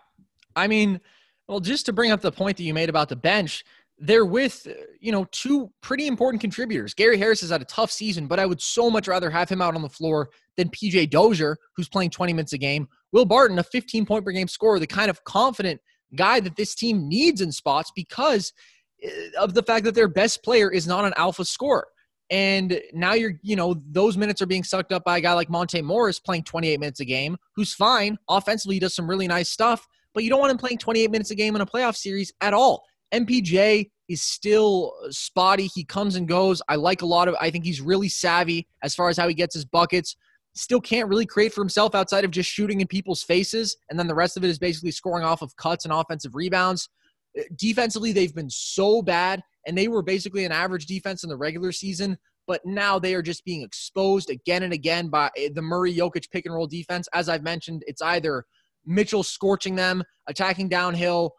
I 0.56 0.68
mean, 0.68 1.00
well, 1.48 1.60
just 1.60 1.86
to 1.88 1.94
bring 1.94 2.12
up 2.12 2.22
the 2.22 2.32
point 2.32 2.58
that 2.58 2.63
you 2.63 2.74
made 2.74 2.89
about 2.89 3.10
the 3.10 3.16
bench, 3.16 3.63
they're 4.00 4.26
with, 4.26 4.68
you 5.00 5.12
know, 5.12 5.26
two 5.32 5.72
pretty 5.82 6.08
important 6.08 6.42
contributors. 6.42 6.94
Gary 6.94 7.18
Harris 7.18 7.42
has 7.42 7.52
had 7.52 7.62
a 7.62 7.66
tough 7.66 7.92
season, 7.92 8.28
but 8.28 8.39
I 8.39 8.46
would 8.46 8.62
so 8.62 8.89
much 8.89 9.08
rather 9.08 9.30
have 9.30 9.50
him 9.50 9.62
out 9.62 9.76
on 9.76 9.82
the 9.82 9.89
floor 9.89 10.30
than 10.58 10.70
PJ 10.70 11.10
Dozier, 11.10 11.58
who's 11.76 11.89
playing 11.89 12.10
20 12.10 12.34
minutes 12.34 12.54
a 12.54 12.58
game. 12.58 12.88
Will 13.12 13.26
Barton, 13.26 13.60
a 13.60 13.63
15 13.63 14.06
point 14.06 14.26
per 14.26 14.32
game 14.32 14.48
scorer, 14.48 14.80
the 14.80 14.88
kind 14.88 15.10
of 15.10 15.24
confident 15.24 15.80
guy 16.15 16.39
that 16.39 16.56
this 16.56 16.76
team 16.76 17.08
needs 17.08 17.41
in 17.41 17.52
spots 17.52 17.91
because 17.95 18.54
eh, 19.04 19.10
of 19.39 19.54
the 19.54 19.63
fact 19.63 19.86
that 19.86 19.95
their 19.95 20.08
best 20.08 20.43
player 20.43 20.71
is 20.71 20.88
not 20.88 21.06
an 21.06 21.13
alpha 21.17 21.45
scorer. 21.45 21.88
And 22.30 22.80
now 22.93 23.13
you're, 23.13 23.34
you 23.43 23.56
know, 23.56 23.76
those 23.91 24.17
minutes 24.17 24.41
are 24.41 24.47
being 24.47 24.63
sucked 24.63 24.91
up 24.91 25.04
by 25.04 25.17
a 25.17 25.21
guy 25.21 25.34
like 25.34 25.49
Monte 25.49 25.82
Morris 25.82 26.19
playing 26.19 26.43
28 26.43 26.80
minutes 26.80 26.99
a 26.99 27.06
game, 27.06 27.38
who's 27.56 27.73
fine. 27.73 28.17
Offensively, 28.30 28.76
he 28.76 28.80
does 28.80 28.95
some 28.95 29.08
really 29.08 29.28
nice 29.28 29.49
stuff, 29.49 29.88
but 30.13 30.23
you 30.23 30.30
don't 30.30 30.39
want 30.39 30.52
him 30.52 30.58
playing 30.58 30.80
28 30.80 31.12
minutes 31.12 31.32
a 31.32 31.36
game 31.36 31.56
in 31.56 31.62
a 31.62 31.65
playoff 31.65 31.95
series 31.95 32.32
at 32.41 32.54
all. 32.54 32.84
MPJ 33.13 33.91
is 34.10 34.21
still 34.21 34.93
spotty. 35.10 35.69
He 35.76 35.84
comes 35.84 36.15
and 36.15 36.28
goes. 36.28 36.62
I 36.67 36.76
like 36.76 37.04
a 37.04 37.06
lot 37.06 37.28
of, 37.28 37.36
I 37.39 37.52
think 37.52 37.65
he's 37.65 37.82
really 37.82 38.10
savvy 38.10 38.67
as 38.82 38.95
far 38.95 39.10
as 39.10 39.17
how 39.17 39.28
he 39.28 39.34
gets 39.34 39.54
his 39.54 39.65
buckets 39.65 40.15
still 40.56 40.82
can't 40.82 41.10
really 41.10 41.26
create 41.26 41.54
for 41.54 41.62
himself 41.62 41.96
outside 41.96 42.26
of 42.26 42.32
just 42.32 42.50
shooting 42.50 42.82
in 42.82 42.88
people's 42.88 43.24
faces. 43.24 43.76
And 43.89 43.98
then 43.98 44.08
the 44.08 44.16
rest 44.16 44.38
of 44.38 44.44
it 44.44 44.50
is 44.50 44.60
basically 44.60 44.92
scoring 44.92 45.26
off 45.26 45.42
of 45.42 45.56
cuts 45.56 45.86
and 45.86 45.94
offensive 45.94 46.36
rebounds. 46.36 46.89
Uh, 47.38 47.44
defensively, 47.56 48.12
they've 48.12 48.36
been 48.36 48.50
so 48.50 49.02
bad, 49.02 49.42
and 49.66 49.78
they 49.78 49.88
were 49.88 50.04
basically 50.04 50.46
an 50.46 50.52
average 50.52 50.86
defense 50.86 51.24
in 51.24 51.30
the 51.30 51.38
regular 51.38 51.72
season. 51.72 52.18
But 52.46 52.62
now 52.66 53.00
they 53.00 53.16
are 53.16 53.22
just 53.22 53.46
being 53.46 53.62
exposed 53.62 54.30
again 54.30 54.63
and 54.63 54.74
again 54.74 55.08
by 55.08 55.32
eh, 55.38 55.50
the 55.54 55.62
Murray 55.62 55.96
Jokic 55.96 56.30
pick 56.30 56.46
and 56.46 56.54
roll 56.54 56.68
defense. 56.68 57.08
As 57.13 57.30
I've 57.30 57.44
mentioned, 57.44 57.84
it's 57.88 58.02
either 58.02 58.46
Mitchell 58.86 59.24
scorching 59.24 59.76
them, 59.76 60.04
attacking 60.28 60.68
downhill, 60.68 61.34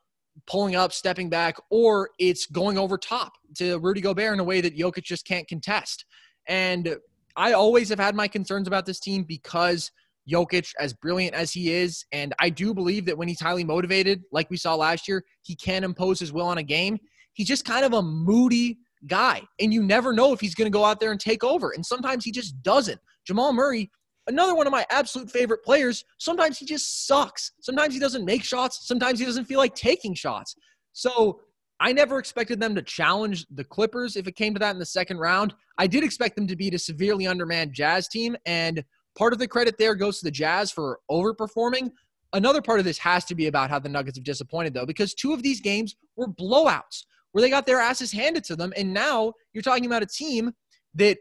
pulling 0.46 0.76
up, 0.76 0.92
stepping 0.92 1.28
back, 1.28 1.56
or 1.70 2.10
it's 2.18 2.46
going 2.46 2.78
over 2.78 2.96
top 2.96 3.34
to 3.56 3.78
Rudy 3.78 4.00
Gobert 4.00 4.32
in 4.32 4.40
a 4.40 4.44
way 4.44 4.60
that 4.60 4.76
Jokic 4.76 5.04
just 5.04 5.26
can't 5.26 5.46
contest. 5.46 6.06
And 6.48 6.96
I 7.36 7.52
always 7.52 7.88
have 7.88 7.98
had 7.98 8.14
my 8.14 8.28
concerns 8.28 8.68
about 8.68 8.86
this 8.86 9.00
team 9.00 9.24
because 9.24 9.90
Jokic, 10.30 10.72
as 10.78 10.92
brilliant 10.94 11.34
as 11.34 11.52
he 11.52 11.72
is, 11.72 12.04
and 12.12 12.34
I 12.38 12.48
do 12.50 12.72
believe 12.72 13.04
that 13.06 13.18
when 13.18 13.28
he's 13.28 13.40
highly 13.40 13.64
motivated, 13.64 14.22
like 14.32 14.48
we 14.50 14.56
saw 14.56 14.74
last 14.74 15.06
year, 15.06 15.22
he 15.42 15.54
can 15.54 15.84
impose 15.84 16.18
his 16.18 16.32
will 16.32 16.46
on 16.46 16.58
a 16.58 16.62
game. 16.62 16.98
He's 17.34 17.48
just 17.48 17.64
kind 17.64 17.84
of 17.84 17.92
a 17.92 18.02
moody 18.02 18.78
guy, 19.06 19.42
and 19.60 19.74
you 19.74 19.82
never 19.82 20.12
know 20.12 20.32
if 20.32 20.40
he's 20.40 20.54
going 20.54 20.70
to 20.70 20.76
go 20.76 20.84
out 20.84 21.00
there 21.00 21.10
and 21.10 21.20
take 21.20 21.44
over. 21.44 21.72
And 21.72 21.84
sometimes 21.84 22.24
he 22.24 22.32
just 22.32 22.62
doesn't. 22.62 23.00
Jamal 23.26 23.52
Murray, 23.52 23.90
another 24.28 24.54
one 24.54 24.66
of 24.66 24.70
my 24.70 24.86
absolute 24.90 25.30
favorite 25.30 25.62
players, 25.62 26.04
sometimes 26.18 26.58
he 26.58 26.64
just 26.64 27.06
sucks. 27.06 27.52
Sometimes 27.60 27.92
he 27.92 28.00
doesn't 28.00 28.24
make 28.24 28.44
shots. 28.44 28.86
Sometimes 28.86 29.18
he 29.18 29.26
doesn't 29.26 29.44
feel 29.44 29.58
like 29.58 29.74
taking 29.74 30.14
shots. 30.14 30.54
So 30.92 31.40
I 31.84 31.92
never 31.92 32.18
expected 32.18 32.58
them 32.60 32.74
to 32.76 32.82
challenge 32.82 33.44
the 33.50 33.62
Clippers 33.62 34.16
if 34.16 34.26
it 34.26 34.36
came 34.36 34.54
to 34.54 34.58
that 34.58 34.70
in 34.70 34.78
the 34.78 34.86
second 34.86 35.18
round. 35.18 35.52
I 35.76 35.86
did 35.86 36.02
expect 36.02 36.34
them 36.34 36.46
to 36.46 36.56
beat 36.56 36.72
a 36.72 36.78
severely 36.78 37.26
undermanned 37.26 37.74
Jazz 37.74 38.08
team, 38.08 38.38
and 38.46 38.82
part 39.18 39.34
of 39.34 39.38
the 39.38 39.46
credit 39.46 39.76
there 39.76 39.94
goes 39.94 40.18
to 40.18 40.24
the 40.24 40.30
Jazz 40.30 40.70
for 40.70 41.00
overperforming. 41.10 41.90
Another 42.32 42.62
part 42.62 42.78
of 42.78 42.86
this 42.86 42.96
has 42.96 43.26
to 43.26 43.34
be 43.34 43.48
about 43.48 43.68
how 43.68 43.78
the 43.78 43.90
Nuggets 43.90 44.16
have 44.16 44.24
disappointed, 44.24 44.72
though, 44.72 44.86
because 44.86 45.12
two 45.12 45.34
of 45.34 45.42
these 45.42 45.60
games 45.60 45.94
were 46.16 46.26
blowouts 46.26 47.04
where 47.32 47.42
they 47.42 47.50
got 47.50 47.66
their 47.66 47.80
asses 47.80 48.10
handed 48.10 48.44
to 48.44 48.56
them. 48.56 48.72
And 48.78 48.94
now 48.94 49.34
you're 49.52 49.60
talking 49.60 49.84
about 49.84 50.02
a 50.02 50.06
team 50.06 50.52
that 50.94 51.18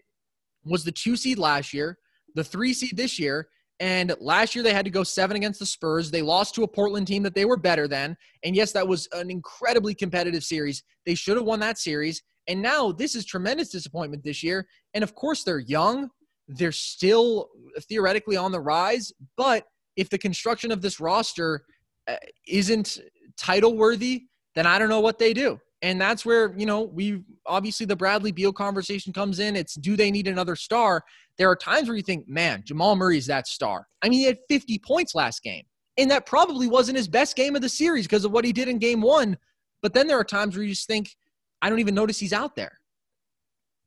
was 0.63 0.85
the 0.85 0.93
two 0.93 1.17
seed 1.17 1.39
last 1.39 1.73
year, 1.73 1.97
the 2.35 2.43
three 2.43 2.73
seed 2.73 2.95
this 2.95 3.19
year, 3.19 3.49
and 3.79 4.15
last 4.19 4.55
year 4.55 4.63
they 4.63 4.73
had 4.73 4.85
to 4.85 4.91
go 4.91 5.03
seven 5.03 5.35
against 5.35 5.59
the 5.59 5.65
Spurs. 5.65 6.11
They 6.11 6.21
lost 6.21 6.55
to 6.55 6.63
a 6.63 6.67
Portland 6.67 7.07
team 7.07 7.23
that 7.23 7.35
they 7.35 7.45
were 7.45 7.57
better 7.57 7.87
than. 7.87 8.15
And 8.43 8.55
yes, 8.55 8.71
that 8.73 8.87
was 8.87 9.07
an 9.13 9.29
incredibly 9.29 9.95
competitive 9.95 10.43
series. 10.43 10.83
They 11.05 11.15
should 11.15 11.37
have 11.37 11.45
won 11.45 11.59
that 11.61 11.77
series. 11.77 12.21
And 12.47 12.61
now 12.61 12.91
this 12.91 13.15
is 13.15 13.25
tremendous 13.25 13.69
disappointment 13.69 14.23
this 14.23 14.43
year. 14.43 14.67
And 14.93 15.03
of 15.03 15.15
course, 15.15 15.43
they're 15.43 15.59
young. 15.59 16.09
They're 16.47 16.71
still 16.71 17.49
theoretically 17.89 18.37
on 18.37 18.51
the 18.51 18.59
rise. 18.59 19.11
But 19.37 19.65
if 19.95 20.09
the 20.09 20.17
construction 20.17 20.71
of 20.71 20.81
this 20.81 20.99
roster 20.99 21.63
uh, 22.07 22.15
isn't 22.47 22.99
title 23.37 23.75
worthy, 23.75 24.23
then 24.55 24.67
I 24.67 24.77
don't 24.77 24.89
know 24.89 24.99
what 24.99 25.19
they 25.19 25.33
do. 25.33 25.59
And 25.81 25.99
that's 25.99 26.25
where, 26.25 26.53
you 26.57 26.65
know, 26.65 26.81
we 26.81 27.23
obviously 27.45 27.85
the 27.85 27.95
Bradley 27.95 28.31
Beal 28.31 28.53
conversation 28.53 29.11
comes 29.11 29.39
in. 29.39 29.55
It's 29.55 29.75
do 29.75 29.97
they 29.97 30.11
need 30.11 30.27
another 30.27 30.55
star? 30.55 31.03
There 31.37 31.49
are 31.49 31.55
times 31.55 31.87
where 31.87 31.97
you 31.97 32.03
think, 32.03 32.27
man, 32.27 32.63
Jamal 32.65 32.95
Murray 32.95 33.17
is 33.17 33.27
that 33.27 33.47
star. 33.47 33.87
I 34.01 34.09
mean, 34.09 34.19
he 34.19 34.25
had 34.25 34.37
50 34.49 34.79
points 34.79 35.15
last 35.15 35.41
game. 35.43 35.63
And 35.97 36.09
that 36.11 36.25
probably 36.25 36.67
wasn't 36.67 36.97
his 36.97 37.07
best 37.07 37.35
game 37.35 37.55
of 37.55 37.61
the 37.61 37.69
series 37.69 38.05
because 38.05 38.25
of 38.25 38.31
what 38.31 38.45
he 38.45 38.51
did 38.51 38.67
in 38.67 38.79
game 38.79 39.01
one. 39.01 39.37
But 39.81 39.93
then 39.93 40.07
there 40.07 40.17
are 40.17 40.23
times 40.23 40.55
where 40.55 40.63
you 40.63 40.71
just 40.71 40.87
think, 40.87 41.15
I 41.61 41.69
don't 41.69 41.79
even 41.79 41.95
notice 41.95 42.19
he's 42.19 42.33
out 42.33 42.55
there. 42.55 42.79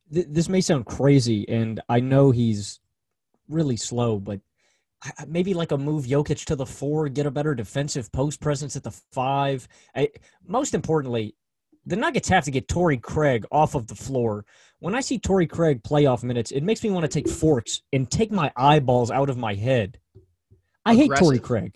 This 0.08 0.48
may 0.48 0.60
sound 0.60 0.86
crazy, 0.86 1.48
and 1.48 1.80
I 1.88 1.98
know 1.98 2.30
he's 2.30 2.78
really 3.48 3.76
slow, 3.76 4.20
but 4.20 4.40
maybe 5.26 5.52
like 5.52 5.72
a 5.72 5.78
move 5.78 6.06
Jokic 6.06 6.44
to 6.46 6.56
the 6.56 6.66
four, 6.66 7.08
get 7.08 7.26
a 7.26 7.30
better 7.30 7.56
defensive 7.56 8.10
post 8.12 8.40
presence 8.40 8.76
at 8.76 8.84
the 8.84 8.92
five. 9.12 9.66
I, 9.96 10.10
most 10.46 10.74
importantly, 10.74 11.34
the 11.86 11.96
Nuggets 11.96 12.28
have 12.28 12.44
to 12.44 12.50
get 12.50 12.68
Torrey 12.68 12.98
Craig 12.98 13.46
off 13.52 13.74
of 13.74 13.86
the 13.86 13.94
floor. 13.94 14.44
When 14.80 14.94
I 14.94 15.00
see 15.00 15.18
Torrey 15.18 15.46
Craig 15.46 15.82
playoff 15.82 16.22
minutes, 16.24 16.50
it 16.50 16.62
makes 16.62 16.82
me 16.82 16.90
want 16.90 17.04
to 17.04 17.08
take 17.08 17.28
forks 17.28 17.82
and 17.92 18.10
take 18.10 18.32
my 18.32 18.52
eyeballs 18.56 19.10
out 19.10 19.30
of 19.30 19.38
my 19.38 19.54
head. 19.54 19.98
I 20.84 20.94
hate 20.94 21.10
Torrey 21.16 21.38
Craig. 21.38 21.74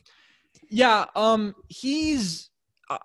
Yeah, 0.69 1.07
um, 1.15 1.55
he's. 1.69 2.51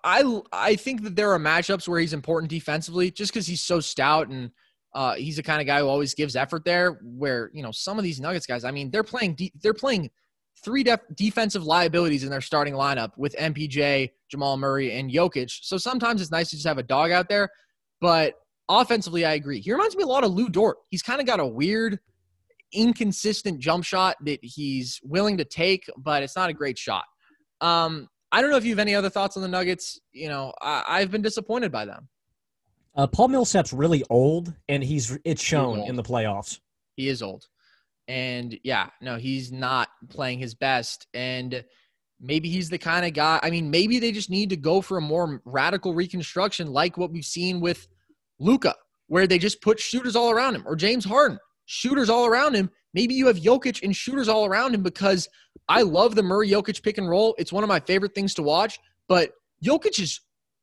I 0.02 0.40
I 0.52 0.74
think 0.74 1.04
that 1.04 1.14
there 1.14 1.30
are 1.30 1.38
matchups 1.38 1.86
where 1.86 2.00
he's 2.00 2.12
important 2.12 2.50
defensively, 2.50 3.10
just 3.10 3.32
because 3.32 3.46
he's 3.46 3.62
so 3.62 3.78
stout 3.78 4.28
and 4.28 4.50
uh, 4.94 5.14
he's 5.14 5.36
the 5.36 5.44
kind 5.44 5.60
of 5.60 5.66
guy 5.66 5.78
who 5.78 5.86
always 5.86 6.14
gives 6.14 6.34
effort 6.34 6.64
there. 6.64 6.98
Where 7.02 7.50
you 7.54 7.62
know 7.62 7.70
some 7.70 7.98
of 7.98 8.04
these 8.04 8.20
Nuggets 8.20 8.46
guys, 8.46 8.64
I 8.64 8.72
mean, 8.72 8.90
they're 8.90 9.04
playing 9.04 9.34
de- 9.34 9.52
they're 9.62 9.74
playing 9.74 10.10
three 10.64 10.82
def- 10.82 11.00
defensive 11.14 11.64
liabilities 11.64 12.24
in 12.24 12.30
their 12.30 12.40
starting 12.40 12.74
lineup 12.74 13.12
with 13.16 13.34
MPJ, 13.36 14.10
Jamal 14.28 14.56
Murray, 14.56 14.92
and 14.92 15.10
Jokic. 15.10 15.50
So 15.62 15.78
sometimes 15.78 16.20
it's 16.20 16.30
nice 16.30 16.50
to 16.50 16.56
just 16.56 16.66
have 16.66 16.78
a 16.78 16.82
dog 16.82 17.10
out 17.10 17.28
there. 17.28 17.48
But 18.00 18.34
offensively, 18.68 19.24
I 19.24 19.34
agree. 19.34 19.60
He 19.60 19.72
reminds 19.72 19.96
me 19.96 20.02
a 20.02 20.06
lot 20.06 20.24
of 20.24 20.32
Lu 20.32 20.48
Dort. 20.48 20.78
He's 20.90 21.02
kind 21.02 21.20
of 21.20 21.26
got 21.26 21.40
a 21.40 21.46
weird, 21.46 21.98
inconsistent 22.72 23.60
jump 23.60 23.84
shot 23.84 24.16
that 24.24 24.38
he's 24.42 25.00
willing 25.02 25.36
to 25.38 25.44
take, 25.44 25.86
but 25.96 26.22
it's 26.22 26.36
not 26.36 26.50
a 26.50 26.52
great 26.52 26.78
shot. 26.78 27.04
Um, 27.60 28.08
I 28.32 28.40
don't 28.40 28.50
know 28.50 28.56
if 28.56 28.64
you 28.64 28.70
have 28.70 28.78
any 28.78 28.94
other 28.94 29.10
thoughts 29.10 29.36
on 29.36 29.42
the 29.42 29.48
Nuggets. 29.48 30.00
You 30.12 30.28
know, 30.28 30.52
I, 30.60 31.00
have 31.00 31.10
been 31.10 31.22
disappointed 31.22 31.72
by 31.72 31.84
them. 31.86 32.08
Uh, 32.94 33.06
Paul 33.06 33.28
Millsap's 33.28 33.72
really 33.72 34.02
old, 34.10 34.52
and 34.68 34.82
he's 34.82 35.16
it's 35.24 35.42
shown 35.42 35.80
in 35.80 35.96
the 35.96 36.02
playoffs. 36.02 36.60
He 36.96 37.08
is 37.08 37.22
old. 37.22 37.46
And 38.08 38.58
yeah, 38.62 38.88
no, 39.00 39.16
he's 39.16 39.52
not 39.52 39.88
playing 40.08 40.38
his 40.38 40.54
best. 40.54 41.06
And 41.14 41.64
maybe 42.20 42.48
he's 42.48 42.70
the 42.70 42.78
kind 42.78 43.04
of 43.04 43.12
guy. 43.12 43.40
I 43.42 43.50
mean, 43.50 43.70
maybe 43.70 43.98
they 43.98 44.12
just 44.12 44.30
need 44.30 44.50
to 44.50 44.56
go 44.56 44.80
for 44.80 44.98
a 44.98 45.02
more 45.02 45.40
radical 45.44 45.94
reconstruction, 45.94 46.72
like 46.72 46.96
what 46.96 47.12
we've 47.12 47.24
seen 47.24 47.60
with 47.60 47.88
Luka, 48.38 48.74
where 49.08 49.26
they 49.26 49.38
just 49.38 49.62
put 49.62 49.80
shooters 49.80 50.16
all 50.16 50.30
around 50.30 50.54
him, 50.54 50.64
or 50.66 50.76
James 50.76 51.04
Harden, 51.04 51.38
shooters 51.66 52.10
all 52.10 52.26
around 52.26 52.54
him. 52.54 52.70
Maybe 52.94 53.14
you 53.14 53.26
have 53.26 53.36
Jokic 53.36 53.82
and 53.82 53.94
shooters 53.94 54.28
all 54.28 54.46
around 54.46 54.74
him 54.74 54.82
because 54.82 55.28
I 55.68 55.82
love 55.82 56.14
the 56.14 56.22
Murray 56.22 56.48
Jokic 56.48 56.82
pick 56.82 56.98
and 56.98 57.08
roll. 57.08 57.34
It's 57.38 57.52
one 57.52 57.64
of 57.64 57.68
my 57.68 57.80
favorite 57.80 58.14
things 58.14 58.34
to 58.34 58.42
watch. 58.42 58.78
But 59.08 59.32
Jokic 59.64 60.00
is 60.00 60.20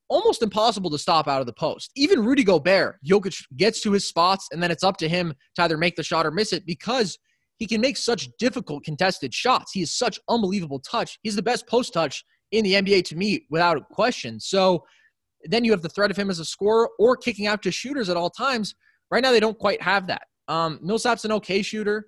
almost 0.10 0.42
impossible 0.42 0.90
to 0.92 0.98
stop 0.98 1.28
out 1.28 1.42
of 1.42 1.46
the 1.46 1.54
post. 1.54 1.92
Even 1.96 2.26
Rudy 2.26 2.44
Gobert, 2.44 2.98
Jokic 3.06 3.46
gets 3.58 3.82
to 3.82 3.92
his 3.92 4.08
spots, 4.08 4.48
and 4.52 4.62
then 4.62 4.72
it's 4.72 4.84
up 4.84 4.98
to 4.98 5.10
him 5.10 5.34
to 5.56 5.64
either 5.64 5.78
make 5.78 5.96
the 5.96 6.04
shot 6.04 6.26
or 6.26 6.32
miss 6.32 6.54
it 6.54 6.66
because 6.66 7.18
he 7.58 7.66
can 7.66 7.82
make 7.82 7.98
such 7.98 8.30
difficult 8.40 8.84
contested 8.84 9.34
shots. 9.34 9.72
He 9.72 9.82
has 9.82 9.92
such 9.92 10.20
unbelievable 10.30 10.80
touch. 10.80 11.20
He's 11.24 11.36
the 11.36 11.42
best 11.42 11.68
post 11.68 11.94
touch 11.94 12.24
in 12.52 12.64
the 12.64 12.74
NBA 12.74 13.04
to 13.06 13.16
me 13.16 13.46
without 13.50 13.78
a 13.78 13.82
question. 13.82 14.40
So 14.40 14.84
then 15.46 15.64
you 15.64 15.72
have 15.72 15.82
the 15.82 15.90
threat 15.90 16.12
of 16.12 16.18
him 16.18 16.30
as 16.30 16.40
a 16.40 16.46
scorer 16.46 16.90
or 17.00 17.18
kicking 17.18 17.48
out 17.48 17.62
to 17.64 17.72
shooters 17.72 18.10
at 18.10 18.18
all 18.18 18.30
times. 18.30 18.76
Right 19.12 19.22
now, 19.22 19.32
they 19.32 19.40
don't 19.40 19.58
quite 19.58 19.82
have 19.82 20.08
that. 20.08 20.24
Um, 20.48 20.80
Millsap's 20.82 21.26
an 21.26 21.32
okay 21.34 21.62
shooter, 21.62 22.08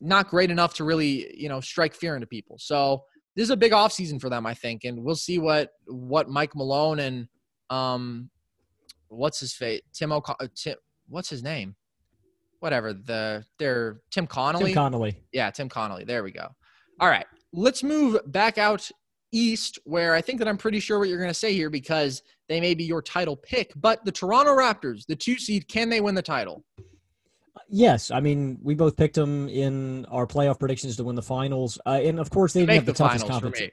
not 0.00 0.28
great 0.28 0.50
enough 0.50 0.74
to 0.74 0.84
really, 0.84 1.34
you 1.36 1.48
know, 1.48 1.60
strike 1.60 1.94
fear 1.94 2.14
into 2.14 2.26
people. 2.26 2.56
So 2.58 3.04
this 3.36 3.44
is 3.44 3.50
a 3.50 3.56
big 3.56 3.72
offseason 3.72 4.20
for 4.20 4.28
them, 4.28 4.46
I 4.46 4.54
think, 4.54 4.84
and 4.84 5.02
we'll 5.02 5.16
see 5.16 5.38
what 5.38 5.70
what 5.86 6.28
Mike 6.28 6.54
Malone 6.54 7.00
and 7.00 7.28
um, 7.70 8.30
what's 9.08 9.40
his 9.40 9.54
fate, 9.54 9.82
uh, 10.00 10.46
Tim, 10.54 10.76
what's 11.08 11.30
his 11.30 11.42
name? 11.42 11.74
Whatever 12.64 12.94
the 12.94 13.44
they're 13.58 14.00
Tim 14.10 14.26
Connolly. 14.26 14.72
Tim 14.72 14.74
Connolly. 14.74 15.22
Yeah, 15.32 15.50
Tim 15.50 15.68
Connolly. 15.68 16.04
There 16.04 16.24
we 16.24 16.32
go. 16.32 16.48
All 16.98 17.08
right, 17.08 17.26
let's 17.52 17.82
move 17.82 18.18
back 18.32 18.56
out 18.56 18.90
east, 19.32 19.78
where 19.84 20.14
I 20.14 20.22
think 20.22 20.38
that 20.38 20.48
I'm 20.48 20.56
pretty 20.56 20.80
sure 20.80 20.98
what 20.98 21.10
you're 21.10 21.18
going 21.18 21.28
to 21.28 21.34
say 21.34 21.52
here 21.52 21.68
because 21.68 22.22
they 22.48 22.60
may 22.60 22.72
be 22.72 22.84
your 22.84 23.02
title 23.02 23.36
pick. 23.36 23.72
But 23.76 24.02
the 24.06 24.12
Toronto 24.12 24.56
Raptors, 24.56 25.04
the 25.06 25.14
two 25.14 25.36
seed, 25.36 25.68
can 25.68 25.90
they 25.90 26.00
win 26.00 26.14
the 26.14 26.22
title? 26.22 26.64
Yes, 27.68 28.10
I 28.10 28.20
mean 28.20 28.58
we 28.62 28.74
both 28.74 28.96
picked 28.96 29.16
them 29.16 29.46
in 29.50 30.06
our 30.06 30.26
playoff 30.26 30.58
predictions 30.58 30.96
to 30.96 31.04
win 31.04 31.16
the 31.16 31.22
finals, 31.22 31.78
uh, 31.84 32.00
and 32.02 32.18
of 32.18 32.30
course 32.30 32.54
they 32.54 32.60
didn't 32.60 32.76
have 32.76 32.86
the, 32.86 32.92
the 32.92 32.98
toughest 32.98 33.28
competition. 33.28 33.72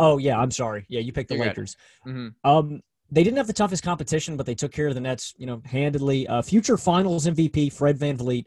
Oh 0.00 0.18
yeah, 0.18 0.36
I'm 0.36 0.50
sorry. 0.50 0.84
Yeah, 0.88 0.98
you 0.98 1.12
picked 1.12 1.28
the 1.28 1.36
You're 1.36 1.46
Lakers. 1.46 1.76
Mm-hmm. 2.04 2.50
Um, 2.50 2.80
they 3.14 3.22
didn't 3.22 3.36
have 3.36 3.46
the 3.46 3.52
toughest 3.52 3.84
competition, 3.84 4.36
but 4.36 4.44
they 4.44 4.56
took 4.56 4.72
care 4.72 4.88
of 4.88 4.94
the 4.94 5.00
Nets, 5.00 5.34
you 5.36 5.46
know, 5.46 5.62
handedly. 5.64 6.26
Uh, 6.26 6.42
future 6.42 6.76
Finals 6.76 7.26
MVP 7.26 7.72
Fred 7.72 7.96
VanVleet, 7.96 8.44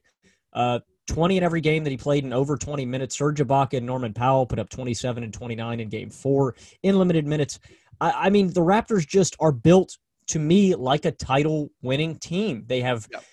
uh, 0.52 0.80
20 1.08 1.38
in 1.38 1.44
every 1.44 1.62
game 1.62 1.86
that 1.86 1.90
he 1.90 1.96
played 1.96 2.26
in 2.26 2.34
over 2.34 2.58
20 2.58 2.86
minutes. 2.86 3.18
Serge 3.18 3.40
Ibaka 3.40 3.78
and 3.78 3.86
Norman 3.86 4.14
Powell 4.14 4.46
put 4.46 4.60
up 4.60 4.70
27 4.70 5.24
and 5.24 5.34
29 5.34 5.80
in 5.80 5.88
Game 5.88 6.10
Four 6.10 6.56
in 6.84 6.98
limited 6.98 7.26
minutes. 7.26 7.60
I, 8.02 8.12
I 8.12 8.30
mean, 8.30 8.52
the 8.52 8.62
Raptors 8.62 9.08
just 9.08 9.38
are 9.40 9.54
built 9.54 9.98
to 10.28 10.40
me 10.40 10.76
like 10.76 11.06
a 11.06 11.12
title-winning 11.12 12.20
team. 12.20 12.66
They 12.68 12.82
have. 12.82 13.08
Yep. 13.12 13.24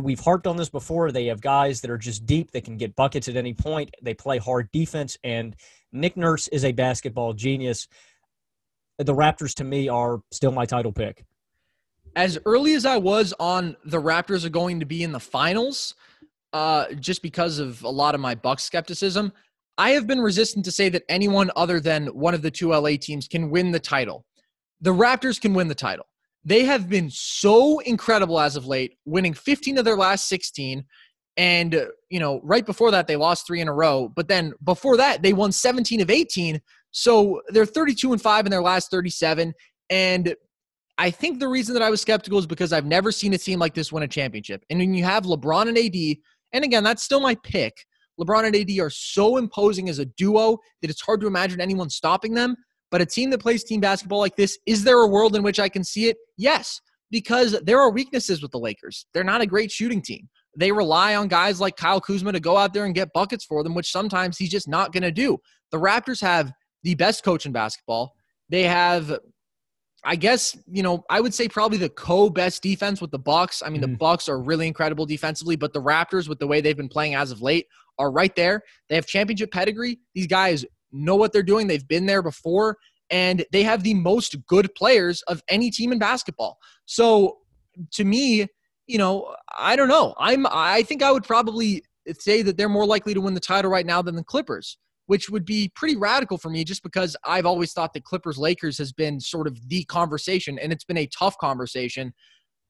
We've 0.00 0.20
harped 0.20 0.46
on 0.46 0.56
this 0.56 0.68
before. 0.68 1.10
They 1.10 1.26
have 1.26 1.40
guys 1.40 1.80
that 1.80 1.90
are 1.90 1.98
just 1.98 2.24
deep. 2.24 2.52
They 2.52 2.60
can 2.60 2.76
get 2.76 2.94
buckets 2.94 3.26
at 3.26 3.34
any 3.34 3.52
point. 3.52 3.92
They 4.00 4.14
play 4.14 4.38
hard 4.38 4.70
defense, 4.70 5.18
and 5.24 5.56
Nick 5.90 6.16
Nurse 6.16 6.46
is 6.48 6.64
a 6.64 6.70
basketball 6.70 7.32
genius 7.32 7.88
the 8.98 9.14
Raptors 9.14 9.54
to 9.54 9.64
me 9.64 9.88
are 9.88 10.20
still 10.30 10.52
my 10.52 10.66
title 10.66 10.92
pick. 10.92 11.24
As 12.14 12.38
early 12.46 12.74
as 12.74 12.86
I 12.86 12.96
was 12.96 13.34
on 13.38 13.76
the 13.84 14.00
Raptors 14.00 14.44
are 14.44 14.50
going 14.50 14.80
to 14.80 14.86
be 14.86 15.02
in 15.02 15.12
the 15.12 15.20
finals, 15.20 15.94
uh, 16.52 16.86
just 16.94 17.22
because 17.22 17.58
of 17.58 17.82
a 17.82 17.88
lot 17.88 18.14
of 18.14 18.20
my 18.20 18.34
Bucks 18.34 18.64
skepticism, 18.64 19.32
I 19.78 19.90
have 19.90 20.06
been 20.06 20.20
resistant 20.20 20.64
to 20.64 20.72
say 20.72 20.88
that 20.88 21.02
anyone 21.08 21.50
other 21.54 21.80
than 21.80 22.06
one 22.06 22.32
of 22.32 22.40
the 22.40 22.50
two 22.50 22.70
LA 22.70 22.96
teams 22.98 23.28
can 23.28 23.50
win 23.50 23.72
the 23.72 23.80
title. 23.80 24.24
The 24.80 24.94
Raptors 24.94 25.40
can 25.40 25.52
win 25.52 25.68
the 25.68 25.74
title. 25.74 26.06
They 26.44 26.64
have 26.64 26.88
been 26.88 27.10
so 27.10 27.80
incredible 27.80 28.40
as 28.40 28.56
of 28.56 28.66
late, 28.66 28.96
winning 29.04 29.34
15 29.34 29.78
of 29.78 29.84
their 29.84 29.96
last 29.96 30.28
16. 30.28 30.84
And, 31.36 31.86
you 32.08 32.20
know, 32.20 32.40
right 32.42 32.64
before 32.64 32.90
that, 32.92 33.06
they 33.06 33.16
lost 33.16 33.46
three 33.46 33.60
in 33.60 33.68
a 33.68 33.74
row. 33.74 34.10
But 34.14 34.28
then 34.28 34.54
before 34.64 34.96
that, 34.96 35.22
they 35.22 35.34
won 35.34 35.52
17 35.52 36.00
of 36.00 36.08
18. 36.08 36.62
So 36.90 37.42
they're 37.48 37.66
32 37.66 38.12
and 38.12 38.22
5 38.22 38.46
in 38.46 38.50
their 38.50 38.62
last 38.62 38.90
37. 38.90 39.52
And 39.90 40.34
I 40.98 41.10
think 41.10 41.40
the 41.40 41.48
reason 41.48 41.74
that 41.74 41.82
I 41.82 41.90
was 41.90 42.00
skeptical 42.00 42.38
is 42.38 42.46
because 42.46 42.72
I've 42.72 42.86
never 42.86 43.12
seen 43.12 43.34
a 43.34 43.38
team 43.38 43.58
like 43.58 43.74
this 43.74 43.92
win 43.92 44.02
a 44.02 44.08
championship. 44.08 44.64
And 44.70 44.78
when 44.78 44.94
you 44.94 45.04
have 45.04 45.24
LeBron 45.24 45.68
and 45.68 45.76
AD, 45.76 46.16
and 46.52 46.64
again, 46.64 46.84
that's 46.84 47.02
still 47.02 47.20
my 47.20 47.34
pick. 47.42 47.74
LeBron 48.18 48.46
and 48.46 48.56
AD 48.56 48.78
are 48.80 48.90
so 48.90 49.36
imposing 49.36 49.88
as 49.88 49.98
a 49.98 50.06
duo 50.06 50.58
that 50.80 50.90
it's 50.90 51.02
hard 51.02 51.20
to 51.20 51.26
imagine 51.26 51.60
anyone 51.60 51.90
stopping 51.90 52.32
them. 52.32 52.56
But 52.90 53.02
a 53.02 53.06
team 53.06 53.30
that 53.30 53.40
plays 53.40 53.64
team 53.64 53.80
basketball 53.80 54.20
like 54.20 54.36
this, 54.36 54.58
is 54.64 54.84
there 54.84 55.00
a 55.00 55.08
world 55.08 55.36
in 55.36 55.42
which 55.42 55.60
I 55.60 55.68
can 55.68 55.84
see 55.84 56.08
it? 56.08 56.16
Yes, 56.38 56.80
because 57.10 57.60
there 57.62 57.80
are 57.80 57.90
weaknesses 57.90 58.40
with 58.40 58.52
the 58.52 58.58
Lakers. 58.58 59.06
They're 59.12 59.24
not 59.24 59.40
a 59.40 59.46
great 59.46 59.70
shooting 59.70 60.00
team. 60.00 60.28
They 60.56 60.72
rely 60.72 61.16
on 61.16 61.28
guys 61.28 61.60
like 61.60 61.76
Kyle 61.76 62.00
Kuzma 62.00 62.32
to 62.32 62.40
go 62.40 62.56
out 62.56 62.72
there 62.72 62.86
and 62.86 62.94
get 62.94 63.12
buckets 63.12 63.44
for 63.44 63.62
them, 63.62 63.74
which 63.74 63.90
sometimes 63.90 64.38
he's 64.38 64.50
just 64.50 64.68
not 64.68 64.92
going 64.92 65.02
to 65.02 65.12
do. 65.12 65.38
The 65.72 65.78
Raptors 65.78 66.20
have 66.22 66.52
the 66.86 66.94
best 66.94 67.24
coach 67.24 67.46
in 67.46 67.52
basketball. 67.52 68.14
They 68.48 68.62
have 68.62 69.18
I 70.04 70.14
guess 70.14 70.56
you 70.70 70.84
know 70.84 71.04
I 71.10 71.20
would 71.20 71.34
say 71.34 71.48
probably 71.48 71.78
the 71.78 71.88
co-best 71.88 72.62
defense 72.62 73.00
with 73.00 73.10
the 73.10 73.18
Bucks. 73.18 73.60
I 73.60 73.68
mean, 73.68 73.82
mm-hmm. 73.82 73.90
the 73.90 73.98
Bucks 73.98 74.28
are 74.28 74.40
really 74.40 74.68
incredible 74.68 75.04
defensively, 75.04 75.56
but 75.56 75.72
the 75.72 75.82
Raptors, 75.82 76.28
with 76.28 76.38
the 76.38 76.46
way 76.46 76.60
they've 76.60 76.76
been 76.76 76.88
playing 76.88 77.16
as 77.16 77.32
of 77.32 77.42
late, 77.42 77.66
are 77.98 78.12
right 78.12 78.34
there. 78.36 78.62
They 78.88 78.94
have 78.94 79.06
championship 79.06 79.50
pedigree. 79.50 79.98
These 80.14 80.28
guys 80.28 80.64
know 80.92 81.16
what 81.16 81.32
they're 81.32 81.42
doing. 81.42 81.66
They've 81.66 81.86
been 81.88 82.06
there 82.06 82.22
before, 82.22 82.76
and 83.10 83.44
they 83.50 83.64
have 83.64 83.82
the 83.82 83.94
most 83.94 84.36
good 84.46 84.72
players 84.76 85.22
of 85.22 85.42
any 85.48 85.72
team 85.72 85.90
in 85.90 85.98
basketball. 85.98 86.56
So, 86.84 87.38
to 87.94 88.04
me, 88.04 88.46
you 88.86 88.98
know, 88.98 89.34
I 89.58 89.74
don't 89.74 89.88
know. 89.88 90.14
I'm. 90.18 90.46
I 90.48 90.84
think 90.84 91.02
I 91.02 91.10
would 91.10 91.24
probably 91.24 91.82
say 92.16 92.42
that 92.42 92.56
they're 92.56 92.68
more 92.68 92.86
likely 92.86 93.12
to 93.12 93.20
win 93.20 93.34
the 93.34 93.40
title 93.40 93.72
right 93.72 93.84
now 93.84 94.02
than 94.02 94.14
the 94.14 94.22
Clippers 94.22 94.78
which 95.06 95.30
would 95.30 95.44
be 95.44 95.70
pretty 95.74 95.96
radical 95.96 96.36
for 96.36 96.50
me 96.50 96.64
just 96.64 96.82
because 96.82 97.16
I've 97.24 97.46
always 97.46 97.72
thought 97.72 97.92
that 97.94 98.04
Clippers 98.04 98.38
Lakers 98.38 98.76
has 98.78 98.92
been 98.92 99.20
sort 99.20 99.46
of 99.46 99.56
the 99.68 99.84
conversation 99.84 100.58
and 100.58 100.72
it's 100.72 100.84
been 100.84 100.98
a 100.98 101.06
tough 101.06 101.38
conversation. 101.38 102.12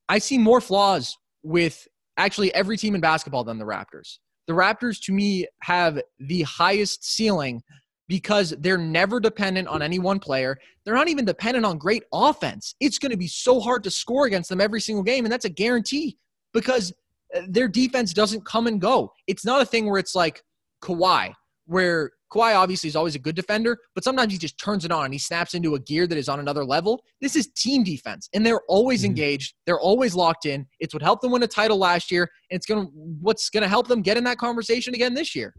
I 0.09 0.19
see 0.19 0.39
more 0.39 0.61
flaws 0.61 1.17
with 1.43 1.87
actually 2.17 2.55
every 2.55 2.77
team 2.77 2.95
in 2.95 3.01
basketball 3.01 3.45
than 3.45 3.59
the 3.59 3.65
Raptors. 3.65 4.19
The 4.47 4.53
Raptors 4.53 5.03
to 5.05 5.13
me 5.13 5.47
have 5.63 6.01
the 6.19 6.43
highest 6.43 7.05
ceiling 7.05 7.63
because 8.09 8.55
they're 8.61 8.79
never 8.79 9.19
dependent 9.19 9.67
on 9.67 9.83
any 9.83 9.99
one 9.99 10.21
player. 10.21 10.57
They're 10.85 10.95
not 10.95 11.09
even 11.09 11.25
dependent 11.25 11.67
on 11.67 11.79
great 11.79 12.05
offense. 12.13 12.77
It's 12.81 12.99
going 12.99 13.11
to 13.11 13.17
be 13.17 13.27
so 13.27 13.59
hard 13.59 13.83
to 13.85 13.91
score 13.91 14.27
against 14.27 14.49
them 14.49 14.61
every 14.61 14.81
single 14.81 15.03
game 15.03 15.25
and 15.25 15.33
that's 15.33 15.45
a 15.47 15.51
guarantee 15.51 16.19
because 16.53 16.93
uh, 17.35 17.41
their 17.49 17.67
defense 17.67 18.13
doesn't 18.13 18.45
come 18.45 18.67
and 18.67 18.81
go. 18.81 19.13
It's 19.27 19.45
not 19.45 19.63
a 19.63 19.67
thing 19.67 19.87
where 19.87 19.99
it's 19.99 20.15
like 20.15 20.43
Kawhi 20.83 21.33
where 21.67 22.13
Kawhi 22.33 22.57
obviously 22.57 22.89
is 22.89 22.97
always 22.97 23.15
a 23.15 23.19
good 23.19 23.35
defender, 23.35 23.79
but 23.95 24.05
sometimes 24.05 24.33
he 24.33 24.39
just 24.39 24.59
turns 24.59 24.85
it 24.85 24.91
on 24.91 25.05
and 25.05 25.15
he 25.15 25.19
snaps 25.19 25.55
into 25.55 25.75
a 25.75 25.81
gear 25.81 26.07
that 26.07 26.19
is 26.19 26.29
on 26.29 26.41
another 26.41 26.65
level. 26.65 27.03
This 27.21 27.37
is 27.37 27.49
team 27.49 27.85
defense, 27.85 28.29
and 28.35 28.45
they're 28.45 28.63
always 28.69 29.01
mm-hmm. 29.01 29.11
engaged. 29.11 29.55
They're 29.65 29.81
always 29.81 30.15
locked 30.15 30.47
in. 30.47 30.67
It's 30.81 30.95
what 30.95 31.03
helped 31.03 31.23
them 31.23 31.33
win 31.33 31.43
a 31.43 31.47
title 31.47 31.79
last 31.79 32.11
year, 32.11 32.29
and 32.51 32.57
it's 32.57 32.67
gonna 32.67 32.87
what's 33.21 33.51
gonna 33.51 33.69
help 33.69 33.89
them 33.89 34.03
get 34.03 34.17
in 34.17 34.25
that 34.25 34.39
conversation 34.39 34.95
again 34.95 35.15
this 35.15 35.35
year. 35.35 35.55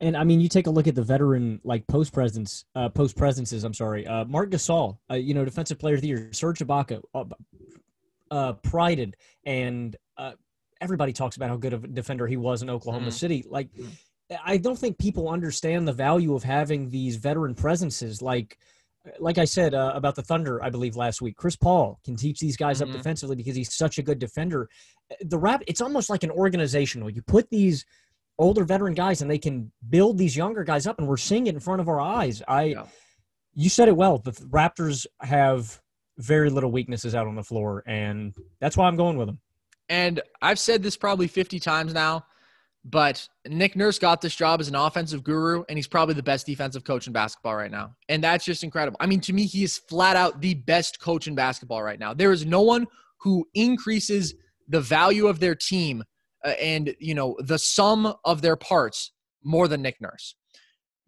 And 0.00 0.16
I 0.16 0.24
mean, 0.24 0.40
you 0.40 0.48
take 0.48 0.66
a 0.66 0.70
look 0.70 0.86
at 0.86 0.94
the 0.94 1.02
veteran 1.02 1.60
like 1.64 1.86
post 1.86 2.12
presence, 2.12 2.64
uh, 2.74 2.90
post 2.90 3.16
presences. 3.16 3.64
I'm 3.64 3.74
sorry, 3.74 4.06
uh, 4.06 4.26
Marc 4.26 4.50
Gasol, 4.50 4.98
uh, 5.10 5.14
you 5.14 5.32
know, 5.32 5.44
defensive 5.44 5.78
player 5.78 5.94
of 5.94 6.02
the 6.02 6.08
year, 6.08 6.28
Serge 6.32 6.58
Ibaka, 6.58 7.00
uh, 7.14 7.24
uh 8.30 8.52
prided, 8.54 9.16
and 9.46 9.96
uh, 10.18 10.32
everybody 10.82 11.14
talks 11.14 11.36
about 11.36 11.48
how 11.48 11.56
good 11.56 11.72
of 11.72 11.84
a 11.84 11.88
defender 11.88 12.26
he 12.26 12.36
was 12.36 12.62
in 12.62 12.68
Oklahoma 12.68 13.06
mm-hmm. 13.06 13.12
City. 13.12 13.44
Like. 13.48 13.68
I 14.44 14.56
don't 14.56 14.78
think 14.78 14.98
people 14.98 15.28
understand 15.28 15.86
the 15.86 15.92
value 15.92 16.34
of 16.34 16.42
having 16.42 16.88
these 16.90 17.16
veteran 17.16 17.54
presences. 17.54 18.20
Like, 18.20 18.58
like 19.20 19.38
I 19.38 19.44
said 19.44 19.74
uh, 19.74 19.92
about 19.94 20.16
the 20.16 20.22
Thunder, 20.22 20.62
I 20.62 20.70
believe 20.70 20.96
last 20.96 21.22
week, 21.22 21.36
Chris 21.36 21.56
Paul 21.56 22.00
can 22.04 22.16
teach 22.16 22.40
these 22.40 22.56
guys 22.56 22.80
mm-hmm. 22.80 22.90
up 22.90 22.96
defensively 22.96 23.36
because 23.36 23.54
he's 23.54 23.74
such 23.74 23.98
a 23.98 24.02
good 24.02 24.18
defender. 24.18 24.68
The 25.20 25.38
rap, 25.38 25.62
it's 25.66 25.80
almost 25.80 26.10
like 26.10 26.24
an 26.24 26.30
organizational. 26.30 27.10
You 27.10 27.22
put 27.22 27.48
these 27.50 27.84
older 28.38 28.64
veteran 28.64 28.94
guys 28.94 29.22
and 29.22 29.30
they 29.30 29.38
can 29.38 29.70
build 29.88 30.18
these 30.18 30.36
younger 30.36 30.64
guys 30.64 30.86
up, 30.86 30.98
and 30.98 31.06
we're 31.06 31.16
seeing 31.16 31.46
it 31.46 31.54
in 31.54 31.60
front 31.60 31.80
of 31.80 31.88
our 31.88 32.00
eyes. 32.00 32.42
I, 32.48 32.64
yeah. 32.64 32.86
you 33.54 33.68
said 33.68 33.88
it 33.88 33.96
well. 33.96 34.18
The 34.18 34.32
Raptors 34.32 35.06
have 35.20 35.80
very 36.18 36.50
little 36.50 36.72
weaknesses 36.72 37.14
out 37.14 37.28
on 37.28 37.36
the 37.36 37.44
floor, 37.44 37.84
and 37.86 38.34
that's 38.60 38.76
why 38.76 38.88
I'm 38.88 38.96
going 38.96 39.16
with 39.16 39.28
them. 39.28 39.38
And 39.88 40.20
I've 40.42 40.58
said 40.58 40.82
this 40.82 40.96
probably 40.96 41.28
50 41.28 41.60
times 41.60 41.94
now 41.94 42.26
but 42.88 43.28
Nick 43.48 43.74
Nurse 43.74 43.98
got 43.98 44.20
this 44.20 44.36
job 44.36 44.60
as 44.60 44.68
an 44.68 44.76
offensive 44.76 45.24
guru, 45.24 45.64
and 45.68 45.76
he's 45.76 45.88
probably 45.88 46.14
the 46.14 46.22
best 46.22 46.46
defensive 46.46 46.84
coach 46.84 47.08
in 47.08 47.12
basketball 47.12 47.56
right 47.56 47.70
now. 47.70 47.96
And 48.08 48.22
that's 48.22 48.44
just 48.44 48.62
incredible. 48.62 48.96
I 49.00 49.06
mean, 49.06 49.20
to 49.22 49.32
me, 49.32 49.44
he 49.44 49.64
is 49.64 49.76
flat 49.76 50.14
out 50.14 50.40
the 50.40 50.54
best 50.54 51.00
coach 51.00 51.26
in 51.26 51.34
basketball 51.34 51.82
right 51.82 51.98
now. 51.98 52.14
There 52.14 52.30
is 52.30 52.46
no 52.46 52.62
one 52.62 52.86
who 53.20 53.44
increases 53.54 54.34
the 54.68 54.80
value 54.80 55.26
of 55.26 55.40
their 55.40 55.56
team 55.56 56.04
uh, 56.44 56.50
and, 56.60 56.94
you 57.00 57.14
know, 57.14 57.36
the 57.40 57.58
sum 57.58 58.14
of 58.24 58.40
their 58.40 58.56
parts 58.56 59.10
more 59.42 59.66
than 59.66 59.82
Nick 59.82 60.00
Nurse. 60.00 60.36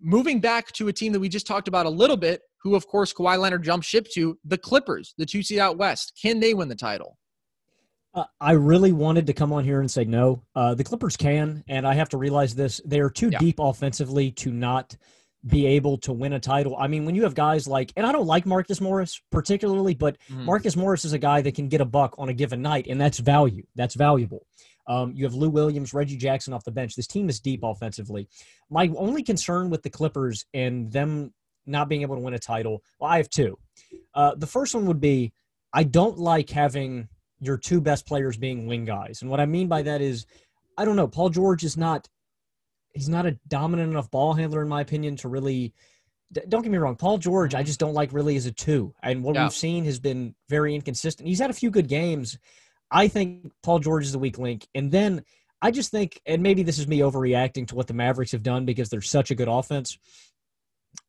Moving 0.00 0.40
back 0.40 0.72
to 0.72 0.88
a 0.88 0.92
team 0.92 1.12
that 1.12 1.20
we 1.20 1.28
just 1.28 1.46
talked 1.46 1.68
about 1.68 1.86
a 1.86 1.90
little 1.90 2.16
bit, 2.16 2.40
who, 2.60 2.74
of 2.74 2.88
course, 2.88 3.12
Kawhi 3.12 3.38
Leonard 3.38 3.62
jumped 3.62 3.86
ship 3.86 4.08
to, 4.14 4.36
the 4.44 4.58
Clippers, 4.58 5.14
the 5.16 5.26
two 5.26 5.44
seed 5.44 5.60
out 5.60 5.78
west. 5.78 6.18
Can 6.20 6.40
they 6.40 6.54
win 6.54 6.68
the 6.68 6.74
title? 6.74 7.18
Uh, 8.18 8.24
I 8.40 8.52
really 8.52 8.90
wanted 8.90 9.28
to 9.28 9.32
come 9.32 9.52
on 9.52 9.62
here 9.62 9.78
and 9.80 9.88
say 9.88 10.04
no. 10.04 10.42
Uh, 10.52 10.74
the 10.74 10.82
Clippers 10.82 11.16
can, 11.16 11.62
and 11.68 11.86
I 11.86 11.94
have 11.94 12.08
to 12.08 12.16
realize 12.16 12.52
this: 12.52 12.80
they 12.84 12.98
are 12.98 13.10
too 13.10 13.28
yeah. 13.30 13.38
deep 13.38 13.60
offensively 13.60 14.32
to 14.32 14.50
not 14.50 14.96
be 15.46 15.66
able 15.66 15.98
to 15.98 16.12
win 16.12 16.32
a 16.32 16.40
title. 16.40 16.76
I 16.76 16.88
mean, 16.88 17.04
when 17.04 17.14
you 17.14 17.22
have 17.22 17.34
guys 17.36 17.68
like, 17.68 17.92
and 17.96 18.04
I 18.04 18.10
don't 18.10 18.26
like 18.26 18.44
Marcus 18.44 18.80
Morris 18.80 19.22
particularly, 19.30 19.94
but 19.94 20.16
mm-hmm. 20.28 20.46
Marcus 20.46 20.74
Morris 20.74 21.04
is 21.04 21.12
a 21.12 21.18
guy 21.18 21.42
that 21.42 21.54
can 21.54 21.68
get 21.68 21.80
a 21.80 21.84
buck 21.84 22.16
on 22.18 22.28
a 22.28 22.32
given 22.32 22.60
night, 22.60 22.88
and 22.88 23.00
that's 23.00 23.18
value. 23.18 23.62
That's 23.76 23.94
valuable. 23.94 24.44
Um, 24.88 25.12
you 25.14 25.24
have 25.24 25.34
Lou 25.34 25.50
Williams, 25.50 25.94
Reggie 25.94 26.16
Jackson 26.16 26.52
off 26.52 26.64
the 26.64 26.72
bench. 26.72 26.96
This 26.96 27.06
team 27.06 27.28
is 27.28 27.38
deep 27.38 27.60
offensively. 27.62 28.28
My 28.68 28.90
only 28.96 29.22
concern 29.22 29.70
with 29.70 29.84
the 29.84 29.90
Clippers 29.90 30.44
and 30.52 30.90
them 30.90 31.32
not 31.66 31.88
being 31.88 32.02
able 32.02 32.16
to 32.16 32.22
win 32.22 32.34
a 32.34 32.38
title, 32.40 32.82
well, 32.98 33.12
I 33.12 33.18
have 33.18 33.30
two. 33.30 33.58
Uh, 34.12 34.34
the 34.34 34.46
first 34.46 34.74
one 34.74 34.86
would 34.86 35.00
be 35.00 35.32
I 35.72 35.84
don't 35.84 36.18
like 36.18 36.50
having 36.50 37.08
your 37.40 37.56
two 37.56 37.80
best 37.80 38.06
players 38.06 38.36
being 38.36 38.66
wing 38.66 38.84
guys. 38.84 39.22
And 39.22 39.30
what 39.30 39.40
I 39.40 39.46
mean 39.46 39.68
by 39.68 39.82
that 39.82 40.00
is, 40.00 40.26
I 40.76 40.84
don't 40.84 40.96
know, 40.96 41.08
Paul 41.08 41.30
George 41.30 41.64
is 41.64 41.76
not 41.76 42.08
he's 42.94 43.08
not 43.08 43.26
a 43.26 43.38
dominant 43.46 43.90
enough 43.90 44.10
ball 44.10 44.34
handler 44.34 44.62
in 44.62 44.68
my 44.68 44.80
opinion 44.80 45.16
to 45.16 45.28
really 45.28 45.72
don't 46.48 46.62
get 46.62 46.70
me 46.70 46.78
wrong, 46.78 46.96
Paul 46.96 47.18
George, 47.18 47.54
I 47.54 47.62
just 47.62 47.80
don't 47.80 47.94
like 47.94 48.12
really 48.12 48.36
as 48.36 48.46
a 48.46 48.52
two. 48.52 48.94
And 49.02 49.22
what 49.22 49.34
yeah. 49.34 49.44
we've 49.44 49.52
seen 49.52 49.84
has 49.86 49.98
been 49.98 50.34
very 50.48 50.74
inconsistent. 50.74 51.26
He's 51.26 51.38
had 51.38 51.50
a 51.50 51.54
few 51.54 51.70
good 51.70 51.88
games. 51.88 52.38
I 52.90 53.08
think 53.08 53.50
Paul 53.62 53.78
George 53.78 54.04
is 54.04 54.12
the 54.12 54.18
weak 54.18 54.38
link. 54.38 54.66
And 54.74 54.90
then 54.90 55.24
I 55.62 55.70
just 55.70 55.90
think, 55.90 56.20
and 56.26 56.42
maybe 56.42 56.62
this 56.62 56.78
is 56.78 56.86
me 56.86 56.98
overreacting 56.98 57.66
to 57.68 57.74
what 57.74 57.86
the 57.86 57.94
Mavericks 57.94 58.32
have 58.32 58.42
done 58.42 58.64
because 58.64 58.88
they're 58.88 59.00
such 59.00 59.30
a 59.30 59.34
good 59.34 59.48
offense. 59.48 59.98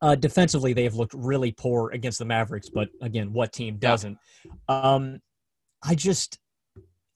Uh, 0.02 0.16
defensively, 0.16 0.74
they 0.74 0.84
have 0.84 0.96
looked 0.96 1.14
really 1.14 1.52
poor 1.52 1.92
against 1.92 2.20
the 2.20 2.26
Mavericks, 2.26 2.70
but 2.70 2.90
again, 3.02 3.34
what 3.34 3.52
team 3.52 3.78
doesn't? 3.78 4.18
Yeah. 4.46 4.52
Um, 4.94 5.20
I 5.84 5.96
just 5.96 6.40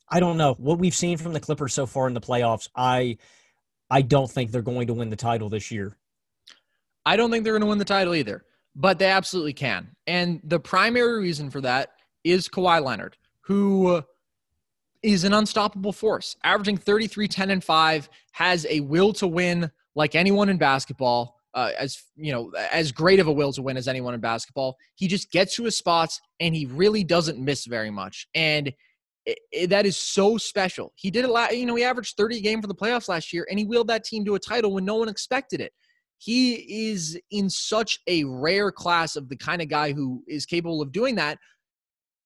I 0.10 0.20
don't 0.20 0.38
know 0.38 0.54
what 0.54 0.80
we've 0.80 0.96
seen 0.96 1.18
from 1.18 1.34
the 1.34 1.40
Clippers 1.40 1.74
so 1.74 1.86
far 1.86 2.08
in 2.08 2.14
the 2.14 2.22
playoffs. 2.22 2.70
I 2.76 3.18
I 3.90 4.02
don't 4.02 4.30
think 4.30 4.52
they're 4.52 4.62
going 4.62 4.88
to 4.88 4.94
win 4.94 5.10
the 5.10 5.16
title 5.16 5.50
this 5.50 5.72
year. 5.72 5.98
I 7.06 7.16
don't 7.16 7.32
think 7.32 7.44
they're 7.44 7.54
going 7.54 7.62
to 7.62 7.68
win 7.68 7.80
the 7.80 7.86
title 7.86 8.16
either, 8.16 8.46
but 8.76 8.98
they 8.98 9.10
absolutely 9.10 9.54
can. 9.54 9.96
And 10.08 10.40
the 10.44 10.60
primary 10.60 11.20
reason 11.20 11.50
for 11.50 11.62
that 11.62 11.90
is 12.24 12.48
Kawhi 12.48 12.84
Leonard, 12.84 13.18
who 13.42 14.02
is 15.04 15.26
an 15.26 15.34
unstoppable 15.34 15.92
force, 15.92 16.38
averaging 16.44 16.78
33, 16.78 17.28
10, 17.28 17.52
and 17.52 17.64
5, 17.64 18.10
has 18.32 18.66
a 18.70 18.80
will 18.80 19.12
to 19.14 19.28
win 19.28 19.70
like 19.96 20.16
anyone 20.16 20.48
in 20.50 20.58
basketball 20.58 21.40
uh, 21.54 21.72
as 21.78 22.04
you 22.16 22.32
know 22.32 22.52
as 22.72 22.92
great 22.92 23.20
of 23.20 23.28
a 23.28 23.32
will 23.32 23.54
to 23.54 23.62
win 23.62 23.78
as 23.78 23.88
anyone 23.88 24.14
in 24.14 24.20
basketball. 24.20 24.76
He 24.96 25.08
just 25.08 25.32
gets 25.32 25.56
to 25.56 25.64
his 25.64 25.78
spots 25.78 26.20
and 26.40 26.56
he 26.56 26.66
really 26.66 27.04
doesn't 27.04 27.40
miss 27.40 27.66
very 27.66 27.92
much, 27.92 28.28
and 28.34 28.74
it, 29.26 29.40
it, 29.52 29.70
that 29.70 29.86
is 29.86 29.98
so 29.98 30.38
special. 30.38 30.94
He 30.96 31.10
did 31.10 31.26
it. 31.26 31.30
La- 31.30 31.50
you 31.50 31.66
know, 31.66 31.76
he 31.76 31.84
averaged 31.84 32.18
30 32.18 32.38
a 32.38 32.42
game 32.42 32.62
for 32.62 32.68
the 32.68 32.76
playoffs 32.76 33.08
last 33.08 33.32
year, 33.32 33.48
and 33.50 33.58
he 33.58 33.66
wheeled 33.66 33.88
that 33.88 34.04
team 34.04 34.26
to 34.26 34.36
a 34.36 34.40
title 34.40 34.74
when 34.74 34.86
no 34.86 34.96
one 34.96 35.10
expected 35.10 35.62
it. 35.62 35.74
He 36.18 36.88
is 36.88 37.20
in 37.32 37.50
such 37.50 38.00
a 38.08 38.24
rare 38.24 38.72
class 38.72 39.16
of 39.16 39.30
the 39.30 39.36
kind 39.36 39.62
of 39.62 39.68
guy 39.68 39.92
who 39.92 40.24
is 40.28 40.46
capable 40.46 40.82
of 40.82 40.92
doing 40.92 41.16
that. 41.16 41.38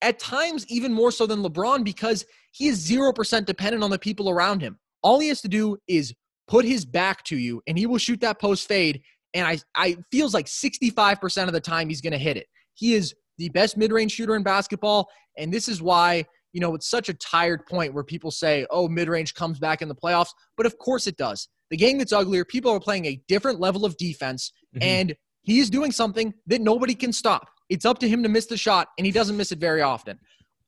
At 0.02 0.20
times, 0.20 0.64
even 0.68 0.92
more 0.92 1.10
so 1.10 1.26
than 1.26 1.42
LeBron, 1.42 1.82
because 1.84 2.24
he 2.52 2.68
is 2.68 2.88
0% 2.88 3.44
dependent 3.44 3.82
on 3.82 3.90
the 3.90 3.98
people 3.98 4.30
around 4.30 4.62
him. 4.62 4.78
All 5.02 5.18
he 5.18 5.28
has 5.28 5.40
to 5.40 5.48
do 5.48 5.76
is 5.88 6.14
put 6.46 6.64
his 6.64 6.84
back 6.84 7.24
to 7.24 7.36
you, 7.36 7.60
and 7.66 7.76
he 7.76 7.86
will 7.86 7.98
shoot 7.98 8.20
that 8.20 8.40
post 8.40 8.68
fade 8.68 9.02
and 9.34 9.46
I, 9.46 9.58
I 9.74 9.96
feels 10.10 10.34
like 10.34 10.46
65% 10.46 11.46
of 11.46 11.52
the 11.52 11.60
time 11.60 11.88
he's 11.88 12.00
going 12.00 12.12
to 12.12 12.18
hit 12.18 12.36
it. 12.36 12.46
He 12.74 12.94
is 12.94 13.14
the 13.36 13.48
best 13.50 13.76
mid-range 13.76 14.12
shooter 14.12 14.36
in 14.36 14.42
basketball, 14.42 15.08
and 15.36 15.52
this 15.52 15.68
is 15.68 15.80
why 15.82 16.24
you 16.52 16.60
know 16.60 16.74
it's 16.74 16.88
such 16.88 17.08
a 17.08 17.14
tired 17.14 17.66
point 17.66 17.94
where 17.94 18.04
people 18.04 18.30
say, 18.30 18.66
"Oh, 18.70 18.88
mid-range 18.88 19.34
comes 19.34 19.58
back 19.58 19.82
in 19.82 19.88
the 19.88 19.94
playoffs," 19.94 20.30
but 20.56 20.66
of 20.66 20.78
course 20.78 21.06
it 21.06 21.16
does. 21.16 21.48
The 21.70 21.76
game 21.76 21.98
gets 21.98 22.12
uglier. 22.12 22.44
People 22.44 22.72
are 22.72 22.80
playing 22.80 23.06
a 23.06 23.20
different 23.28 23.60
level 23.60 23.84
of 23.84 23.96
defense, 23.96 24.52
mm-hmm. 24.74 24.82
and 24.82 25.16
he 25.42 25.60
is 25.60 25.70
doing 25.70 25.92
something 25.92 26.34
that 26.46 26.60
nobody 26.60 26.94
can 26.94 27.12
stop. 27.12 27.48
It's 27.68 27.84
up 27.84 27.98
to 28.00 28.08
him 28.08 28.22
to 28.22 28.28
miss 28.28 28.46
the 28.46 28.56
shot, 28.56 28.88
and 28.98 29.06
he 29.06 29.12
doesn't 29.12 29.36
miss 29.36 29.52
it 29.52 29.58
very 29.58 29.82
often. 29.82 30.18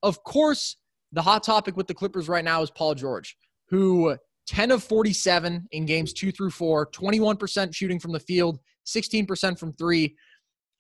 Of 0.03 0.23
course, 0.25 0.77
the 1.13 1.23
hot 1.23 1.43
topic 1.43 1.77
with 1.77 1.87
the 1.87 1.95
Clippers 1.95 2.29
right 2.29 2.45
now 2.45 2.63
is 2.63 2.71
Paul 2.71 2.95
George, 2.95 3.37
who 3.69 4.17
10 4.51 4.73
of 4.73 4.83
47 4.83 5.69
in 5.71 5.87
games 5.87 6.13
two 6.13 6.33
through 6.33 6.51
four, 6.51 6.85
21% 6.91 7.73
shooting 7.73 8.01
from 8.01 8.11
the 8.11 8.19
field, 8.19 8.59
16% 8.85 9.57
from 9.57 9.73
three. 9.75 10.17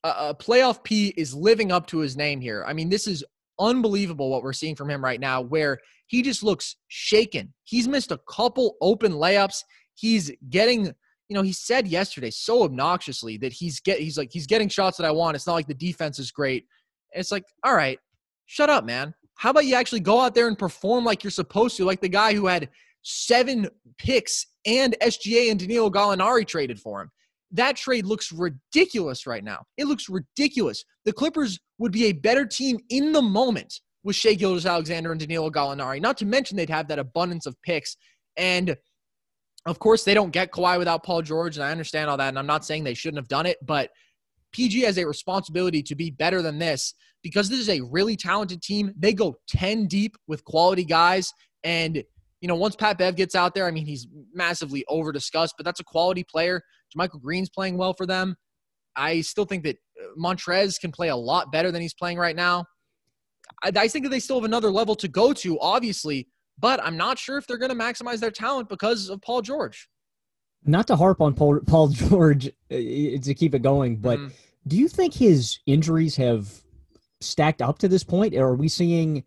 Uh, 0.02 0.34
playoff 0.34 0.82
P 0.82 1.14
is 1.16 1.32
living 1.34 1.70
up 1.70 1.86
to 1.86 1.98
his 1.98 2.16
name 2.16 2.40
here. 2.40 2.64
I 2.66 2.72
mean, 2.72 2.88
this 2.88 3.06
is 3.06 3.22
unbelievable 3.60 4.28
what 4.28 4.42
we're 4.42 4.52
seeing 4.52 4.74
from 4.74 4.90
him 4.90 5.04
right 5.04 5.20
now, 5.20 5.40
where 5.40 5.78
he 6.08 6.20
just 6.20 6.42
looks 6.42 6.74
shaken. 6.88 7.54
He's 7.62 7.86
missed 7.86 8.10
a 8.10 8.18
couple 8.28 8.74
open 8.80 9.12
layups. 9.12 9.62
He's 9.94 10.32
getting, 10.48 10.86
you 10.86 11.36
know, 11.36 11.42
he 11.42 11.52
said 11.52 11.86
yesterday 11.86 12.32
so 12.32 12.64
obnoxiously 12.64 13.36
that 13.36 13.52
he's 13.52 13.78
get 13.78 14.00
he's 14.00 14.18
like 14.18 14.30
he's 14.32 14.48
getting 14.48 14.68
shots 14.68 14.96
that 14.96 15.06
I 15.06 15.12
want. 15.12 15.36
It's 15.36 15.46
not 15.46 15.54
like 15.54 15.68
the 15.68 15.74
defense 15.74 16.18
is 16.18 16.32
great. 16.32 16.66
it's 17.12 17.30
like, 17.30 17.44
all 17.62 17.76
right, 17.76 18.00
shut 18.46 18.68
up, 18.68 18.84
man. 18.84 19.14
How 19.36 19.50
about 19.50 19.66
you 19.66 19.76
actually 19.76 20.00
go 20.00 20.18
out 20.18 20.34
there 20.34 20.48
and 20.48 20.58
perform 20.58 21.04
like 21.04 21.22
you're 21.22 21.30
supposed 21.30 21.76
to, 21.76 21.84
like 21.84 22.00
the 22.00 22.08
guy 22.08 22.34
who 22.34 22.48
had 22.48 22.68
seven 23.02 23.68
picks 23.98 24.46
and 24.66 24.96
SGA 25.02 25.50
and 25.50 25.58
Danilo 25.58 25.90
Gallinari 25.90 26.46
traded 26.46 26.80
for 26.80 27.02
him. 27.02 27.10
That 27.52 27.76
trade 27.76 28.06
looks 28.06 28.30
ridiculous 28.32 29.26
right 29.26 29.42
now. 29.42 29.64
It 29.76 29.86
looks 29.86 30.08
ridiculous. 30.08 30.84
The 31.04 31.12
Clippers 31.12 31.58
would 31.78 31.92
be 31.92 32.06
a 32.06 32.12
better 32.12 32.46
team 32.46 32.78
in 32.90 33.12
the 33.12 33.22
moment 33.22 33.80
with 34.04 34.16
Shai 34.16 34.34
Gilgeous-Alexander 34.34 35.10
and 35.10 35.20
Danilo 35.20 35.50
Gallinari. 35.50 36.00
Not 36.00 36.16
to 36.18 36.26
mention 36.26 36.56
they'd 36.56 36.70
have 36.70 36.88
that 36.88 36.98
abundance 36.98 37.46
of 37.46 37.60
picks. 37.62 37.96
And 38.36 38.76
of 39.66 39.78
course, 39.78 40.04
they 40.04 40.14
don't 40.14 40.30
get 40.30 40.52
Kawhi 40.52 40.78
without 40.78 41.02
Paul 41.02 41.22
George, 41.22 41.56
and 41.56 41.64
I 41.64 41.70
understand 41.70 42.08
all 42.08 42.16
that. 42.16 42.28
And 42.28 42.38
I'm 42.38 42.46
not 42.46 42.64
saying 42.64 42.84
they 42.84 42.94
shouldn't 42.94 43.18
have 43.18 43.28
done 43.28 43.46
it, 43.46 43.58
but 43.62 43.90
PG 44.52 44.80
has 44.82 44.98
a 44.98 45.06
responsibility 45.06 45.82
to 45.82 45.94
be 45.94 46.10
better 46.10 46.42
than 46.42 46.58
this 46.58 46.94
because 47.22 47.48
this 47.48 47.60
is 47.60 47.68
a 47.68 47.80
really 47.82 48.16
talented 48.16 48.62
team. 48.62 48.92
They 48.96 49.12
go 49.12 49.36
10 49.48 49.86
deep 49.86 50.16
with 50.26 50.44
quality 50.44 50.84
guys. 50.84 51.32
And, 51.62 52.02
you 52.40 52.48
know, 52.48 52.54
once 52.54 52.74
Pat 52.74 52.98
Bev 52.98 53.16
gets 53.16 53.34
out 53.34 53.54
there, 53.54 53.66
I 53.66 53.70
mean, 53.70 53.86
he's 53.86 54.06
massively 54.32 54.84
over 54.88 55.12
discussed, 55.12 55.54
but 55.56 55.64
that's 55.64 55.80
a 55.80 55.84
quality 55.84 56.24
player. 56.24 56.62
JaMychal 56.96 57.20
Green's 57.20 57.50
playing 57.50 57.76
well 57.76 57.92
for 57.92 58.06
them. 58.06 58.36
I 58.96 59.20
still 59.20 59.44
think 59.44 59.62
that 59.64 59.76
uh, 60.00 60.06
Montrezl 60.18 60.80
can 60.80 60.90
play 60.90 61.08
a 61.08 61.16
lot 61.16 61.52
better 61.52 61.70
than 61.70 61.82
he's 61.82 61.94
playing 61.94 62.18
right 62.18 62.34
now. 62.34 62.64
I, 63.62 63.72
I 63.76 63.88
think 63.88 64.04
that 64.04 64.10
they 64.10 64.20
still 64.20 64.36
have 64.36 64.44
another 64.44 64.70
level 64.70 64.94
to 64.96 65.08
go 65.08 65.32
to, 65.34 65.58
obviously, 65.60 66.28
but 66.58 66.82
I'm 66.82 66.96
not 66.96 67.18
sure 67.18 67.38
if 67.38 67.46
they're 67.46 67.58
going 67.58 67.70
to 67.70 67.76
maximize 67.76 68.20
their 68.20 68.30
talent 68.30 68.68
because 68.68 69.08
of 69.10 69.20
Paul 69.22 69.42
George. 69.42 69.88
Not 70.64 70.86
to 70.88 70.96
harp 70.96 71.20
on 71.20 71.34
Paul, 71.34 71.60
Paul 71.66 71.88
George 71.88 72.48
uh, 72.48 72.50
to 72.70 73.34
keep 73.36 73.54
it 73.54 73.62
going, 73.62 73.96
but 73.96 74.18
mm. 74.18 74.32
do 74.66 74.76
you 74.76 74.88
think 74.88 75.14
his 75.14 75.58
injuries 75.66 76.16
have 76.16 76.50
stacked 77.20 77.62
up 77.62 77.78
to 77.78 77.88
this 77.88 78.04
point? 78.04 78.34
Or 78.34 78.48
are 78.48 78.56
we 78.56 78.68
seeing 78.68 79.24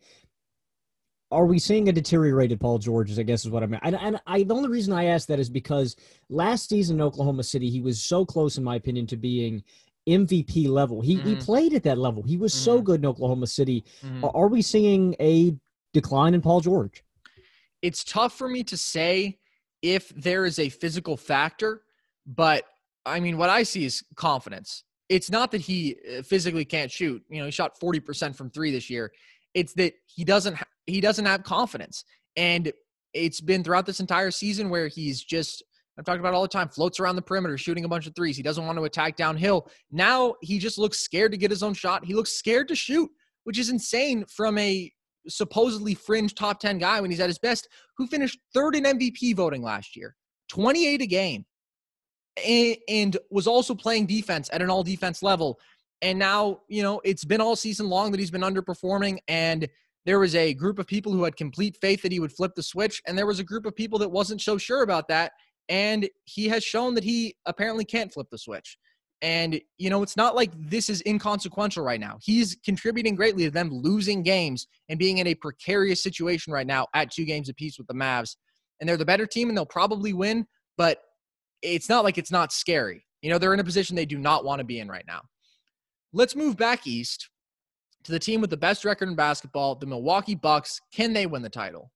are 1.34 1.46
we 1.46 1.60
seeing 1.60 1.90
a 1.90 1.92
deteriorated 1.92 2.60
Paul 2.60 2.78
George? 2.78 3.18
I 3.18 3.24
guess 3.24 3.44
is 3.44 3.52
what 3.52 3.64
I 3.64 3.66
mean. 3.66 3.80
And, 3.84 3.96
and 3.96 4.22
I, 4.28 4.44
the 4.44 4.54
only 4.54 4.70
reason 4.70 4.94
I 4.94 5.06
ask 5.06 5.28
that 5.28 5.40
is 5.40 5.50
because 5.50 5.96
last 6.30 6.70
season 6.70 6.98
in 6.98 7.02
Oklahoma 7.02 7.44
City, 7.44 7.70
he 7.70 7.82
was 7.82 8.02
so 8.02 8.26
close, 8.26 8.58
in 8.58 8.64
my 8.64 8.76
opinion, 8.76 9.08
to 9.08 9.18
being 9.18 9.64
MVP 10.08 10.68
level. 10.68 11.02
He 11.02 11.18
mm-hmm. 11.18 11.30
he 11.30 11.36
played 11.36 11.74
at 11.74 11.84
that 11.84 11.98
level. 11.98 12.24
He 12.24 12.38
was 12.38 12.54
mm-hmm. 12.54 12.66
so 12.66 12.82
good 12.82 13.00
in 13.02 13.06
Oklahoma 13.06 13.48
City. 13.48 13.84
Mm-hmm. 14.06 14.26
Are, 14.26 14.32
are 14.36 14.48
we 14.48 14.62
seeing 14.62 15.16
a 15.20 15.56
decline 15.94 16.34
in 16.34 16.42
Paul 16.42 16.62
George? 16.62 17.04
It's 17.82 18.04
tough 18.04 18.38
for 18.38 18.48
me 18.48 18.64
to 18.66 18.78
say 18.78 19.40
if 19.82 20.10
there 20.10 20.46
is 20.46 20.60
a 20.60 20.70
physical 20.70 21.18
factor, 21.18 21.82
but 22.26 22.64
I 23.06 23.20
mean, 23.20 23.38
what 23.38 23.50
I 23.50 23.64
see 23.64 23.86
is 23.86 24.04
confidence. 24.16 24.84
It's 25.10 25.30
not 25.30 25.52
that 25.52 25.62
he 25.62 25.98
uh, 26.18 26.22
physically 26.24 26.66
can't 26.66 26.90
shoot. 26.90 27.22
You 27.30 27.40
know, 27.40 27.46
he 27.46 27.52
shot 27.52 27.80
40% 27.80 28.36
from 28.36 28.50
three 28.50 28.72
this 28.72 28.90
year. 28.90 29.12
It's 29.54 29.74
that 29.74 29.94
he 30.06 30.24
doesn't 30.24 30.58
he 30.86 31.02
doesn't 31.02 31.26
have 31.26 31.44
confidence. 31.44 32.04
And 32.36 32.72
it's 33.14 33.42
been 33.42 33.64
throughout 33.64 33.86
this 33.86 34.00
entire 34.00 34.32
season 34.32 34.70
where 34.70 34.88
he's 34.88 35.24
just 35.24 35.64
I've 35.98 36.06
talked 36.06 36.20
about 36.20 36.34
all 36.34 36.42
the 36.42 36.48
time, 36.48 36.70
floats 36.70 37.00
around 37.00 37.18
the 37.18 37.22
perimeter, 37.22 37.58
shooting 37.58 37.86
a 37.86 37.88
bunch 37.88 38.08
of 38.08 38.16
threes. 38.16 38.36
He 38.36 38.42
doesn't 38.42 38.66
want 38.66 38.78
to 38.80 38.84
attack 38.86 39.16
downhill. 39.16 39.70
Now 39.92 40.34
he 40.42 40.58
just 40.58 40.80
looks 40.80 41.00
scared 41.00 41.32
to 41.34 41.38
get 41.38 41.52
his 41.52 41.62
own 41.62 41.76
shot. 41.76 42.04
He 42.04 42.16
looks 42.16 42.34
scared 42.34 42.68
to 42.70 42.76
shoot, 42.76 43.10
which 43.44 43.60
is 43.60 43.70
insane 43.70 44.26
from 44.26 44.58
a 44.58 44.92
supposedly 45.28 45.94
fringe 45.94 46.34
top 46.36 46.60
10 46.60 46.80
guy 46.80 47.00
when 47.00 47.12
he's 47.12 47.20
at 47.20 47.30
his 47.30 47.38
best, 47.38 47.68
who 47.98 48.08
finished 48.08 48.40
third 48.54 48.76
in 48.76 48.84
MVP 48.84 49.36
voting 49.36 49.62
last 49.62 49.96
year, 49.96 50.16
28 50.50 51.02
a 51.02 51.06
game, 51.06 51.46
and 52.90 53.18
was 53.30 53.48
also 53.48 53.76
playing 53.76 54.08
defense 54.08 54.50
at 54.52 54.62
an 54.62 54.70
all 54.70 54.84
defense 54.84 55.22
level. 55.22 55.60
And 56.04 56.20
now, 56.20 56.60
you 56.68 56.84
know, 56.84 57.02
it's 57.06 57.24
been 57.24 57.40
all 57.40 57.56
season 57.56 57.88
long 57.90 58.12
that 58.12 58.20
he's 58.20 58.30
been 58.30 58.42
underperforming. 58.42 59.20
And 59.30 59.68
there 60.06 60.20
was 60.20 60.36
a 60.36 60.54
group 60.54 60.78
of 60.78 60.86
people 60.86 61.14
who 61.14 61.24
had 61.24 61.38
complete 61.38 61.78
faith 61.80 62.02
that 62.02 62.12
he 62.12 62.20
would 62.20 62.34
flip 62.34 62.56
the 62.56 62.62
switch. 62.62 63.02
And 63.08 63.18
there 63.18 63.26
was 63.26 63.40
a 63.40 63.44
group 63.44 63.66
of 63.66 63.74
people 63.74 63.98
that 64.00 64.10
wasn't 64.10 64.42
so 64.42 64.58
sure 64.58 64.84
about 64.84 65.08
that. 65.08 65.32
And 65.70 66.10
he 66.26 66.50
has 66.50 66.62
shown 66.62 66.94
that 66.96 67.06
he 67.06 67.38
apparently 67.46 67.86
can't 67.86 68.14
flip 68.14 68.28
the 68.30 68.38
switch. 68.38 68.78
And, 69.22 69.62
you 69.78 69.90
know, 69.90 70.04
it's 70.04 70.18
not 70.18 70.36
like 70.36 70.52
this 70.58 70.90
is 70.90 71.02
inconsequential 71.06 71.86
right 71.86 72.02
now. 72.02 72.18
He's 72.22 72.58
contributing 72.66 73.16
greatly 73.16 73.46
to 73.46 73.52
them 73.52 73.70
losing 73.72 74.24
games 74.24 74.68
and 74.90 75.00
being 75.00 75.20
in 75.20 75.28
a 75.28 75.36
precarious 75.36 76.04
situation 76.04 76.52
right 76.52 76.68
now 76.68 76.88
at 76.94 77.12
two 77.12 77.24
games 77.24 77.48
apiece 77.48 77.78
with 77.78 77.88
the 77.88 77.94
Mavs. 77.94 78.36
And 78.82 78.90
they're 78.90 78.98
the 78.98 79.06
better 79.06 79.26
team 79.26 79.48
and 79.48 79.58
they'll 79.58 79.66
probably 79.66 80.12
win, 80.12 80.46
but 80.78 81.00
it's 81.62 81.88
not 81.88 82.04
like 82.04 82.18
it's 82.18 82.32
not 82.32 82.52
scary. 82.52 83.06
You 83.22 83.30
know, 83.30 83.38
they're 83.38 83.54
in 83.54 83.62
a 83.62 83.64
position 83.64 83.96
they 83.96 84.06
do 84.06 84.18
not 84.18 84.44
want 84.44 84.60
to 84.60 84.66
be 84.66 84.80
in 84.80 84.90
right 84.90 85.06
now. 85.08 85.22
Let's 86.14 86.36
move 86.36 86.56
back 86.56 86.86
east 86.86 87.30
to 88.04 88.12
the 88.12 88.20
team 88.20 88.40
with 88.40 88.52
the 88.52 88.58
best 88.58 88.86
record 88.86 89.10
in 89.10 89.16
basketball, 89.16 89.76
the 89.76 89.88
Milwaukee 89.88 90.36
Bucks. 90.36 90.80
Can 90.94 91.14
they 91.14 91.26
win 91.26 91.42
the 91.42 91.50
title? 91.50 91.92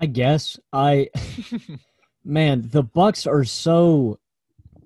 I 0.00 0.06
guess. 0.06 0.58
I 0.72 1.08
man, 2.24 2.68
the 2.68 2.82
Bucks 2.82 3.26
are 3.26 3.44
so 3.44 4.18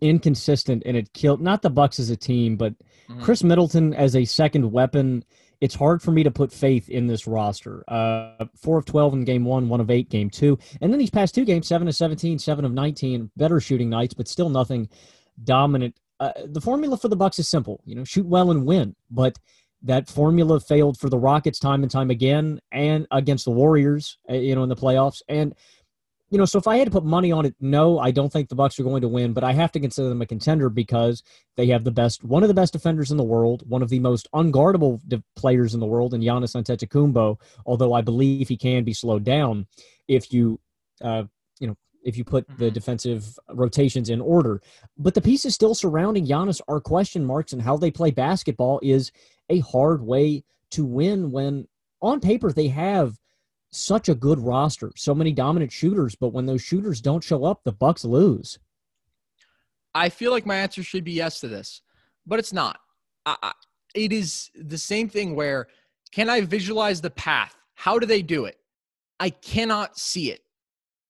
inconsistent 0.01 0.82
and 0.86 0.97
it 0.97 1.12
killed 1.14 1.41
not 1.41 1.62
the 1.62 1.70
Bucks 1.70 1.99
as 1.99 2.11
a 2.11 2.16
team, 2.16 2.57
but 2.57 2.74
mm-hmm. 3.09 3.22
Khris 3.22 3.43
Middleton 3.43 3.95
as 3.95 4.14
a 4.14 4.24
second 4.24 4.70
weapon. 4.70 5.24
It's 5.61 5.74
hard 5.74 6.03
for 6.03 6.12
me 6.12 6.22
to 6.22 6.30
put 6.30 6.53
faith 6.53 6.89
in 6.89 7.09
this 7.09 7.26
roster. 7.26 7.82
Uh, 7.89 8.45
four 8.55 8.78
of 8.78 8.84
twelve 8.84 9.12
in 9.14 9.24
game 9.24 9.45
one, 9.45 9.68
one 9.68 9.80
of 9.80 9.91
eight 9.91 10.09
game 10.09 10.30
two, 10.30 10.57
and 10.80 10.93
then 10.93 11.01
these 11.01 11.11
past 11.11 11.34
two 11.34 11.45
games, 11.45 11.66
seven 11.66 11.89
of 11.89 11.97
17, 11.97 12.39
seven 12.39 12.64
of 12.64 12.72
nineteen, 12.72 13.28
better 13.36 13.59
shooting 13.59 13.91
nights, 13.91 14.14
but 14.14 14.28
still 14.28 14.51
nothing 14.51 14.89
dominant. 15.43 15.97
Uh, 16.21 16.33
the 16.45 16.61
formula 16.61 16.97
for 16.97 17.09
the 17.09 17.16
Bucks 17.16 17.39
is 17.39 17.49
simple. 17.49 17.81
You 17.85 17.95
know, 17.95 18.05
shoot 18.05 18.27
well 18.27 18.51
and 18.51 18.66
win, 18.66 18.97
but 19.11 19.39
that 19.83 20.09
formula 20.09 20.59
failed 20.59 20.99
for 20.99 21.09
the 21.09 21.19
Rockets 21.19 21.59
time 21.59 21.83
and 21.83 21.91
time 21.91 22.11
again, 22.11 22.61
and 22.73 23.07
against 23.11 23.45
the 23.45 23.53
Warriors, 23.53 24.19
uh, 24.29 24.35
you 24.35 24.55
know, 24.55 24.64
in 24.64 24.69
the 24.69 24.77
playoffs, 24.77 25.23
and 25.29 25.55
you 26.31 26.37
know, 26.37 26.45
so 26.45 26.59
if 26.59 26.66
I 26.66 26.77
had 26.77 26.85
to 26.85 26.91
put 26.91 27.05
money 27.05 27.33
on 27.33 27.47
it, 27.47 27.55
no, 27.59 27.99
I 27.99 28.11
don't 28.11 28.31
think 28.31 28.49
the 28.49 28.55
Bucks 28.55 28.79
are 28.79 28.83
going 28.83 29.01
to 29.01 29.09
win, 29.09 29.33
but 29.33 29.45
I 29.45 29.53
have 29.53 29.73
to 29.73 29.81
consider 29.81 30.11
them 30.11 30.21
a 30.21 30.27
contender 30.27 30.69
because 30.69 31.23
they 31.57 31.66
have 31.69 31.85
the 31.85 31.91
best, 31.91 32.23
one 32.23 32.43
of 32.43 32.49
the 32.49 32.55
best 32.55 32.75
defenders 32.75 33.11
in 33.11 33.16
the 33.16 33.25
world, 33.25 33.62
one 33.66 33.83
of 33.83 33.89
the 33.89 33.99
most 33.99 34.29
unguardable 34.35 35.01
de- 35.09 35.23
players 35.37 35.73
in 35.73 35.81
the 35.81 35.87
world, 35.87 36.12
in 36.12 36.21
Giannis 36.21 36.55
Antetokounmpo. 36.55 37.41
Although 37.64 37.95
I 37.95 38.03
believe 38.03 38.49
he 38.49 38.59
can 38.59 38.85
be 38.85 38.93
slowed 38.93 39.25
down 39.25 39.66
if 40.07 40.31
you, 40.31 40.61
uh, 41.01 41.25
you 41.61 41.69
know, 41.69 41.77
if 42.09 42.17
you 42.17 42.25
put 42.25 42.49
the 42.49 42.55
mm-hmm. 42.55 42.75
defensive 42.75 43.39
rotations 43.51 44.09
in 44.09 44.21
order. 44.21 44.63
But 44.97 45.15
the 45.15 45.21
pieces 45.21 45.55
still 45.55 45.75
surrounding 45.75 46.27
Giannis 46.27 46.63
are 46.67 46.81
question 46.81 47.25
marks, 47.25 47.53
and 47.53 47.61
how 47.61 47.77
they 47.77 47.91
play 47.91 48.11
basketball 48.11 48.81
is 48.83 49.13
a 49.51 49.61
hard 49.61 50.03
way 50.03 50.43
to 50.71 50.85
win 50.85 51.31
when 51.31 51.69
on 52.01 52.21
paper 52.21 52.51
they 52.51 52.69
have 52.69 53.19
such 53.71 54.09
a 54.09 54.15
good 54.15 54.41
roster, 54.41 54.91
so 54.97 55.15
many 55.15 55.33
dominant 55.33 55.71
shooters, 55.71 56.15
but 56.15 56.33
when 56.33 56.47
those 56.47 56.63
shooters 56.63 57.03
don't 57.03 57.23
show 57.23 57.45
up, 57.45 57.63
the 57.65 57.73
Bucks 57.73 58.05
lose. 58.05 58.59
I 59.95 60.09
feel 60.09 60.33
like 60.33 60.47
my 60.47 60.57
answer 60.57 60.83
should 60.83 61.05
be 61.05 61.13
yes 61.13 61.41
to 61.41 61.49
this, 61.49 61.83
but 62.27 62.39
it's 62.39 62.55
not. 62.55 62.79
I, 63.27 63.37
I, 63.43 63.53
it 63.95 64.13
is 64.15 64.51
the 64.55 64.79
same 64.79 65.11
thing 65.11 65.35
where 65.35 65.67
can 66.11 66.31
I 66.31 66.41
visualize 66.41 67.03
the 67.03 67.11
path? 67.11 67.55
How 67.75 67.99
do 67.99 68.07
they 68.07 68.23
do 68.23 68.47
it? 68.47 68.57
I 69.21 69.29
cannot 69.31 69.99
see 69.99 70.31
it. 70.31 70.41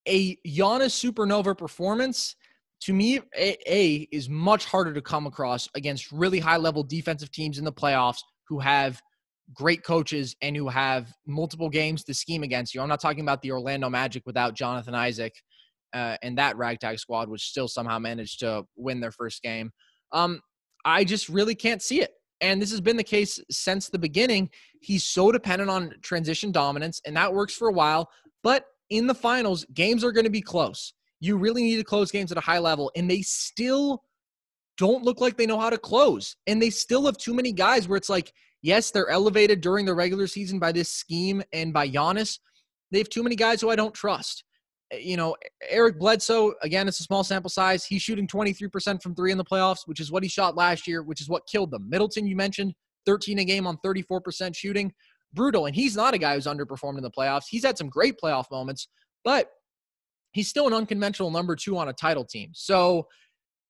A 0.08 0.36
Giannis 0.46 0.96
supernova 0.96 1.56
performance 1.56 2.34
to 2.82 2.92
me, 2.92 3.20
a, 3.36 3.56
a 3.66 4.08
is 4.12 4.28
much 4.28 4.64
harder 4.64 4.92
to 4.94 5.02
come 5.02 5.26
across 5.26 5.68
against 5.74 6.12
really 6.12 6.38
high 6.38 6.56
level 6.56 6.82
defensive 6.82 7.30
teams 7.30 7.58
in 7.58 7.64
the 7.64 7.72
playoffs 7.72 8.20
who 8.48 8.58
have 8.60 9.00
great 9.52 9.82
coaches 9.82 10.36
and 10.42 10.56
who 10.56 10.68
have 10.68 11.12
multiple 11.26 11.68
games 11.68 12.04
to 12.04 12.14
scheme 12.14 12.42
against 12.42 12.74
you. 12.74 12.80
I'm 12.80 12.88
not 12.88 13.00
talking 13.00 13.22
about 13.22 13.42
the 13.42 13.50
Orlando 13.50 13.88
Magic 13.88 14.22
without 14.26 14.54
Jonathan 14.54 14.94
Isaac 14.94 15.34
uh, 15.94 16.16
and 16.22 16.38
that 16.38 16.56
ragtag 16.56 16.98
squad, 16.98 17.28
which 17.28 17.42
still 17.42 17.66
somehow 17.66 17.98
managed 17.98 18.40
to 18.40 18.64
win 18.76 19.00
their 19.00 19.10
first 19.10 19.42
game. 19.42 19.72
Um, 20.12 20.40
I 20.84 21.04
just 21.04 21.28
really 21.28 21.54
can't 21.54 21.82
see 21.82 22.00
it. 22.00 22.12
And 22.40 22.62
this 22.62 22.70
has 22.70 22.80
been 22.80 22.96
the 22.96 23.02
case 23.02 23.40
since 23.50 23.88
the 23.88 23.98
beginning. 23.98 24.50
He's 24.80 25.02
so 25.02 25.32
dependent 25.32 25.70
on 25.70 25.94
transition 26.02 26.52
dominance, 26.52 27.00
and 27.04 27.16
that 27.16 27.32
works 27.32 27.54
for 27.54 27.68
a 27.68 27.72
while. 27.72 28.08
But 28.44 28.66
in 28.90 29.06
the 29.06 29.14
finals, 29.14 29.64
games 29.74 30.04
are 30.04 30.12
going 30.12 30.24
to 30.24 30.30
be 30.30 30.40
close. 30.40 30.94
You 31.20 31.36
really 31.36 31.62
need 31.62 31.76
to 31.76 31.84
close 31.84 32.10
games 32.10 32.30
at 32.32 32.38
a 32.38 32.42
high 32.42 32.58
level, 32.58 32.90
and 32.96 33.10
they 33.10 33.22
still 33.22 34.02
don't 34.76 35.02
look 35.02 35.20
like 35.20 35.36
they 35.36 35.46
know 35.46 35.58
how 35.58 35.70
to 35.70 35.78
close. 35.78 36.36
And 36.46 36.62
they 36.62 36.70
still 36.70 37.04
have 37.06 37.16
too 37.16 37.34
many 37.34 37.52
guys 37.52 37.88
where 37.88 37.96
it's 37.96 38.08
like, 38.08 38.32
Yes, 38.62 38.90
they're 38.90 39.08
elevated 39.08 39.60
during 39.60 39.86
the 39.86 39.94
regular 39.94 40.26
season 40.26 40.58
by 40.58 40.72
this 40.72 40.88
scheme 40.88 41.42
and 41.52 41.72
by 41.72 41.88
Giannis. 41.88 42.38
They 42.90 42.98
have 42.98 43.08
too 43.08 43.22
many 43.22 43.36
guys 43.36 43.60
who 43.60 43.70
I 43.70 43.76
don't 43.76 43.94
trust. 43.94 44.44
Eh, 44.92 44.98
you 44.98 45.16
know, 45.16 45.36
Eric 45.68 45.98
Bledsoe, 45.98 46.54
again, 46.62 46.88
it's 46.88 47.00
a 47.00 47.04
small 47.04 47.22
sample 47.22 47.50
size. 47.50 47.84
He's 47.84 48.02
shooting 48.02 48.26
23% 48.26 49.02
from 49.02 49.14
three 49.14 49.30
in 49.30 49.38
the 49.38 49.44
playoffs, 49.44 49.86
which 49.86 50.00
is 50.00 50.10
what 50.10 50.22
he 50.22 50.28
shot 50.28 50.56
last 50.56 50.88
year, 50.88 51.02
which 51.02 51.20
is 51.20 51.28
what 51.28 51.46
killed 51.46 51.70
them. 51.70 51.88
Middleton, 51.88 52.26
you 52.26 52.34
mentioned, 52.34 52.74
13 53.06 53.38
a 53.38 53.44
game 53.44 53.66
on 53.66 53.78
34% 53.84 54.56
shooting. 54.56 54.92
Brutal. 55.32 55.66
And 55.66 55.74
he's 55.74 55.96
not 55.96 56.14
a 56.14 56.18
guy 56.18 56.34
who's 56.34 56.46
underperformed 56.46 56.96
in 56.96 57.02
the 57.02 57.10
playoffs. 57.10 57.44
He's 57.48 57.64
had 57.64 57.76
some 57.76 57.88
great 57.88 58.16
playoff 58.22 58.50
moments, 58.50 58.88
but 59.24 59.50
he's 60.32 60.48
still 60.48 60.66
an 60.66 60.72
unconventional 60.72 61.30
number 61.30 61.56
two 61.56 61.76
on 61.76 61.88
a 61.88 61.92
title 61.92 62.24
team. 62.24 62.50
So 62.54 63.06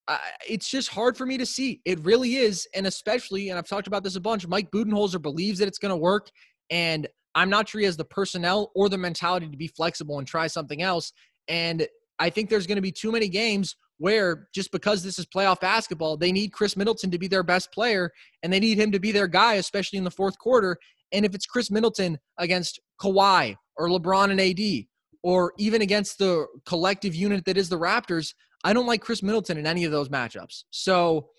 I, 0.07 0.19
it's 0.49 0.71
just 0.71 0.89
hard 0.89 1.17
for 1.17 1.27
me 1.27 1.39
to 1.39 1.47
see. 1.47 1.81
It 1.85 2.05
really 2.05 2.37
is. 2.37 2.67
And 2.75 2.87
especially, 2.87 3.51
and 3.51 3.59
I've 3.59 3.69
talked 3.69 3.87
about 3.87 4.05
this 4.05 4.17
a 4.17 4.21
bunch, 4.21 4.47
Mike 4.47 4.71
Budenholzer 4.71 5.21
believes 5.21 5.59
that 5.59 5.69
it's 5.69 5.79
going 5.79 5.91
to 5.91 5.97
work. 5.97 6.29
And 6.71 7.09
I'm 7.35 7.51
not 7.51 7.69
sure 7.69 7.81
he 7.81 7.85
has 7.87 7.97
the 7.97 8.05
personnel 8.05 8.73
or 8.75 8.89
the 8.89 8.99
mentality 8.99 9.49
to 9.49 9.57
be 9.57 9.69
flexible 9.69 10.19
and 10.19 10.27
try 10.27 10.47
something 10.47 10.83
else. 10.83 11.13
And 11.47 11.87
I 12.19 12.31
think 12.31 12.51
there's 12.51 12.67
going 12.67 12.77
to 12.77 12.83
be 12.83 12.93
too 12.93 13.13
many 13.13 13.29
games 13.29 13.77
where 13.99 14.49
just 14.55 14.73
because 14.73 15.03
this 15.03 15.19
is 15.19 15.27
playoff 15.27 15.61
basketball, 15.61 16.17
they 16.17 16.33
need 16.33 16.53
Khris 16.53 16.77
Middleton 16.77 17.11
to 17.11 17.19
be 17.19 17.29
their 17.29 17.43
best 17.43 17.73
player 17.73 18.11
and 18.43 18.53
they 18.53 18.61
need 18.61 18.79
him 18.79 18.93
to 18.93 19.01
be 19.01 19.13
their 19.13 19.27
guy, 19.27 19.55
especially 19.55 19.99
in 19.99 20.05
the 20.05 20.11
fourth 20.11 20.39
quarter. 20.39 20.79
And 21.13 21.25
if 21.25 21.35
it's 21.35 21.47
Khris 21.47 21.71
Middleton 21.71 22.19
against 22.39 22.81
Kawhi 23.01 23.57
or 23.77 23.89
LeBron 23.89 24.31
and 24.31 24.41
AD, 24.41 24.87
or 25.23 25.53
even 25.59 25.83
against 25.83 26.19
the 26.19 26.47
collective 26.65 27.15
unit 27.15 27.45
that 27.45 27.57
is 27.57 27.69
the 27.69 27.79
Raptors, 27.79 28.35
I 28.65 28.73
don't 28.73 28.87
like 28.87 29.03
Khris 29.03 29.23
Middleton 29.23 29.59
in 29.59 29.67
any 29.67 29.85
of 29.85 29.93
those 29.93 30.09
matchups. 30.09 30.65
So 30.71 31.31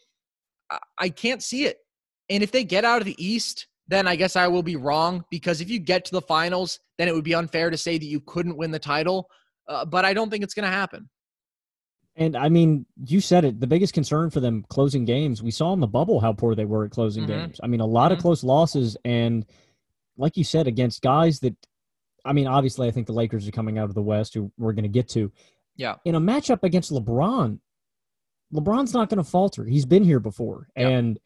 I 0.98 1.10
can't 1.10 1.42
see 1.42 1.66
it. 1.66 1.78
And 2.30 2.44
if 2.44 2.52
they 2.52 2.64
get 2.64 2.86
out 2.86 3.02
of 3.02 3.06
the 3.06 3.16
East, 3.24 3.68
then 3.88 4.08
I 4.08 4.16
guess 4.16 4.36
I 4.36 4.48
will 4.48 4.62
be 4.62 4.76
wrong 4.76 5.24
because 5.32 5.62
if 5.62 5.70
you 5.70 5.80
get 5.80 6.06
to 6.06 6.12
the 6.12 6.22
finals, 6.22 6.80
then 6.98 7.08
it 7.08 7.16
would 7.16 7.24
be 7.24 7.34
unfair 7.34 7.72
to 7.72 7.78
say 7.78 7.98
that 7.98 8.06
you 8.06 8.20
couldn't 8.22 8.58
win 8.58 8.72
the 8.72 8.80
title. 8.80 9.28
Uh, 9.68 9.86
but 9.86 10.06
I 10.06 10.14
don't 10.14 10.30
think 10.30 10.44
it's 10.44 10.54
going 10.54 10.70
to 10.70 10.76
happen. 10.76 11.10
And 12.20 12.36
I 12.36 12.50
mean, 12.50 12.86
you 13.06 13.22
said 13.22 13.46
it. 13.46 13.62
The 13.62 13.66
biggest 13.66 13.94
concern 13.94 14.30
for 14.30 14.42
them 14.42 14.66
closing 14.68 15.06
games, 15.06 15.42
we 15.42 15.52
saw 15.52 15.72
in 15.72 15.80
the 15.80 15.88
bubble 15.88 16.20
how 16.20 16.34
poor 16.34 16.54
they 16.54 16.66
were 16.66 16.84
at 16.84 16.92
closing 16.92 17.24
mm-hmm. 17.24 17.32
games. 17.32 17.62
I 17.64 17.68
mean, 17.68 17.80
a 17.80 17.86
lot 17.86 18.12
mm-hmm. 18.12 18.18
of 18.18 18.22
close 18.22 18.44
losses. 18.44 18.98
And 19.06 19.46
like 20.18 20.36
you 20.36 20.44
said, 20.44 20.68
against 20.68 21.02
guys 21.02 21.40
that, 21.40 21.56
I 22.26 22.34
mean, 22.34 22.46
obviously, 22.46 22.90
I 22.90 22.92
think 22.92 23.08
the 23.08 23.14
Lakers 23.14 23.48
are 23.48 23.52
coming 23.52 23.78
out 23.78 23.88
of 23.88 23.96
the 23.96 24.02
West, 24.02 24.34
who 24.34 24.52
we're 24.58 24.74
going 24.74 24.84
to 24.84 24.90
get 24.90 25.08
to. 25.10 25.32
Yeah. 25.78 25.96
In 26.04 26.16
a 26.16 26.20
matchup 26.20 26.64
against 26.64 26.92
LeBron, 26.92 27.58
LeBron's 28.54 28.94
not 28.94 29.10
going 29.10 29.24
to 29.24 29.30
falter. 29.30 29.64
He's 29.64 29.86
been 29.86 30.04
here 30.04 30.20
before. 30.20 30.68
Yeah. 30.76 30.90
And 30.90 31.20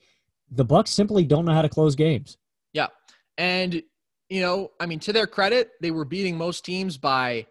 the 0.51 0.63
Bucks 0.63 0.91
simply 0.91 1.25
don't 1.25 1.45
know 1.45 1.53
how 1.53 1.63
to 1.63 1.69
close 1.69 1.95
games. 1.95 2.37
Yeah. 2.71 2.87
And, 3.39 3.81
you 4.29 4.41
know, 4.41 4.69
I 4.79 4.85
mean, 4.85 4.99
to 4.99 5.13
their 5.13 5.25
credit, 5.25 5.71
they 5.81 5.89
were 5.89 6.05
beating 6.05 6.37
most 6.37 6.63
teams 6.63 6.97
by 6.99 7.47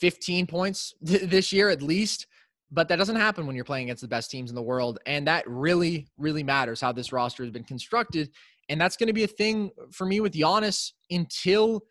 15 0.00 0.48
points 0.48 0.94
th- 1.06 1.22
this 1.30 1.52
year 1.52 1.68
at 1.68 1.80
least. 1.80 2.26
But 2.72 2.88
that 2.88 2.96
doesn't 2.96 3.16
happen 3.16 3.46
when 3.46 3.54
you're 3.54 3.66
playing 3.66 3.84
against 3.84 4.00
the 4.00 4.08
best 4.08 4.30
teams 4.30 4.50
in 4.50 4.56
the 4.56 4.62
world. 4.62 4.98
And 5.04 5.26
that 5.26 5.44
really, 5.46 6.08
really 6.16 6.42
matters 6.42 6.80
how 6.80 6.90
this 6.90 7.12
roster 7.12 7.42
has 7.42 7.52
been 7.52 7.64
constructed. 7.64 8.30
And 8.70 8.80
that's 8.80 8.96
going 8.96 9.08
to 9.08 9.12
be 9.12 9.24
a 9.24 9.28
thing 9.28 9.70
for 9.92 10.06
me 10.06 10.20
with 10.20 10.32
Giannis 10.32 10.92
until 11.10 11.82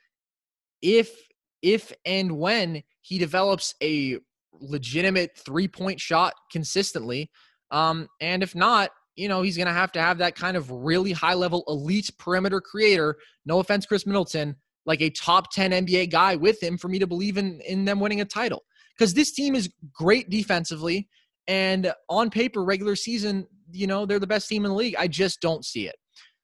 if 0.82 1.16
if 1.62 1.94
and 2.06 2.40
when 2.40 2.82
he 3.02 3.20
develops 3.20 3.76
a 3.84 4.18
legitimate 4.54 5.38
three 5.38 5.68
point 5.68 6.00
shot 6.00 6.34
consistently. 6.52 7.30
Um, 7.70 8.08
and 8.20 8.42
if 8.42 8.56
not, 8.56 8.90
you 9.16 9.28
know, 9.28 9.44
he's 9.44 9.58
going 9.58 9.68
to 9.68 9.74
have 9.74 9.92
to 9.92 10.02
have 10.02 10.18
that 10.18 10.36
kind 10.36 10.58
of 10.58 10.72
really 10.72 11.12
high 11.12 11.36
level 11.36 11.64
elite 11.68 12.10
perimeter 12.18 12.60
creator. 12.60 13.18
No 13.46 13.60
offense, 13.60 13.86
Khris 13.86 14.08
Middleton, 14.08 14.56
like 14.88 15.02
a 15.02 15.12
top 15.12 15.52
10 15.52 15.86
NBA 15.86 16.10
guy 16.10 16.36
with 16.36 16.62
him 16.64 16.78
for 16.78 16.88
me 16.88 16.98
to 16.98 17.06
believe 17.06 17.38
in, 17.38 17.62
in 17.62 17.86
them 17.86 18.00
winning 18.00 18.22
a 18.22 18.26
title 18.26 18.64
because 19.02 19.16
this 19.16 19.32
team 19.32 19.56
is 19.56 19.68
great 19.92 20.30
defensively 20.30 21.10
and 21.48 21.92
on 22.08 22.30
paper 22.30 22.64
regular 22.64 22.96
season 22.96 23.48
you 23.72 23.88
know 23.88 24.06
they're 24.06 24.20
the 24.20 24.28
best 24.28 24.48
team 24.48 24.64
in 24.64 24.70
the 24.70 24.76
league. 24.76 24.96
I 24.96 25.08
just 25.08 25.42
don't 25.42 25.66
see 25.66 25.88
it. 25.88 25.96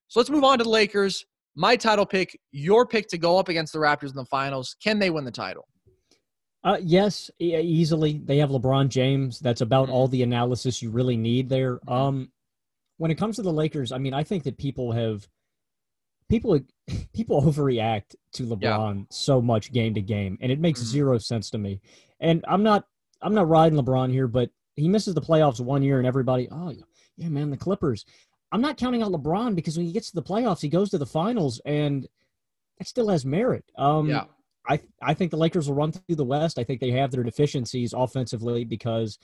So 0.07 0.19
let's 0.19 0.31
move 0.31 0.43
on 0.43 0.57
to 0.57 0.63
the 0.63 0.69
lakers. 0.69 1.23
My 1.55 1.75
title 1.75 2.05
pick 2.05 2.35
your 2.51 2.87
pick 2.87 3.07
to 3.09 3.19
go 3.19 3.37
up 3.37 3.47
against 3.47 3.73
the 3.73 3.79
raptors 3.79 4.09
in 4.09 4.15
the 4.15 4.25
finals. 4.25 4.75
Can 4.83 4.97
they 4.97 5.11
win 5.11 5.23
the 5.23 5.29
title? 5.29 5.67
Uh, 6.63 6.77
yes 6.81 7.29
easily. 7.37 8.21
They 8.25 8.37
have 8.37 8.49
lebron 8.49 8.89
james. 8.89 9.39
That's 9.39 9.61
about 9.61 9.89
all 9.89 10.07
the 10.07 10.23
analysis 10.23 10.81
you 10.81 10.89
really 10.89 11.15
need 11.15 11.49
there. 11.49 11.75
Mm-hmm. 11.75 11.93
um 11.93 12.31
when 12.99 13.11
it 13.11 13.15
comes 13.15 13.35
to 13.35 13.43
the 13.43 13.53
lakers 13.53 13.91
i 13.91 13.99
mean 13.99 14.15
i 14.15 14.23
think 14.23 14.43
that 14.43 14.57
people 14.57 14.91
have 14.91 15.27
people 16.29 16.59
people 17.13 17.41
overreact 17.41 18.15
to 18.33 18.43
LeBron 18.43 18.97
yeah. 18.97 19.05
so 19.09 19.41
much 19.41 19.71
game 19.71 19.93
to 19.95 20.01
game, 20.01 20.37
and 20.41 20.51
it 20.51 20.59
makes 20.59 20.79
mm-hmm. 20.79 20.89
zero 20.89 21.17
sense 21.17 21.49
to 21.51 21.57
me. 21.57 21.81
And 22.19 22.43
I'm 22.47 22.63
not 22.63 22.85
I'm 23.21 23.33
not 23.33 23.49
riding 23.49 23.79
LeBron 23.79 24.11
here, 24.11 24.27
but 24.27 24.49
he 24.75 24.87
misses 24.87 25.13
the 25.13 25.21
playoffs 25.21 25.59
one 25.59 25.83
year, 25.83 25.97
and 25.97 26.07
everybody, 26.07 26.47
oh 26.51 26.73
yeah, 27.17 27.29
man, 27.29 27.49
the 27.49 27.57
Clippers. 27.57 28.05
I'm 28.51 28.61
not 28.61 28.77
counting 28.77 29.03
out 29.03 29.11
LeBron 29.11 29.55
because 29.55 29.75
when 29.75 29.85
he 29.85 29.91
gets 29.91 30.09
to 30.11 30.15
the 30.15 30.23
playoffs, 30.23 30.61
he 30.61 30.69
goes 30.69 30.89
to 30.91 30.97
the 30.97 31.05
finals, 31.05 31.59
and 31.65 32.07
it 32.79 32.87
still 32.87 33.09
has 33.09 33.25
merit. 33.25 33.65
Um, 33.77 34.09
yeah. 34.09 34.25
I 34.67 34.79
I 35.01 35.13
think 35.13 35.31
the 35.31 35.37
Lakers 35.37 35.67
will 35.67 35.75
run 35.75 35.91
through 35.91 36.15
the 36.15 36.25
West. 36.25 36.59
I 36.59 36.63
think 36.63 36.79
they 36.79 36.91
have 36.91 37.11
their 37.11 37.23
deficiencies 37.23 37.93
offensively 37.93 38.63
because 38.63 39.17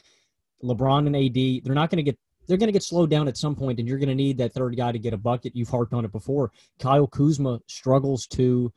LeBron 0.63 1.07
and 1.07 1.15
AD, 1.15 1.63
they're 1.63 1.75
not 1.75 1.89
going 1.89 2.03
to 2.03 2.11
get 2.11 2.17
they're 2.47 2.57
going 2.57 2.67
to 2.67 2.73
get 2.73 2.83
slowed 2.83 3.09
down 3.09 3.27
at 3.27 3.37
some 3.37 3.55
point, 3.55 3.79
and 3.79 3.87
you're 3.87 3.97
going 3.97 4.09
to 4.09 4.15
need 4.15 4.37
that 4.37 4.53
third 4.53 4.75
guy 4.75 4.91
to 4.91 4.99
get 4.99 5.13
a 5.13 5.17
bucket. 5.17 5.55
You've 5.55 5.69
harped 5.69 5.93
on 5.93 6.05
it 6.05 6.11
before. 6.11 6.51
Kyle 6.79 7.07
Kuzma 7.07 7.59
struggles 7.67 8.27
to. 8.27 8.71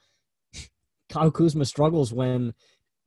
Kyle 1.09 1.31
Kuzma 1.31 1.65
struggles 1.65 2.13
when 2.13 2.53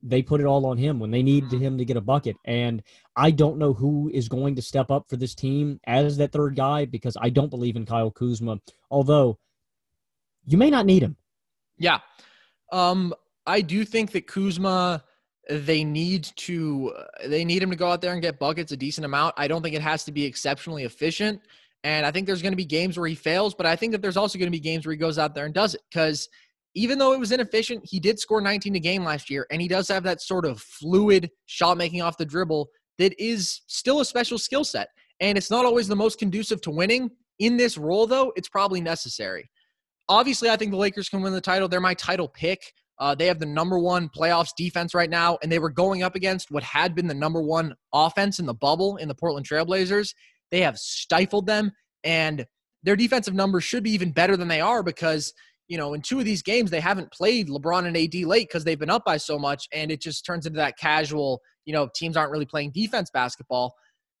they 0.02 0.22
put 0.22 0.40
it 0.40 0.46
all 0.46 0.66
on 0.66 0.78
him 0.78 0.98
when 0.98 1.10
they 1.10 1.22
need 1.22 1.44
mm-hmm. 1.44 1.58
him 1.58 1.78
to 1.78 1.84
get 1.84 1.96
a 1.96 2.00
bucket. 2.00 2.36
And 2.44 2.82
I 3.16 3.30
don't 3.30 3.58
know 3.58 3.72
who 3.72 4.10
is 4.12 4.28
going 4.28 4.56
to 4.56 4.62
step 4.62 4.90
up 4.90 5.06
for 5.08 5.16
this 5.16 5.34
team 5.34 5.78
as 5.86 6.16
that 6.16 6.32
third 6.32 6.56
guy 6.56 6.86
because 6.86 7.16
I 7.20 7.30
don't 7.30 7.50
believe 7.50 7.76
in 7.76 7.86
Kyle 7.86 8.10
Kuzma. 8.10 8.58
Although 8.90 9.38
you 10.44 10.56
may 10.56 10.70
not 10.70 10.86
need 10.86 11.02
him. 11.02 11.16
Yeah. 11.78 11.98
Um, 12.72 13.14
I 13.46 13.60
do 13.60 13.84
think 13.84 14.12
that 14.12 14.26
Kuzma 14.26 15.04
they 15.50 15.82
need 15.82 16.24
to 16.36 16.94
they 17.26 17.44
need 17.44 17.62
him 17.62 17.70
to 17.70 17.76
go 17.76 17.90
out 17.90 18.00
there 18.00 18.12
and 18.12 18.22
get 18.22 18.38
buckets 18.38 18.70
a 18.72 18.76
decent 18.76 19.04
amount. 19.04 19.34
I 19.36 19.48
don't 19.48 19.62
think 19.62 19.74
it 19.74 19.82
has 19.82 20.04
to 20.04 20.12
be 20.12 20.24
exceptionally 20.24 20.84
efficient. 20.84 21.40
And 21.82 22.06
I 22.06 22.10
think 22.10 22.26
there's 22.26 22.42
going 22.42 22.52
to 22.52 22.56
be 22.56 22.64
games 22.64 22.96
where 22.96 23.08
he 23.08 23.14
fails, 23.14 23.54
but 23.54 23.66
I 23.66 23.74
think 23.74 23.92
that 23.92 24.02
there's 24.02 24.16
also 24.16 24.38
going 24.38 24.46
to 24.48 24.56
be 24.56 24.60
games 24.60 24.86
where 24.86 24.92
he 24.92 24.98
goes 24.98 25.18
out 25.18 25.34
there 25.34 25.46
and 25.46 25.54
does 25.54 25.74
it 25.74 25.80
because 25.90 26.28
even 26.74 26.98
though 26.98 27.12
it 27.12 27.18
was 27.18 27.32
inefficient, 27.32 27.82
he 27.84 27.98
did 27.98 28.18
score 28.20 28.40
19 28.40 28.76
a 28.76 28.78
game 28.78 29.02
last 29.04 29.28
year, 29.28 29.46
and 29.50 29.60
he 29.60 29.66
does 29.66 29.88
have 29.88 30.04
that 30.04 30.20
sort 30.20 30.44
of 30.46 30.60
fluid 30.60 31.30
shot 31.46 31.76
making 31.76 32.00
off 32.00 32.16
the 32.16 32.24
dribble 32.24 32.68
that 32.98 33.12
is 33.20 33.62
still 33.66 34.00
a 34.00 34.04
special 34.04 34.38
skill 34.38 34.62
set. 34.62 34.88
And 35.20 35.36
it's 35.36 35.50
not 35.50 35.64
always 35.64 35.88
the 35.88 35.96
most 35.96 36.18
conducive 36.18 36.60
to 36.62 36.70
winning. 36.70 37.10
In 37.40 37.56
this 37.56 37.76
role, 37.76 38.06
though, 38.06 38.32
it's 38.36 38.48
probably 38.48 38.80
necessary. 38.80 39.50
Obviously, 40.08 40.50
I 40.50 40.56
think 40.56 40.70
the 40.70 40.76
Lakers 40.76 41.08
can 41.08 41.22
win 41.22 41.32
the 41.32 41.40
title. 41.40 41.66
They're 41.66 41.80
my 41.80 41.94
title 41.94 42.28
pick. 42.28 42.72
Uh, 43.00 43.14
they 43.14 43.26
have 43.26 43.38
the 43.38 43.46
number 43.46 43.78
one 43.78 44.10
playoffs 44.10 44.50
defense 44.56 44.94
right 44.94 45.08
now, 45.08 45.38
and 45.42 45.50
they 45.50 45.58
were 45.58 45.70
going 45.70 46.02
up 46.02 46.14
against 46.14 46.50
what 46.50 46.62
had 46.62 46.94
been 46.94 47.06
the 47.06 47.14
number 47.14 47.40
one 47.40 47.74
offense 47.94 48.38
in 48.38 48.44
the 48.44 48.54
bubble 48.54 48.98
in 48.98 49.08
the 49.08 49.14
Portland 49.14 49.48
Trailblazers. 49.48 50.14
They 50.50 50.60
have 50.60 50.76
stifled 50.78 51.46
them, 51.46 51.72
and 52.04 52.44
their 52.82 52.96
defensive 52.96 53.34
numbers 53.34 53.64
should 53.64 53.82
be 53.82 53.92
even 53.92 54.12
better 54.12 54.36
than 54.36 54.48
they 54.48 54.60
are 54.60 54.82
because, 54.82 55.32
you 55.68 55.78
know, 55.78 55.94
in 55.94 56.02
two 56.02 56.18
of 56.18 56.26
these 56.26 56.42
games, 56.42 56.70
they 56.70 56.80
haven't 56.80 57.10
played 57.10 57.48
LeBron 57.48 57.86
and 57.86 57.96
AD 57.96 58.14
late 58.26 58.48
because 58.48 58.64
they've 58.64 58.78
been 58.78 58.90
up 58.90 59.04
by 59.06 59.16
so 59.16 59.38
much, 59.38 59.66
and 59.72 59.90
it 59.90 60.02
just 60.02 60.26
turns 60.26 60.44
into 60.44 60.58
that 60.58 60.76
casual, 60.76 61.40
you 61.64 61.72
know, 61.72 61.88
teams 61.94 62.18
aren't 62.18 62.30
really 62.30 62.46
playing 62.46 62.70
defense 62.72 63.10
basketball. 63.10 63.74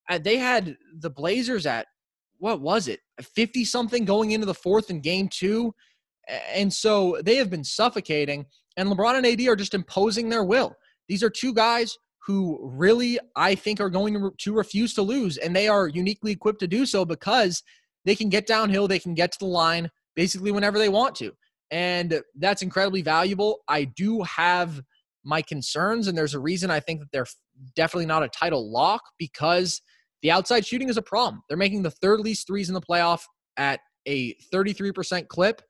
Uh, 0.08 0.18
they 0.18 0.38
had 0.38 0.74
the 1.00 1.10
Blazers 1.10 1.66
at, 1.66 1.86
what 2.38 2.62
was 2.62 2.88
it, 2.88 3.00
50 3.20 3.66
something 3.66 4.06
going 4.06 4.30
into 4.30 4.46
the 4.46 4.54
fourth 4.54 4.88
in 4.88 5.02
game 5.02 5.28
two. 5.28 5.74
And 6.54 6.72
so 6.72 7.18
they 7.22 7.36
have 7.36 7.50
been 7.50 7.64
suffocating 7.64 8.46
and 8.76 8.88
LeBron 8.88 9.16
and 9.16 9.26
AD 9.26 9.46
are 9.48 9.56
just 9.56 9.74
imposing 9.74 10.28
their 10.28 10.44
will. 10.44 10.74
These 11.08 11.22
are 11.22 11.30
two 11.30 11.52
guys 11.52 11.96
who 12.26 12.58
really, 12.62 13.18
I 13.34 13.54
think, 13.54 13.80
are 13.80 13.90
going 13.90 14.30
to, 14.38 14.52
refuse 14.52 14.94
to 14.94 15.02
lose, 15.02 15.36
and 15.38 15.54
they 15.56 15.68
are 15.68 15.88
uniquely 15.88 16.32
equipped 16.32 16.60
to 16.60 16.68
do 16.68 16.86
so 16.86 17.04
because 17.04 17.62
they 18.04 18.14
can 18.14 18.28
get 18.28 18.46
downhill, 18.46 18.86
they 18.86 18.98
can 18.98 19.14
get 19.14 19.32
to 19.32 19.38
the 19.40 19.46
line 19.46 19.90
basically 20.14 20.52
whenever 20.52 20.78
they 20.78 20.88
want 20.88 21.14
to. 21.16 21.32
And 21.70 22.20
that's 22.36 22.62
incredibly 22.62 23.02
valuable. 23.02 23.60
I 23.68 23.84
do 23.84 24.22
have 24.22 24.80
my 25.24 25.42
concerns, 25.42 26.08
and 26.08 26.16
there's 26.16 26.34
a 26.34 26.40
reason 26.40 26.70
I 26.70 26.80
think 26.80 27.00
that 27.00 27.08
they're 27.12 27.26
definitely 27.74 28.06
not 28.06 28.22
a 28.22 28.28
title 28.28 28.70
lock 28.70 29.02
because 29.18 29.80
the 30.22 30.30
outside 30.30 30.66
shooting 30.66 30.88
is 30.88 30.96
a 30.96 31.02
problem. 31.02 31.42
They're 31.48 31.58
making 31.58 31.82
the 31.82 31.90
third 31.90 32.20
least 32.20 32.46
threes 32.46 32.68
in 32.68 32.74
the 32.74 32.80
playoff 32.80 33.22
at 33.56 33.80
a 34.06 34.34
33% 34.52 35.28
clip, 35.28 35.62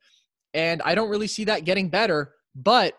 and 0.55 0.82
I 0.82 0.94
don't 0.94 1.11
really 1.11 1.26
see 1.26 1.44
that 1.44 1.64
getting 1.64 1.88
better 1.88 2.32
but 2.55 2.94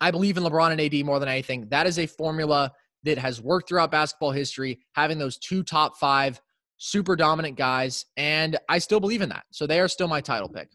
I 0.00 0.10
believe 0.10 0.36
in 0.36 0.42
LeBron 0.42 0.72
and 0.72 0.80
AD 0.80 1.06
more 1.06 1.18
than 1.20 1.28
anything. 1.28 1.68
That 1.68 1.86
is 1.86 1.98
a 1.98 2.06
formula 2.06 2.72
that 3.04 3.18
has 3.18 3.40
worked 3.40 3.68
throughout 3.68 3.90
basketball 3.90 4.32
history, 4.32 4.80
having 4.92 5.18
those 5.18 5.38
two 5.38 5.62
top 5.62 5.96
five 5.96 6.40
super 6.78 7.14
dominant 7.14 7.56
guys. 7.56 8.06
And 8.16 8.58
I 8.68 8.78
still 8.78 9.00
believe 9.00 9.22
in 9.22 9.28
that. 9.28 9.44
So 9.52 9.66
they 9.66 9.80
are 9.80 9.88
still 9.88 10.08
my 10.08 10.20
title 10.20 10.48
pick. 10.48 10.68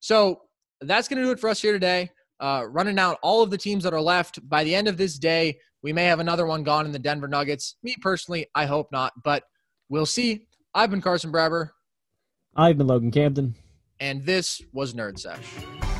So 0.00 0.42
that's 0.80 1.08
going 1.08 1.18
to 1.18 1.24
do 1.24 1.30
it 1.30 1.38
for 1.38 1.50
us 1.50 1.60
here 1.60 1.72
today. 1.72 2.10
Uh, 2.40 2.64
running 2.68 2.98
out 2.98 3.18
all 3.22 3.42
of 3.42 3.50
the 3.50 3.58
teams 3.58 3.84
that 3.84 3.92
are 3.92 4.00
left. 4.00 4.46
By 4.48 4.64
the 4.64 4.74
end 4.74 4.88
of 4.88 4.96
this 4.96 5.18
day, 5.18 5.58
we 5.82 5.92
may 5.92 6.04
have 6.04 6.18
another 6.18 6.46
one 6.46 6.64
gone 6.64 6.86
in 6.86 6.92
the 6.92 6.98
Denver 6.98 7.28
Nuggets. 7.28 7.76
Me 7.82 7.94
personally, 8.00 8.46
I 8.54 8.66
hope 8.66 8.90
not, 8.90 9.12
but 9.22 9.44
we'll 9.88 10.06
see. 10.06 10.46
I've 10.74 10.90
been 10.90 11.02
Carson 11.02 11.30
Brever. 11.30 11.70
I've 12.56 12.78
been 12.78 12.86
Logan 12.86 13.10
Camden. 13.10 13.54
And 14.00 14.24
this 14.24 14.62
was 14.72 14.94
Nerd 14.94 15.18
Sesh. 15.18 15.91